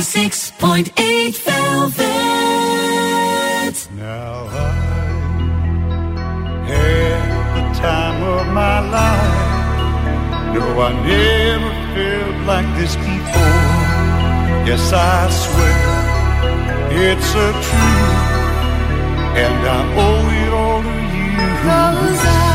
96.8 0.00 1.36
Velvet. 1.44 1.76
Now 3.98 4.46
I 4.48 4.72
had 6.66 7.28
the 7.54 7.64
time 7.78 8.22
of 8.22 8.46
my 8.46 8.80
life. 8.96 10.54
No, 10.54 10.64
I 10.80 10.90
never 11.04 11.72
felt 11.92 12.36
like 12.46 12.68
this 12.78 12.94
before. 12.96 13.76
Yes, 14.64 14.90
I 14.90 15.28
swear 15.42 15.84
it's 17.04 17.30
a 17.34 17.52
truth, 17.66 18.24
and 19.44 19.60
I 19.68 19.80
owe 20.06 20.30
it 20.40 20.52
all 20.62 20.82
to 20.82 20.96
you. 21.14 21.36
Cause 21.60 22.24
I 22.24 22.49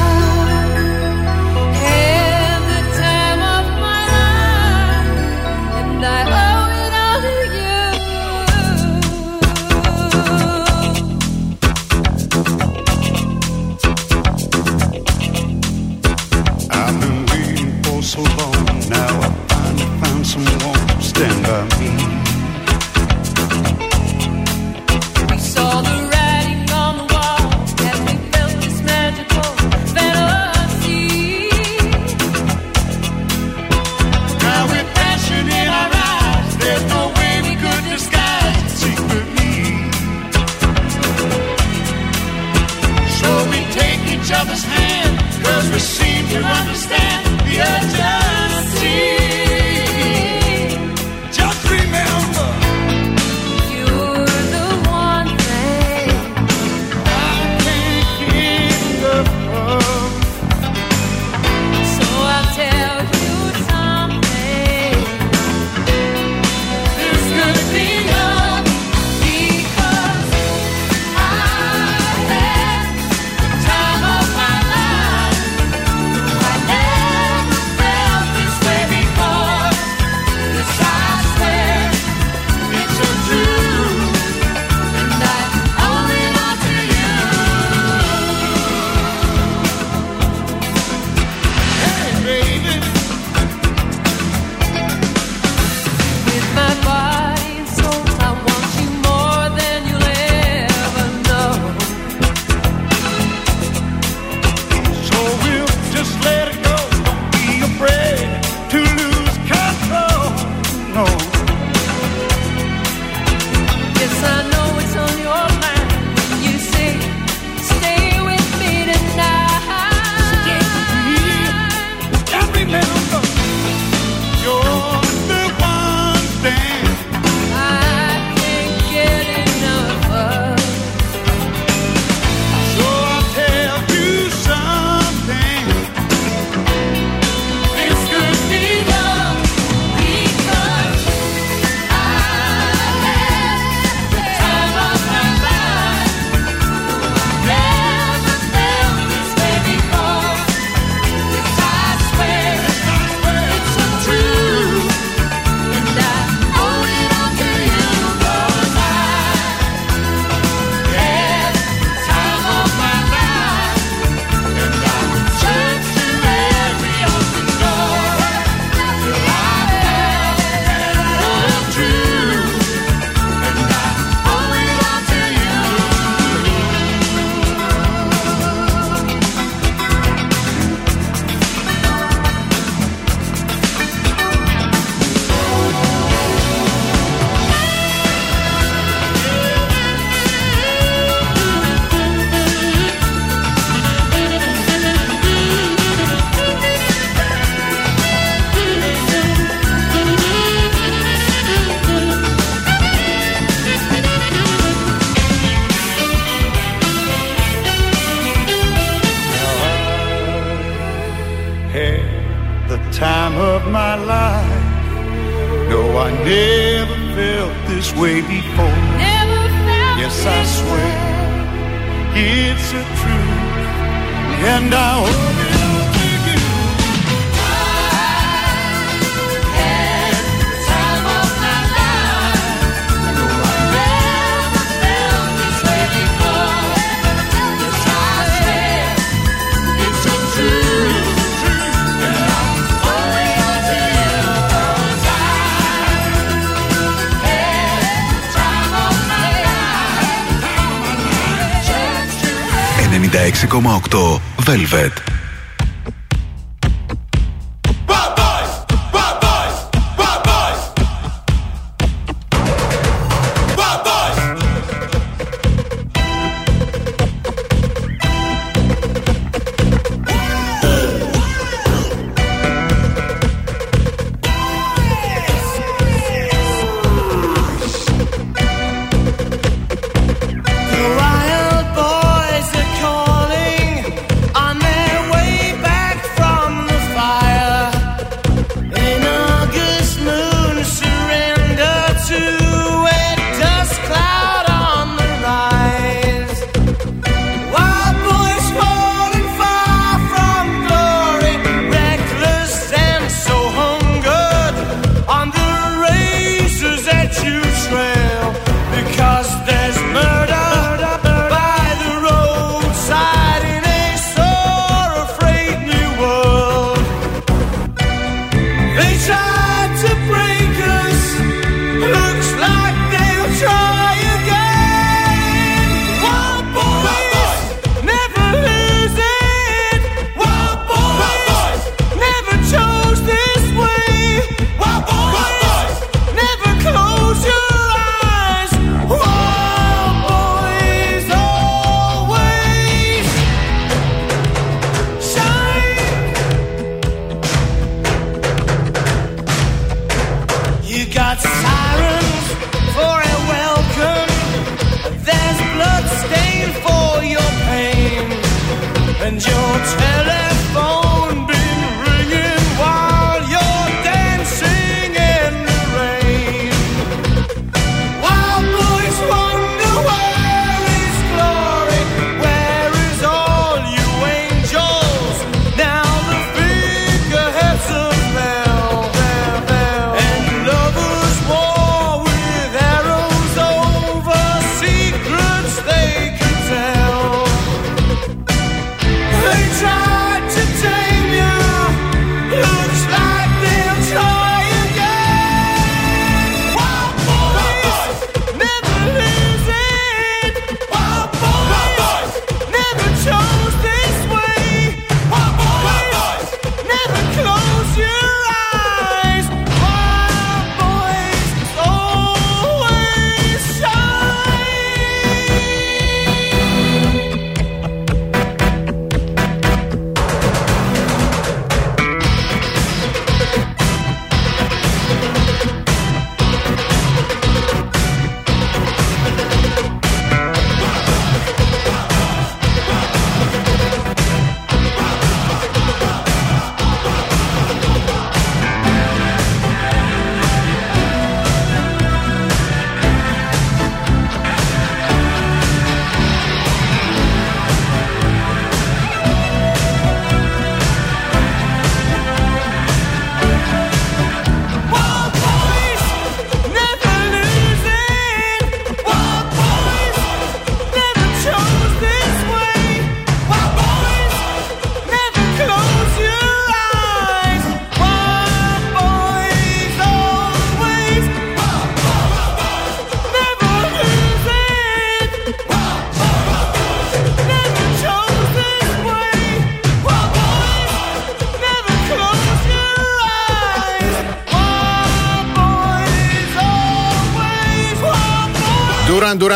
Velvet. 254.55 254.94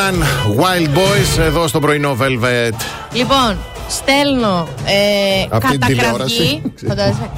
Wild 0.09 0.87
Boys, 0.97 1.39
εδώ 1.39 1.67
στο 1.67 1.79
πρωινό 1.79 2.17
Velvet. 2.21 2.73
Λοιπόν, 3.11 3.57
στέλνω 3.89 4.67
ε, 4.85 5.47
κατακραυγή, 5.49 6.61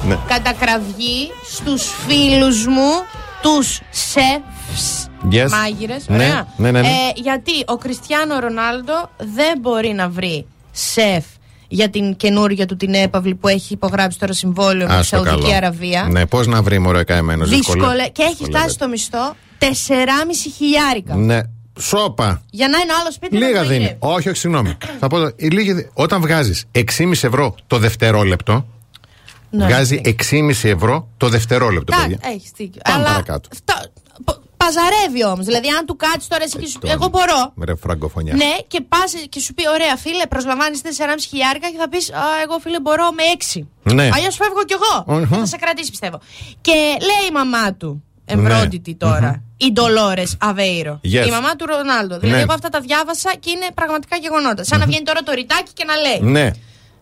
ναι. 0.08 0.16
φίλου 0.26 1.32
στους 1.50 1.90
φίλους 2.06 2.66
μου, 2.66 2.90
τους 3.42 3.80
σεφς, 3.90 5.06
yes. 5.30 5.48
Ναι, 6.06 6.16
ναι, 6.16 6.70
ναι, 6.70 6.70
ναι. 6.70 6.78
Ε, 6.78 7.12
γιατί 7.14 7.52
ο 7.66 7.76
Κριστιανό 7.76 8.38
Ρονάλντο 8.38 9.10
δεν 9.16 9.58
μπορεί 9.60 9.92
να 9.92 10.08
βρει 10.08 10.46
σεφ 10.70 11.24
για 11.68 11.88
την 11.88 12.16
καινούργια 12.16 12.66
του 12.66 12.76
την 12.76 12.94
έπαυλη 12.94 13.34
που 13.34 13.48
έχει 13.48 13.72
υπογράψει 13.72 14.18
τώρα 14.18 14.32
συμβόλαιο 14.32 14.88
με 14.88 14.98
τη 15.00 15.06
Σαουδική. 15.06 15.54
Αραβία. 15.54 16.08
Ναι, 16.10 16.26
πώς 16.26 16.46
να 16.46 16.62
βρει 16.62 16.78
μωρέ 16.78 17.04
καημένο. 17.04 17.46
Και 18.12 18.22
έχει 18.22 18.44
φτάσει 18.44 18.68
στο 18.68 18.88
μισθό 18.88 19.36
4,5 19.58 19.66
χιλιάρικα. 20.56 21.14
Ναι, 21.14 21.40
σώπα. 21.80 22.42
Για 22.50 22.68
να 22.68 22.78
είναι 22.78 22.92
ο 22.92 22.96
άλλος 23.00 23.14
σπίτι 23.14 23.38
να 23.38 23.46
Λίγα 23.46 23.62
το 23.62 23.68
δίνει. 23.68 23.78
γυρεύει. 23.80 23.96
Όχι, 24.00 24.28
όχι, 24.28 24.38
συγγνώμη. 24.38 24.76
Θα 25.00 25.06
πω, 25.06 25.18
το- 25.18 25.32
η 25.36 25.48
λίγη 25.48 25.72
δι- 25.72 25.88
όταν 25.94 26.20
βγάζεις 26.20 26.64
6,5 26.72 27.24
ευρώ 27.24 27.54
το 27.66 27.78
δευτερόλεπτο, 27.78 28.66
Ναι, 29.50 29.64
βγάζει 29.66 30.00
6,5 30.04 30.68
ευρώ 30.68 31.08
το 31.16 31.28
δευτερόλεπτο, 31.28 31.96
παιδιά. 31.96 32.18
Έχεις 32.22 32.50
δίκιο. 32.56 32.80
Πάμε 32.84 32.98
Αλλά 32.98 33.06
παρακάτω. 33.08 33.48
φτα- 33.54 33.90
π- 34.24 34.40
παζαρεύει 34.56 35.24
όμως. 35.24 35.44
Δηλαδή, 35.46 35.68
αν 35.68 35.86
του 35.86 35.96
κάτσεις 35.96 36.28
τώρα 36.28 36.42
εσύ 36.42 36.56
και 36.58 36.66
σου 36.66 36.78
πει: 36.78 36.88
Εγώ 36.90 37.08
μπορώ. 37.08 37.52
Ρε 37.64 37.74
φραγκοφωνιά. 37.74 38.34
Ναι, 38.34 38.52
και 38.68 38.80
πας 38.80 39.12
και 39.28 39.40
σου 39.40 39.54
πει: 39.54 39.68
Ωραία, 39.68 39.96
φίλε, 39.96 40.26
προσλαμβάνεις 40.26 40.80
4,5 40.82 41.26
χιλιάρικα 41.28 41.70
και 41.70 41.76
θα 41.78 41.88
πεις: 41.88 42.10
Εγώ, 42.44 42.58
φίλε, 42.58 42.80
μπορώ 42.80 43.12
με 43.12 43.22
6. 43.36 43.68
Ναι. 43.82 44.08
Αλλιώς 44.14 44.36
φεύγω 44.36 44.64
κι 44.64 44.74
εγώ. 44.78 45.18
Οχα. 45.20 45.36
Θα 45.38 45.46
σε 45.46 45.56
κρατήσει, 45.56 45.90
πιστεύω. 45.90 46.18
Και 46.60 46.72
λέει 47.08 47.24
η 47.28 47.32
μαμά 47.32 47.74
του, 47.74 48.04
εμπρόντιτη 48.24 48.94
τώρα, 48.94 49.42
η 49.56 49.72
Ντολόρες 49.72 50.36
Αβέιρο. 50.40 51.00
Yes. 51.04 51.26
Η 51.26 51.30
μαμά 51.30 51.56
του 51.56 51.66
Ρονάλντο. 51.66 52.18
Δηλαδή, 52.18 52.36
Ναι. 52.36 52.42
εγώ 52.42 52.52
αυτά 52.52 52.68
τα 52.68 52.80
διάβασα 52.80 53.32
και 53.40 53.50
είναι 53.50 53.66
πραγματικά 53.74 54.16
γεγονότα. 54.16 54.64
Σαν 54.64 54.78
να 54.78 54.86
βγαίνει 54.86 55.04
τώρα 55.04 55.20
το 55.22 55.32
ρητάκι 55.32 55.72
και 55.74 55.84
να 55.84 55.94
λέει: 55.96 56.32
Ναι. 56.32 56.50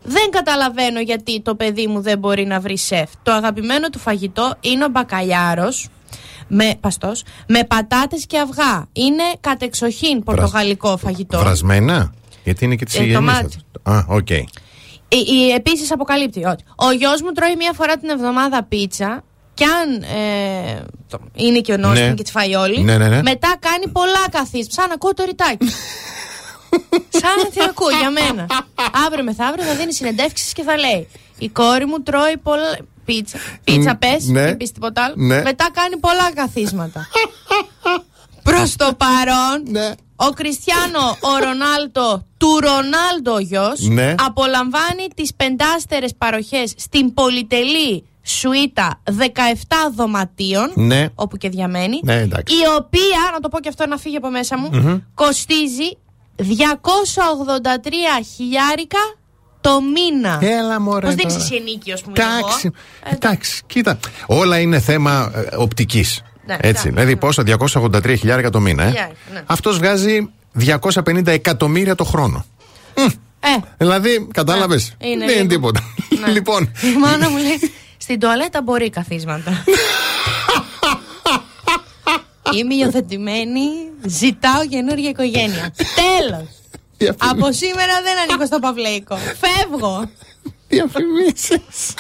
Δεν 0.03 0.31
καταλαβαίνω 0.31 1.01
γιατί 1.01 1.41
το 1.41 1.55
παιδί 1.55 1.87
μου 1.87 2.01
δεν 2.01 2.19
μπορεί 2.19 2.45
να 2.47 2.61
βρει 2.61 2.79
σεφ. 2.79 3.11
Το 3.23 3.33
αγαπημένο 3.33 3.89
του 3.89 3.99
φαγητό 3.99 4.55
είναι 4.61 4.85
ο 4.85 4.89
μπακαλιάρος 4.89 5.89
με, 6.49 6.75
παστός, 6.81 7.23
με 7.49 7.65
πατάτες 7.65 8.27
και 8.27 8.39
αυγά. 8.39 8.87
Είναι 8.93 9.23
κατεξοχήν 9.41 10.23
πορτογαλικό 10.23 10.97
φαγητό. 10.97 11.39
Βρασμένα; 11.39 12.13
Γιατί 12.45 12.65
είναι 12.65 12.75
και 12.75 12.85
της 12.85 12.95
Ε, 12.95 13.03
υγιεινής. 13.03 13.19
τομάτι. 13.27 13.57
Α, 13.83 14.05
οκ. 14.09 14.31
Ε, 14.31 14.45
ε, 15.53 15.55
Επίσης 15.57 15.93
αποκαλύπτει 15.93 16.45
ότι 16.45 16.65
ο 16.77 16.91
γιος 16.93 17.23
μου 17.23 17.33
τρώει 17.33 17.57
μία 17.57 17.73
φορά 17.75 17.97
την 17.97 18.09
εβδομάδα 18.09 18.63
πίτσα 18.65 19.25
και 19.61 19.67
αν 19.81 20.03
ε, 20.03 20.85
το- 21.09 21.21
είναι 21.35 21.61
και 21.61 21.73
ο 21.73 21.77
νόστιμο 21.77 22.09
Ναι. 22.09 22.15
και 22.15 22.23
τη 22.23 22.31
φάει 22.31 22.55
όλη, 22.55 22.81
Ναι, 22.83 22.97
ναι, 22.99 23.09
ναι. 23.09 23.23
μετά 23.23 23.57
κάνει 23.59 23.89
πολλά 23.89 24.25
καθίσματα. 24.31 24.73
Σαν 24.73 24.89
να 24.89 24.95
ακούω 24.95 25.15
το 25.15 25.25
ρητάκι. 25.25 25.67
Σαν 27.23 27.35
να 27.43 27.49
την 27.51 27.63
ακούω 27.63 27.91
για 27.91 28.11
μένα. 28.11 28.47
Αύριο 29.07 29.25
μεθαύριο 29.25 29.65
θα 29.65 29.75
δίνει 29.75 29.93
συνεντεύξεις 29.95 30.53
και 30.53 30.63
θα 30.63 30.77
λέει 30.77 31.09
Η 31.39 31.49
κόρη 31.49 31.87
μου 31.87 32.03
τρώει 32.03 32.37
πολλά. 32.43 32.77
Πίτσα. 33.05 33.39
Πίτσα, 33.65 33.93
Μ, 33.95 33.99
πες. 33.99 34.25
ναι. 34.27 34.45
Δεν 34.45 34.57
πεις 34.57 34.73
τίποτα 34.73 35.05
άλλο. 35.05 35.15
Ναι. 35.17 35.43
Μετά 35.43 35.69
κάνει 35.73 35.97
πολλά 35.97 36.33
καθίσματα. 36.35 37.09
Προς 38.43 38.77
το 38.77 38.91
παρόν, 38.97 39.63
Ναι. 39.69 39.91
ο 40.17 40.31
Κριστιανό, 40.31 41.09
ο 41.21 41.45
Ρονάλτο, 41.45 42.27
του 42.39 42.59
Ρονάλντο 42.61 43.33
ο 43.35 43.39
γιος, 43.39 43.81
Ναι. 43.81 44.15
απολαμβάνει 44.27 45.07
τις 45.15 45.35
πεντάστερες 45.35 46.15
παροχές 46.19 46.73
στην 46.77 47.15
πολυτελή 47.15 48.05
σουίτα 48.39 49.01
17 49.05 49.13
δωματίων, 49.97 50.73
Ναι. 50.75 51.09
όπου 51.15 51.37
και 51.37 51.49
διαμένει, 51.49 52.01
Ναι, 52.03 52.15
εντάξει. 52.21 52.55
η 52.55 52.59
οποία, 52.79 53.31
να 53.33 53.41
το 53.41 53.49
πω 53.49 53.61
και 53.61 53.69
αυτό 53.69 53.87
να 53.87 53.97
φύγει 53.97 54.17
από 54.17 54.31
μέσα 54.31 54.59
μου, 54.59 54.69
Μμμ. 54.73 54.99
κοστίζει 55.15 55.99
283 56.37 58.25
χιλιάρικα 58.37 58.99
το 59.61 59.81
μήνα. 59.83 60.39
Έλα, 60.43 60.81
μωρέ, 60.81 61.07
Πώς 61.07 61.15
δίνεις 61.15 61.33
τώρα. 61.33 61.45
εσύ 61.45 61.55
ενίκιος 61.55 62.03
που 62.03 62.11
είμαι 62.17 62.25
Εντάξει, 62.25 62.71
εγώ. 63.05 63.15
εντάξει, 63.15 63.63
κοίτα. 63.67 63.99
Όλα 64.27 64.59
είναι 64.59 64.81
θέμα 64.81 65.33
ε, 65.35 65.57
οπτικής. 65.57 66.23
Ναι, 66.47 66.57
Έτσι. 66.61 66.87
ναι, 66.87 66.93
δηλαδή, 66.93 67.17
πόσο, 67.17 67.43
283 67.47 68.17
χιλιάρικα 68.19 68.51
το 68.51 68.61
μήνα. 68.61 68.83
Ε; 68.83 68.87
Χιλιάρικα, 68.87 69.17
ναι. 69.33 69.43
Αυτός 69.47 69.79
βγάζει 69.79 70.31
250 70.59 71.27
εκατομμύρια 71.27 71.95
το 71.95 72.05
χρόνο. 72.05 72.45
Ε, 73.43 73.49
Δηλαδή, 73.79 74.29
κατάλαβες. 74.33 74.95
είναι 75.01 75.25
Δεν 75.25 75.29
είναι 75.29 75.35
λίγο. 75.37 75.49
τίποτα. 75.49 75.81
Ναι. 76.21 76.33
λοιπόν. 76.37 76.63
η 76.95 76.99
μάνα 76.99 77.31
μου 77.31 77.37
λέει, 77.37 77.73
στην 78.11 78.23
τουαλέτα 78.23 78.63
μπορεί 78.63 78.91
καθίσματα. 78.91 79.65
Είμαι 82.57 82.75
υιοθετημένη, 82.75 83.61
ζητάω 84.07 84.67
καινούργια 84.67 85.09
οικογένεια. 85.09 85.75
Τέλος. 85.95 86.49
Από 87.17 87.53
σήμερα 87.53 88.03
δεν 88.03 88.19
ανήκω 88.19 88.47
στο 88.47 88.59
Παυλέικο. 88.59 89.17
Φεύγω. 89.17 90.11
Διαφημίσεις. 90.69 91.95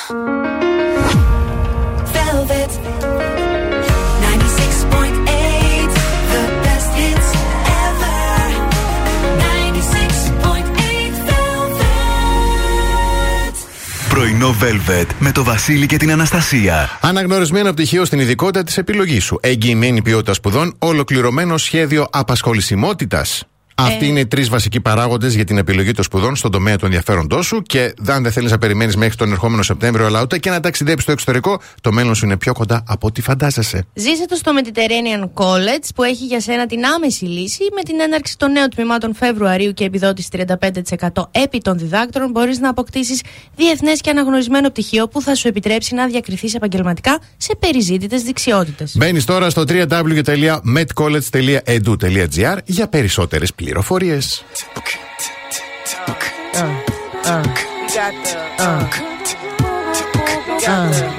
Πρωινό 14.40 14.58
Velvet 14.60 15.06
με 15.18 15.32
το 15.32 15.44
Βασίλη 15.44 15.86
και 15.86 15.96
την 15.96 16.10
Αναστασία. 16.10 16.98
Αναγνωρισμένο 17.00 17.72
πτυχίο 17.72 18.04
στην 18.04 18.18
ειδικότητα 18.18 18.62
της 18.62 18.78
επιλογής 18.78 19.24
σου. 19.24 19.38
Εγγυημένη 19.42 20.02
ποιότητα 20.02 20.34
σπουδών, 20.34 20.74
ολοκληρωμένο 20.78 21.56
σχέδιο 21.56 22.06
απασχολησιμότητας. 22.10 23.44
Αυτοί 23.81 24.05
Ε. 24.05 24.09
είναι 24.09 24.20
οι 24.20 24.26
τρεις 24.26 24.49
βασικοί 24.49 24.81
παράγοντες 24.81 25.34
για 25.34 25.44
την 25.44 25.59
επιλογή 25.59 25.92
των 25.92 26.05
σπουδών 26.05 26.36
στον 26.36 26.50
τομέα 26.50 26.76
του 26.76 26.84
ενδιαφέροντός 26.84 27.47
σου. 27.47 27.62
Και 27.62 27.94
αν 28.07 28.23
δεν 28.23 28.33
θέλεις 28.33 28.50
να 28.50 28.59
περιμένεις 28.59 28.97
μέχρι 28.97 29.17
τον 29.17 29.31
ερχόμενο 29.31 29.62
Σεπτέμβριο, 29.62 30.07
αλλά 30.07 30.23
ούτε 30.23 30.39
και 30.39 30.50
να 30.50 30.60
ταξιδέψεις 30.60 31.02
στο 31.02 31.12
εξωτερικό, 31.12 31.60
το 31.81 31.92
μέλλον 31.92 32.15
σου 32.15 32.25
είναι 32.25 32.36
πιο 32.36 32.52
κοντά 32.52 32.83
από 32.86 33.07
ό,τι 33.07 33.20
φαντάζεσαι. 33.23 33.84
Ζήσε 33.94 34.26
το 34.26 34.34
στο 34.34 34.52
Mediterranean 34.62 35.25
College 35.44 35.89
που 35.94 36.02
έχει 36.02 36.25
για 36.25 36.41
σένα 36.41 36.67
την 36.67 36.84
άμεση 36.84 37.25
λύση 37.25 37.62
με 37.75 37.83
την 37.83 38.00
έναρξη 38.00 38.39
των 38.39 38.52
νέων 38.52 38.70
τμήματων 38.70 39.15
Φεβρουαρίου 39.15 39.73
και 39.73 39.84
επιδότηση 39.84 40.28
35% 40.33 41.28
επί 41.31 41.59
των 41.59 41.78
διδάκτρων. 41.78 42.31
Μπορείς 42.31 42.59
να 42.59 42.68
αποκτήσεις 42.68 43.20
διεθνές 43.57 44.00
και 44.00 44.10
αναγνωρισμένο 44.10 44.68
πτυχίο 44.70 45.09
που 45.09 45.23
θα 45.23 45.34
σου 45.34 45.49
επιτρέψει 45.49 45.94
να 45.94 46.07
διακριθείς 46.07 46.55
επαγγελματικά 46.55 47.18
σε 47.36 47.55
περιζήτητες 47.59 48.23
δεξιότητες. 48.23 48.92
Μπαίνεις 48.97 49.25
τώρα 49.25 49.50
στο 49.50 49.65
www.medcollege.edu.gr 49.68 52.57
για 52.65 52.89
περισσότερες 52.89 53.55
πληροφορίες. 53.55 53.69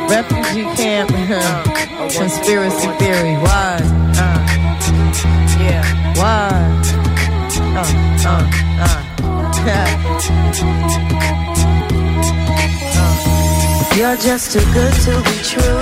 Refugee 0.09 0.63
camp, 0.75 1.09
conspiracy 2.11 2.87
theory. 2.99 3.35
Why? 3.37 3.79
Why? 6.15 6.81
You're 13.95 14.17
just 14.17 14.51
too 14.53 14.65
good 14.73 14.93
to 15.05 15.21
be 15.23 15.37
true. 15.43 15.81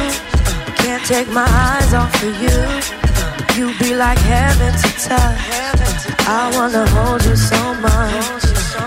Can't 0.76 1.04
take 1.06 1.28
my 1.30 1.48
eyes 1.48 1.94
off 1.94 2.24
of 2.24 2.42
you. 2.42 2.99
You 3.60 3.78
be 3.78 3.94
like 3.94 4.18
heaven 4.20 4.72
to 4.72 4.90
touch. 5.04 5.42
I 6.40 6.50
wanna 6.56 6.88
hold 6.96 7.22
you 7.26 7.36
so 7.36 7.62
much. 7.84 8.44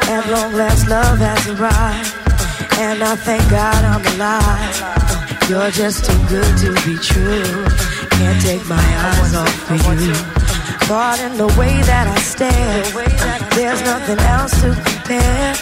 At 0.09 0.25
long 0.33 0.55
last, 0.55 0.89
love 0.89 1.19
has 1.19 1.47
arrived. 1.53 2.15
And 2.79 3.05
I 3.05 3.15
thank 3.15 3.45
God 3.51 3.81
I'm 3.85 4.01
alive. 4.15 4.77
You're 5.51 5.71
just 5.73 6.07
too 6.07 6.21
good 6.27 6.53
to 6.65 6.71
be 6.89 6.97
true. 6.97 7.67
Can't 8.17 8.41
take 8.41 8.65
my 8.67 8.89
eyes 9.09 9.35
off 9.35 9.71
of 9.73 10.01
you. 10.01 10.17
Caught 10.89 11.21
in 11.21 11.37
the 11.37 11.49
way 11.61 11.75
that 11.93 12.07
I 12.09 12.19
stare. 12.33 12.83
There's 13.53 13.83
nothing 13.83 14.21
else 14.21 14.55
to 14.63 14.73
compare. 14.89 15.53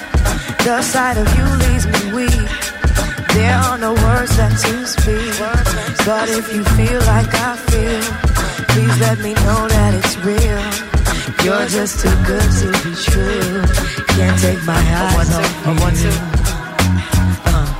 The 0.63 0.83
sight 0.83 1.17
of 1.19 1.27
you 1.37 1.47
leaves 1.67 1.87
me 1.95 2.13
weak. 2.15 2.51
There 3.35 3.59
are 3.59 3.77
no 3.77 3.93
words 4.07 4.39
left 4.39 4.63
to 4.67 4.87
speak. 4.87 5.35
But 6.07 6.29
if 6.29 6.55
you 6.55 6.63
feel 6.79 7.01
like 7.11 7.35
I 7.35 7.57
feel, 7.71 8.31
please 8.73 9.01
let 9.01 9.19
me 9.19 9.35
know 9.35 9.69
that 9.69 9.95
it's 9.95 10.17
real. 10.19 10.63
You're 11.45 11.67
just 11.67 12.01
too 12.01 12.17
good 12.25 12.51
to 12.61 12.69
be 12.85 12.95
true. 12.95 13.63
Can't 14.15 14.39
take 14.41 14.63
my 14.65 14.79
eyes 14.79 15.35
off 15.35 15.67
of 15.67 16.03
you. 16.03 16.11
Uh. 17.47 17.80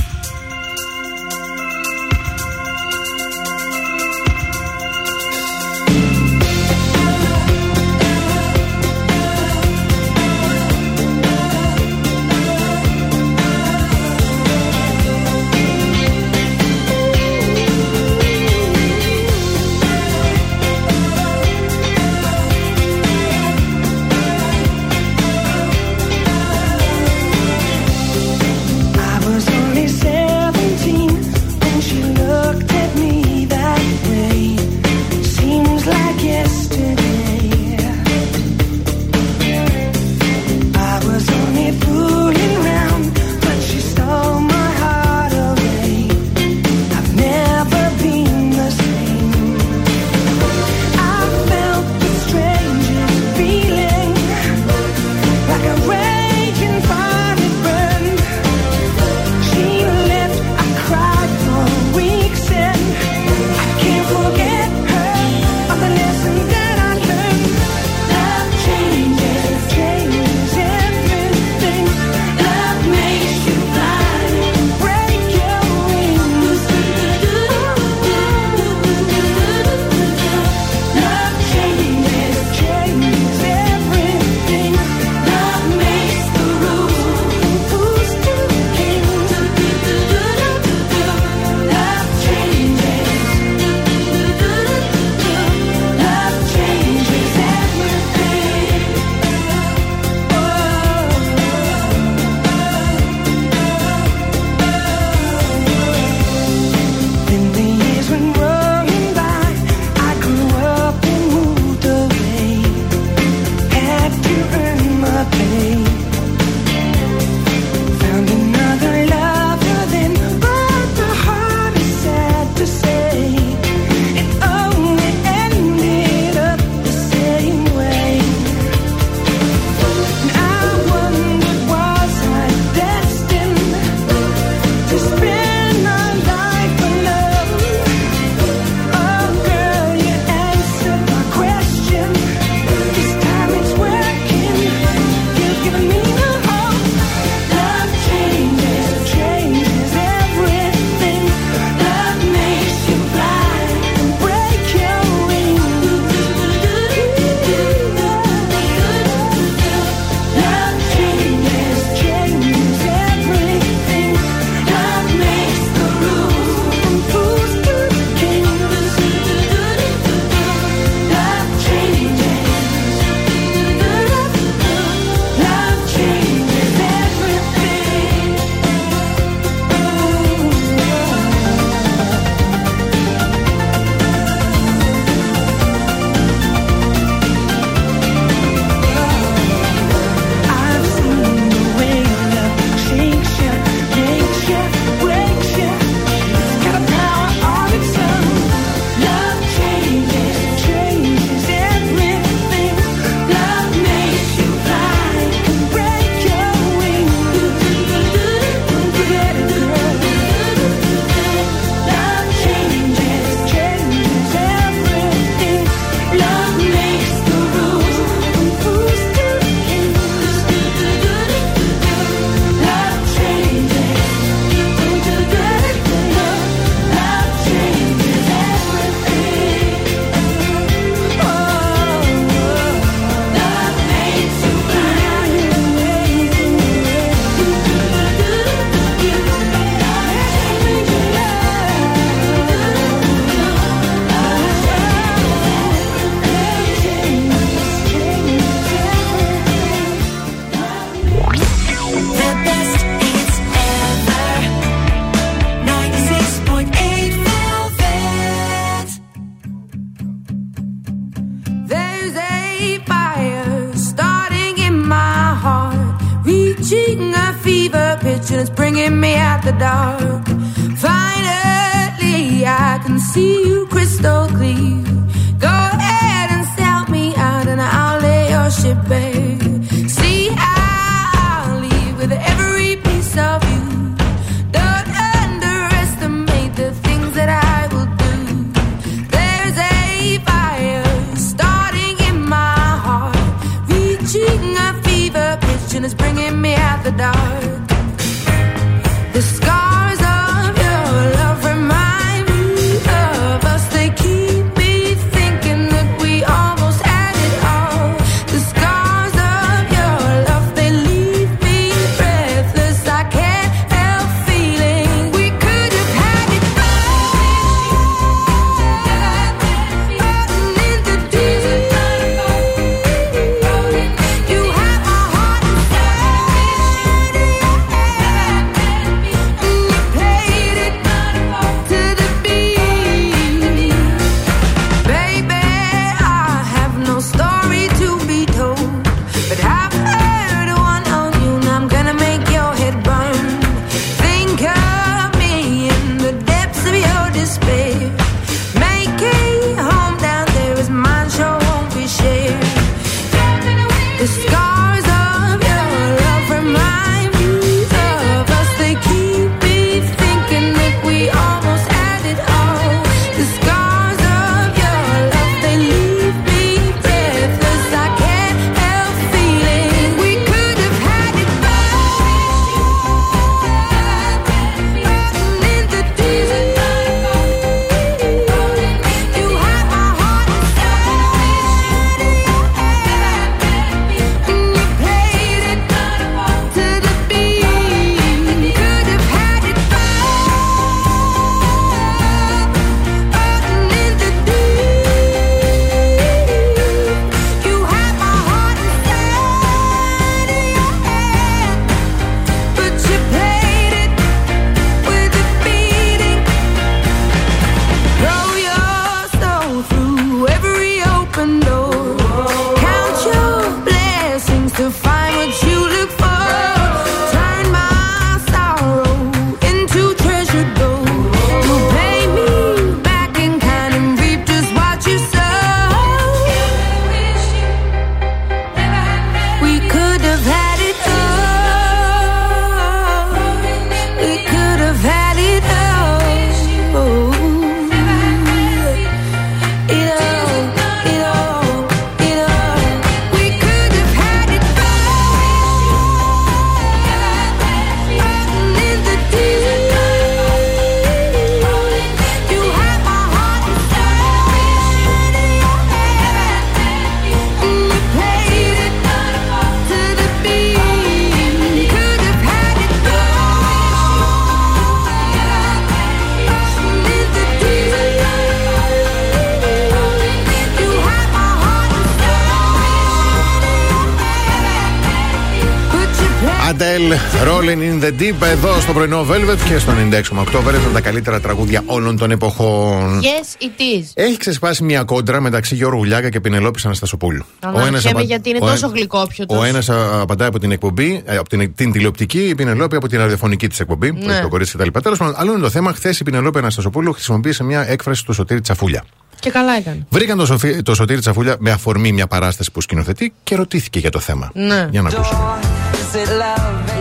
Deep, 477.99 478.21
εδώ 478.21 478.59
στο 478.59 478.73
πρωινό 478.73 479.05
Velvet 479.09 479.37
και 479.47 479.57
στο 479.57 479.71
96,8 479.91 480.37
Velvet 480.37 480.65
με 480.65 480.71
τα 480.73 480.81
καλύτερα 480.81 481.19
τραγούδια 481.19 481.63
όλων 481.65 481.97
των 481.97 482.11
εποχών. 482.11 483.01
Yes, 483.01 483.43
it 483.43 483.61
is. 483.61 483.85
Έχει 483.93 484.17
ξεσπάσει 484.17 484.63
μια 484.63 484.83
κόντρα 484.83 485.21
μεταξύ 485.21 485.55
Γιώργου 485.55 485.77
Γουλιάκα 485.77 486.09
και 486.09 486.19
Πινελόπη 486.19 486.61
Αναστασοπούλου. 486.65 487.25
Αναρωτιέμαι 487.39 488.01
γιατί 488.01 488.29
είναι 488.29 488.39
τόσο 488.39 488.67
γλυκόπιωτος. 488.67 489.37
Ο 489.37 489.43
ένας 489.43 489.69
απαντάει 490.01 490.27
από 490.27 490.39
την 490.39 490.51
εκπομπή, 490.51 491.01
ε, 491.05 491.17
από 491.17 491.29
την, 491.29 491.55
την 491.55 491.71
τηλεοπτική, 491.71 492.27
η 492.27 492.35
Πινελόπη 492.35 492.75
από 492.75 492.87
την 492.87 492.99
ραδιοφωνική 492.99 493.47
της 493.47 493.59
εκπομπή. 493.59 493.91
Ναι. 493.91 494.05
Ναι. 494.05 494.19
Το 494.21 494.27
κορίτσι 494.27 494.57
κτλ. 494.57 494.79
Τέλος 494.83 494.97
πάντων, 494.97 495.13
άλλο 495.17 495.31
είναι 495.31 495.41
το 495.41 495.49
θέμα. 495.49 495.73
Χθες 495.73 495.99
η 495.99 496.03
Πινελόπη 496.03 496.37
Αναστασοπούλου 496.37 496.93
χρησιμοποίησε 496.93 497.43
μια 497.43 497.69
έκφραση 497.69 498.05
του 498.05 498.13
Σωτήρη 498.13 498.41
Τσαφούλια. 498.41 498.83
Και 499.19 499.29
καλά 499.29 499.53
έκανε. 499.57 499.85
Βρήκαν 499.89 500.17
το, 500.17 500.25
Σοφί, 500.25 500.61
το 500.61 500.75
Σωτήρη 500.75 500.99
Τσαφούλια 500.99 501.35
με 501.39 501.51
αφορμή 501.51 501.91
μια 501.91 502.07
παράσταση 502.07 502.51
που 502.51 502.61
σκηνοθετεί 502.61 503.13
και 503.23 503.35
ρωτήθηκε 503.35 503.79
για 503.79 503.89
το 503.89 503.99
θέμα. 503.99 504.31
Ναι. 504.33 504.67
Για 504.71 504.81
να 504.81 504.89
ακούσουμε. 504.89 505.19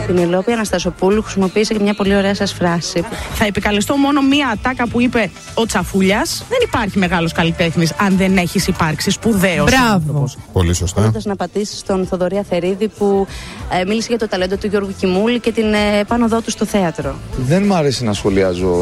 Η 0.01 0.07
Πινελόπη 0.07 0.53
Αναστασοπούλου 0.53 1.23
χρησιμοποίησε 1.23 1.75
και 1.75 1.83
μια 1.83 1.95
πολύ 1.95 2.17
ωραία 2.17 2.35
σας 2.35 2.53
φράση. 2.53 3.05
Θα 3.35 3.45
επικαλεστώ 3.45 3.97
μόνο 3.97 4.23
μία 4.23 4.49
ατάκα 4.49 4.89
που 4.89 5.01
είπε 5.01 5.31
ο 5.55 5.67
Τσαφούλιας. 5.67 6.45
Δεν 6.49 6.59
υπάρχει 6.63 6.99
μεγάλος 6.99 7.33
καλλιτέχνης 7.33 7.93
αν 8.01 8.17
δεν 8.17 8.37
έχεις 8.37 8.67
υπάρξει 8.67 9.11
σπουδαίος. 9.11 9.71
Μπράβο. 9.71 10.29
Πολύ 10.53 10.75
σωστά. 10.75 11.01
Θέλοντας 11.01 11.25
να 11.25 11.37
πατήσεις 11.37 11.79
στον 11.79 12.07
Θοδωρή 12.07 12.39
Αθερίδη 12.39 12.89
που 12.89 13.27
ε, 13.81 13.85
μίλησε 13.85 14.07
για 14.09 14.19
το 14.19 14.29
ταλέντο 14.29 14.57
του 14.57 14.67
Γιώργου 14.67 14.95
Κιμούλη 14.99 15.41
και 15.41 15.53
την 15.53 15.73
ε, 15.73 15.99
επάνωδό 16.01 16.41
του 16.41 16.51
στο 16.51 16.65
θέατρο. 16.65 17.15
Δεν 17.47 17.65
μου 17.67 17.75
αρέσει 17.75 18.05
να 18.05 18.13
σχολιάζω 18.13 18.75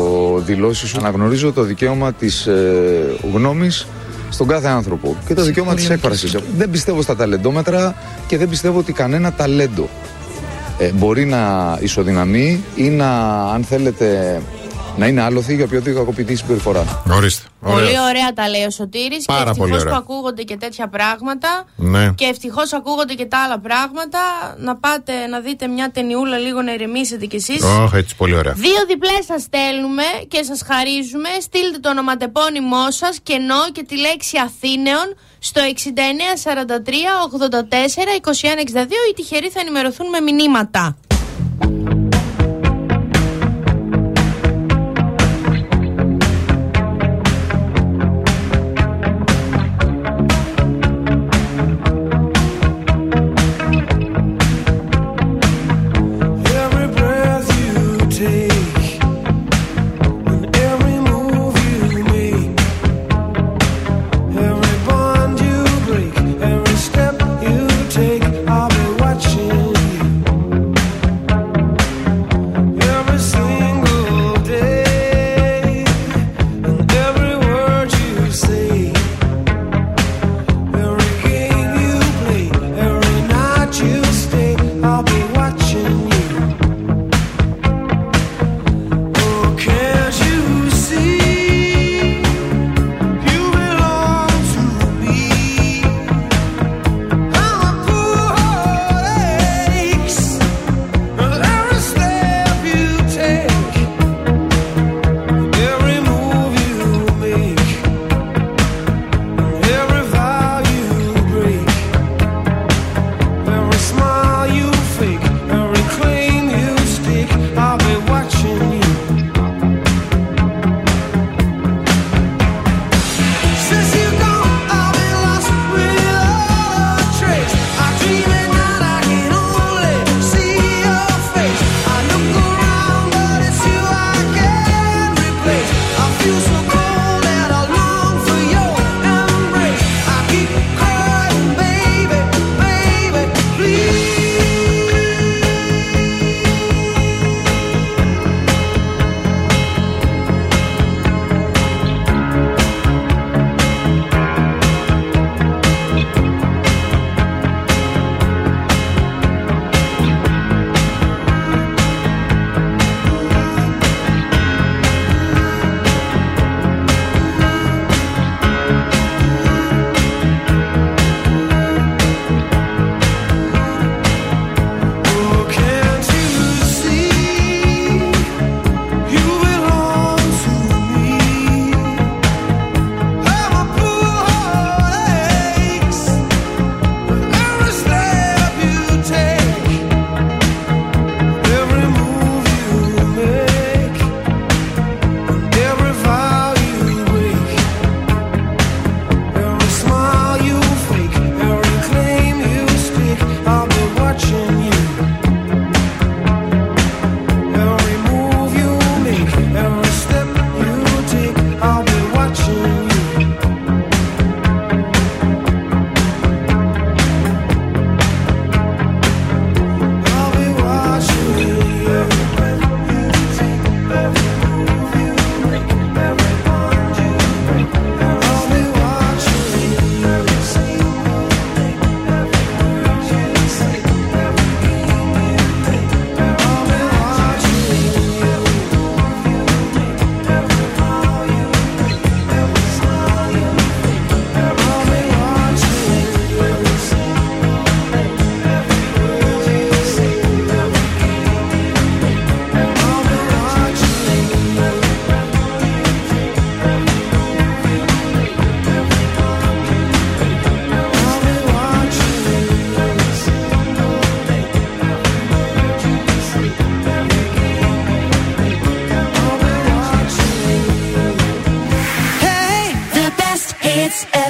δηλώσεις 0.44 0.88
σου. 0.88 0.96
Αναγνωρίζω 0.98 1.52
το 1.52 1.62
δικαίωμα 1.62 2.12
της 2.12 2.46
ε, 2.46 3.16
γνώμης 3.32 3.86
στον 4.30 4.46
κάθε 4.46 4.68
άνθρωπο 4.68 5.16
και 5.26 5.34
το 5.34 5.42
δικαίωμα 5.42 5.74
της 5.74 5.90
έκφρασης. 5.90 6.36
Δεν 6.56 6.70
πιστεύω 6.70 7.02
στα 7.02 7.16
ταλεντόμετρα 7.16 7.94
και 8.26 8.36
δεν 8.38 8.48
πιστεύω 8.48 8.78
ότι 8.78 8.92
κανένα 8.92 9.32
ταλέντο 9.32 9.88
ε, 10.78 10.92
μπορεί 10.92 11.24
να 11.24 11.76
ισοδυναμεί 11.80 12.64
ή 12.76 12.88
να, 12.88 13.40
αν 13.52 13.64
θέλετε, 13.64 14.40
να 14.96 15.06
είναι 15.06 15.22
άλοθη 15.22 15.54
για 15.54 15.64
οποιοδήποτε 15.64 15.98
κακοποιητή 15.98 16.34
συμπεριφορά. 16.36 17.02
Ορίστε. 17.10 17.42
Πολύ 17.60 17.98
ωραία 18.08 18.32
τα 18.34 18.48
λέει 18.48 18.64
ο 18.64 18.70
Σωτήρης 18.70 19.18
και 19.18 19.32
Πάρα 19.32 19.44
πολύ 19.54 19.58
ευτυχώς 19.60 19.82
που 19.82 19.88
ωραία. 19.88 19.98
ακούγονται 19.98 20.42
και 20.42 20.56
τέτοια 20.56 20.88
πράγματα 20.88 21.48
Ναι. 21.76 22.12
και 22.14 22.24
ευτυχώς 22.24 22.72
ακούγονται 22.72 23.14
και 23.14 23.24
τα 23.26 23.38
άλλα 23.44 23.58
πράγματα 23.60 24.18
να 24.58 24.76
πάτε 24.76 25.26
να 25.26 25.40
δείτε 25.40 25.66
μια 25.66 25.90
ταινιούλα 25.90 26.38
λίγο 26.38 26.62
να 26.62 26.72
ηρεμήσετε 26.72 27.26
κι 27.26 27.36
εσείς 27.36 27.62
Όχι, 27.62 27.96
έτσι 27.96 28.16
πολύ 28.16 28.36
ωραία. 28.36 28.52
Δύο 28.52 28.80
διπλές 28.88 29.24
σας 29.26 29.42
στέλνουμε 29.42 30.02
και 30.28 30.42
σας 30.42 30.60
χαρίζουμε 30.66 31.28
στείλτε 31.40 31.78
το 31.80 31.88
ονοματεπώνυμό 31.88 32.90
σας 32.90 33.18
κενό 33.22 33.62
και 33.72 33.82
τη 33.88 33.96
λέξη 33.98 34.36
Αθήνεων 34.44 35.06
στο 35.38 35.60
6943 35.60 35.66
84 37.40 37.60
2162 38.24 38.86
οι 39.10 39.14
τυχεροί 39.14 39.48
θα 39.48 39.60
ενημερωθούν 39.60 40.08
με 40.08 40.20
μηνύματα 40.20 40.96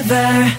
there. 0.09 0.58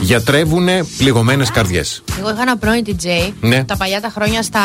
Γιατρεύουνε 0.00 0.84
πληγωμένες 0.98 1.50
καρδιές. 1.50 2.02
Εγώ 2.18 2.30
είχα 2.30 2.40
ένα 2.42 2.56
πρώην 2.56 2.84
DJ 2.86 3.32
Ναι. 3.40 3.64
τα 3.64 3.76
παλιά 3.76 4.00
τα 4.00 4.08
χρόνια 4.08 4.42
στα, 4.42 4.60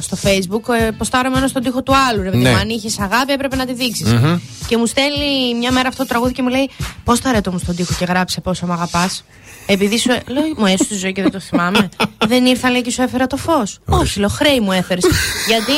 στο 0.00 0.16
facebook. 0.22 0.74
Ε, 0.80 0.90
ποστάραμε 0.90 1.38
ένα 1.38 1.46
στον 1.48 1.62
τοίχο 1.62 1.82
του 1.82 1.92
άλλου. 2.10 2.22
Ρε, 2.22 2.30
παιδί 2.30 2.42
Ναι. 2.42 2.50
μου. 2.50 2.56
Αν 2.56 2.68
είχες 2.68 2.98
αγάπη, 3.00 3.32
έπρεπε 3.32 3.56
να 3.56 3.66
τη 3.66 3.74
δείξεις. 3.74 4.12
Μμμ. 4.12 4.38
Και 4.66 4.76
μου 4.76 4.86
στέλνει 4.86 5.54
μια 5.58 5.72
μέρα 5.72 5.88
αυτό 5.88 6.02
το 6.02 6.08
τραγούδι 6.08 6.32
και 6.32 6.42
μου 6.42 6.48
λέει: 6.48 6.70
Πώς 7.04 7.20
τα 7.20 7.32
ρέτω 7.32 7.52
μου 7.52 7.58
στον 7.58 7.76
τοίχο 7.76 7.92
και 7.98 8.04
γράψε 8.04 8.40
πόσο 8.40 8.66
με 8.66 8.72
αγαπάς. 8.72 9.24
Επειδή 9.66 9.98
σου. 9.98 10.08
Λέω, 10.08 10.42
μου 10.56 10.66
έσου 10.66 10.86
τη 10.86 10.94
ζωή 10.94 11.12
και 11.12 11.22
δεν 11.22 11.30
το 11.30 11.40
θυμάμαι. 11.40 11.88
δεν 12.28 12.44
ήρθα, 12.46 12.70
λέει, 12.70 12.82
και 12.82 12.90
σου 12.90 13.02
έφερα 13.02 13.26
το 13.26 13.36
φως. 13.36 13.78
Όχι, 13.86 14.18
λέω, 14.18 14.28
χρέη 14.28 14.60
μου 14.60 14.72
έφερες. 14.72 15.04
Γιατί 15.46 15.72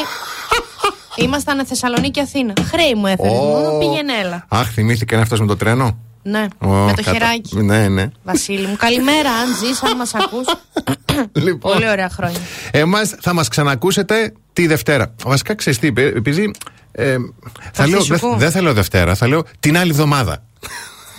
ήμασταν 1.25 1.67
Θεσσαλονίκη 1.67 2.21
Αθήνα. 2.21 2.53
Χρέη 2.71 2.95
μου 2.97 3.07
έφερες. 3.07 3.33
Ω. 3.33 3.43
Μόνο 3.43 3.79
πήγαινε, 3.79 4.13
έλα. 4.25 4.45
Αχ, 4.49 4.71
θυμήθηκε 4.73 5.17
να 5.17 5.25
φτάσει 5.25 5.41
με 5.41 5.47
το 5.49 5.57
τρένο; 5.57 5.99
Ναι, 6.31 6.47
Ω, 6.59 6.69
με 6.69 6.93
το 6.97 7.03
κατα- 7.03 7.13
χεράκι. 7.13 7.57
Ναι, 7.57 7.89
ναι. 7.89 8.09
Βασίλη 8.23 8.67
μου, 8.67 8.77
καλημέρα, 8.77 9.31
αν 9.31 9.55
ζεις, 9.55 9.83
αν 9.83 9.97
μας 9.97 10.15
ακούς. 10.15 10.47
Λοιπόν. 11.33 11.73
Πολύ 11.73 11.89
ωραία 11.89 12.09
χρόνια. 12.09 12.39
Εμάς 12.71 13.15
θα 13.21 13.33
μας 13.33 13.49
ξανακούσετε 13.49 14.33
τη 14.53 14.67
Δευτέρα. 14.67 15.15
Βασικά 15.25 15.55
ξέρεις 15.55 15.79
τι, 15.79 15.87
είπε, 15.87 16.03
επειδή. 16.03 16.51
Ε, 16.93 17.17
θα 17.73 17.87
λέω, 17.87 18.01
σου 18.01 18.07
δεν 18.09 18.19
πω. 18.19 18.37
δεν 18.37 18.51
θα 18.51 18.63
λέω 18.63 18.73
Δευτέρα, 18.73 19.15
θα 19.15 19.29
λέω 19.29 19.45
την 19.61 19.79
άλλη 19.79 19.91
εβδομάδα. 19.91 20.43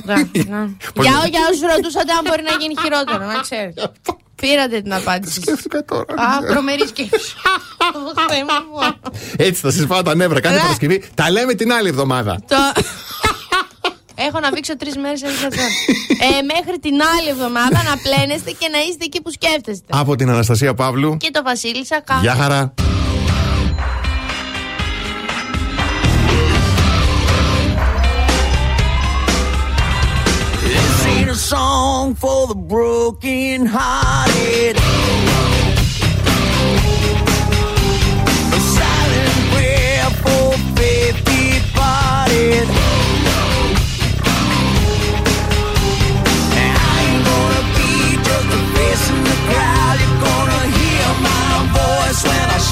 Εντάξει, 0.04 0.32
ναι. 0.50 0.58
Για, 1.02 1.12
για 1.30 1.40
όσους 1.52 1.62
ρωτούσατε 1.76 2.12
αν 2.12 2.22
μπορεί 2.28 2.42
να 2.44 2.52
γίνει 2.60 2.74
χειρότερο, 2.82 3.26
να 3.26 3.40
ξέρεις. 3.42 3.74
Πήρατε 4.42 4.82
την 4.82 4.94
απάντηση. 4.94 5.42
Σκέφτηκα 5.42 5.86
τώρα. 5.86 6.14
Α, 6.14 6.46
τρομερή 6.48 6.88
σκέψη. 6.88 7.34
Ω, 7.96 8.22
Θεέ 8.30 8.44
μου. 8.44 8.98
Έτσι 9.38 9.62
θα 9.62 9.72
σας 9.72 9.86
πάω 9.86 10.02
τα 10.02 10.16
νεύρα. 10.16 10.40
Κάθε 10.40 10.56
Ναι. 10.56 10.62
Παρασκευή 10.62 11.04
τα 11.14 11.32
λέμε 11.32 11.54
την 11.54 11.74
άλλη 11.74 11.88
εβδομάδα. 11.90 12.40
Το... 14.20 14.26
Έχω 14.26 14.40
να 14.40 14.50
δείξω 14.50 14.78
τρεις 14.78 14.98
μέρες 14.98 15.22
ε, 15.22 15.28
Μέχρι 16.54 16.80
την 16.80 16.94
άλλη 17.18 17.30
εβδομάδα 17.30 17.84
να 17.84 17.98
πλένεστε 17.98 18.52
και 18.52 18.68
να 18.72 18.80
είστε 18.80 19.06
εκεί 19.06 19.22
που 19.22 19.32
σκέφτεστε. 19.32 19.86
Από 19.90 20.16
την 20.16 20.30
Αναστασία 20.30 20.74
Παύλου. 20.74 21.18
Και 21.18 21.30
το 21.32 21.42
Βασίλισσα 21.44 22.02
κάπου. 22.02 22.22
Γεια 22.22 22.36
χαρά. 22.36 22.74
This 30.72 31.06
ain't 31.12 31.30
a 31.30 31.40
song 31.54 32.16
for 32.24 32.42
the 32.52 32.60
broken 32.74 33.66
hearted. 33.66 34.76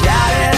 got 0.08 0.54
it. 0.54 0.57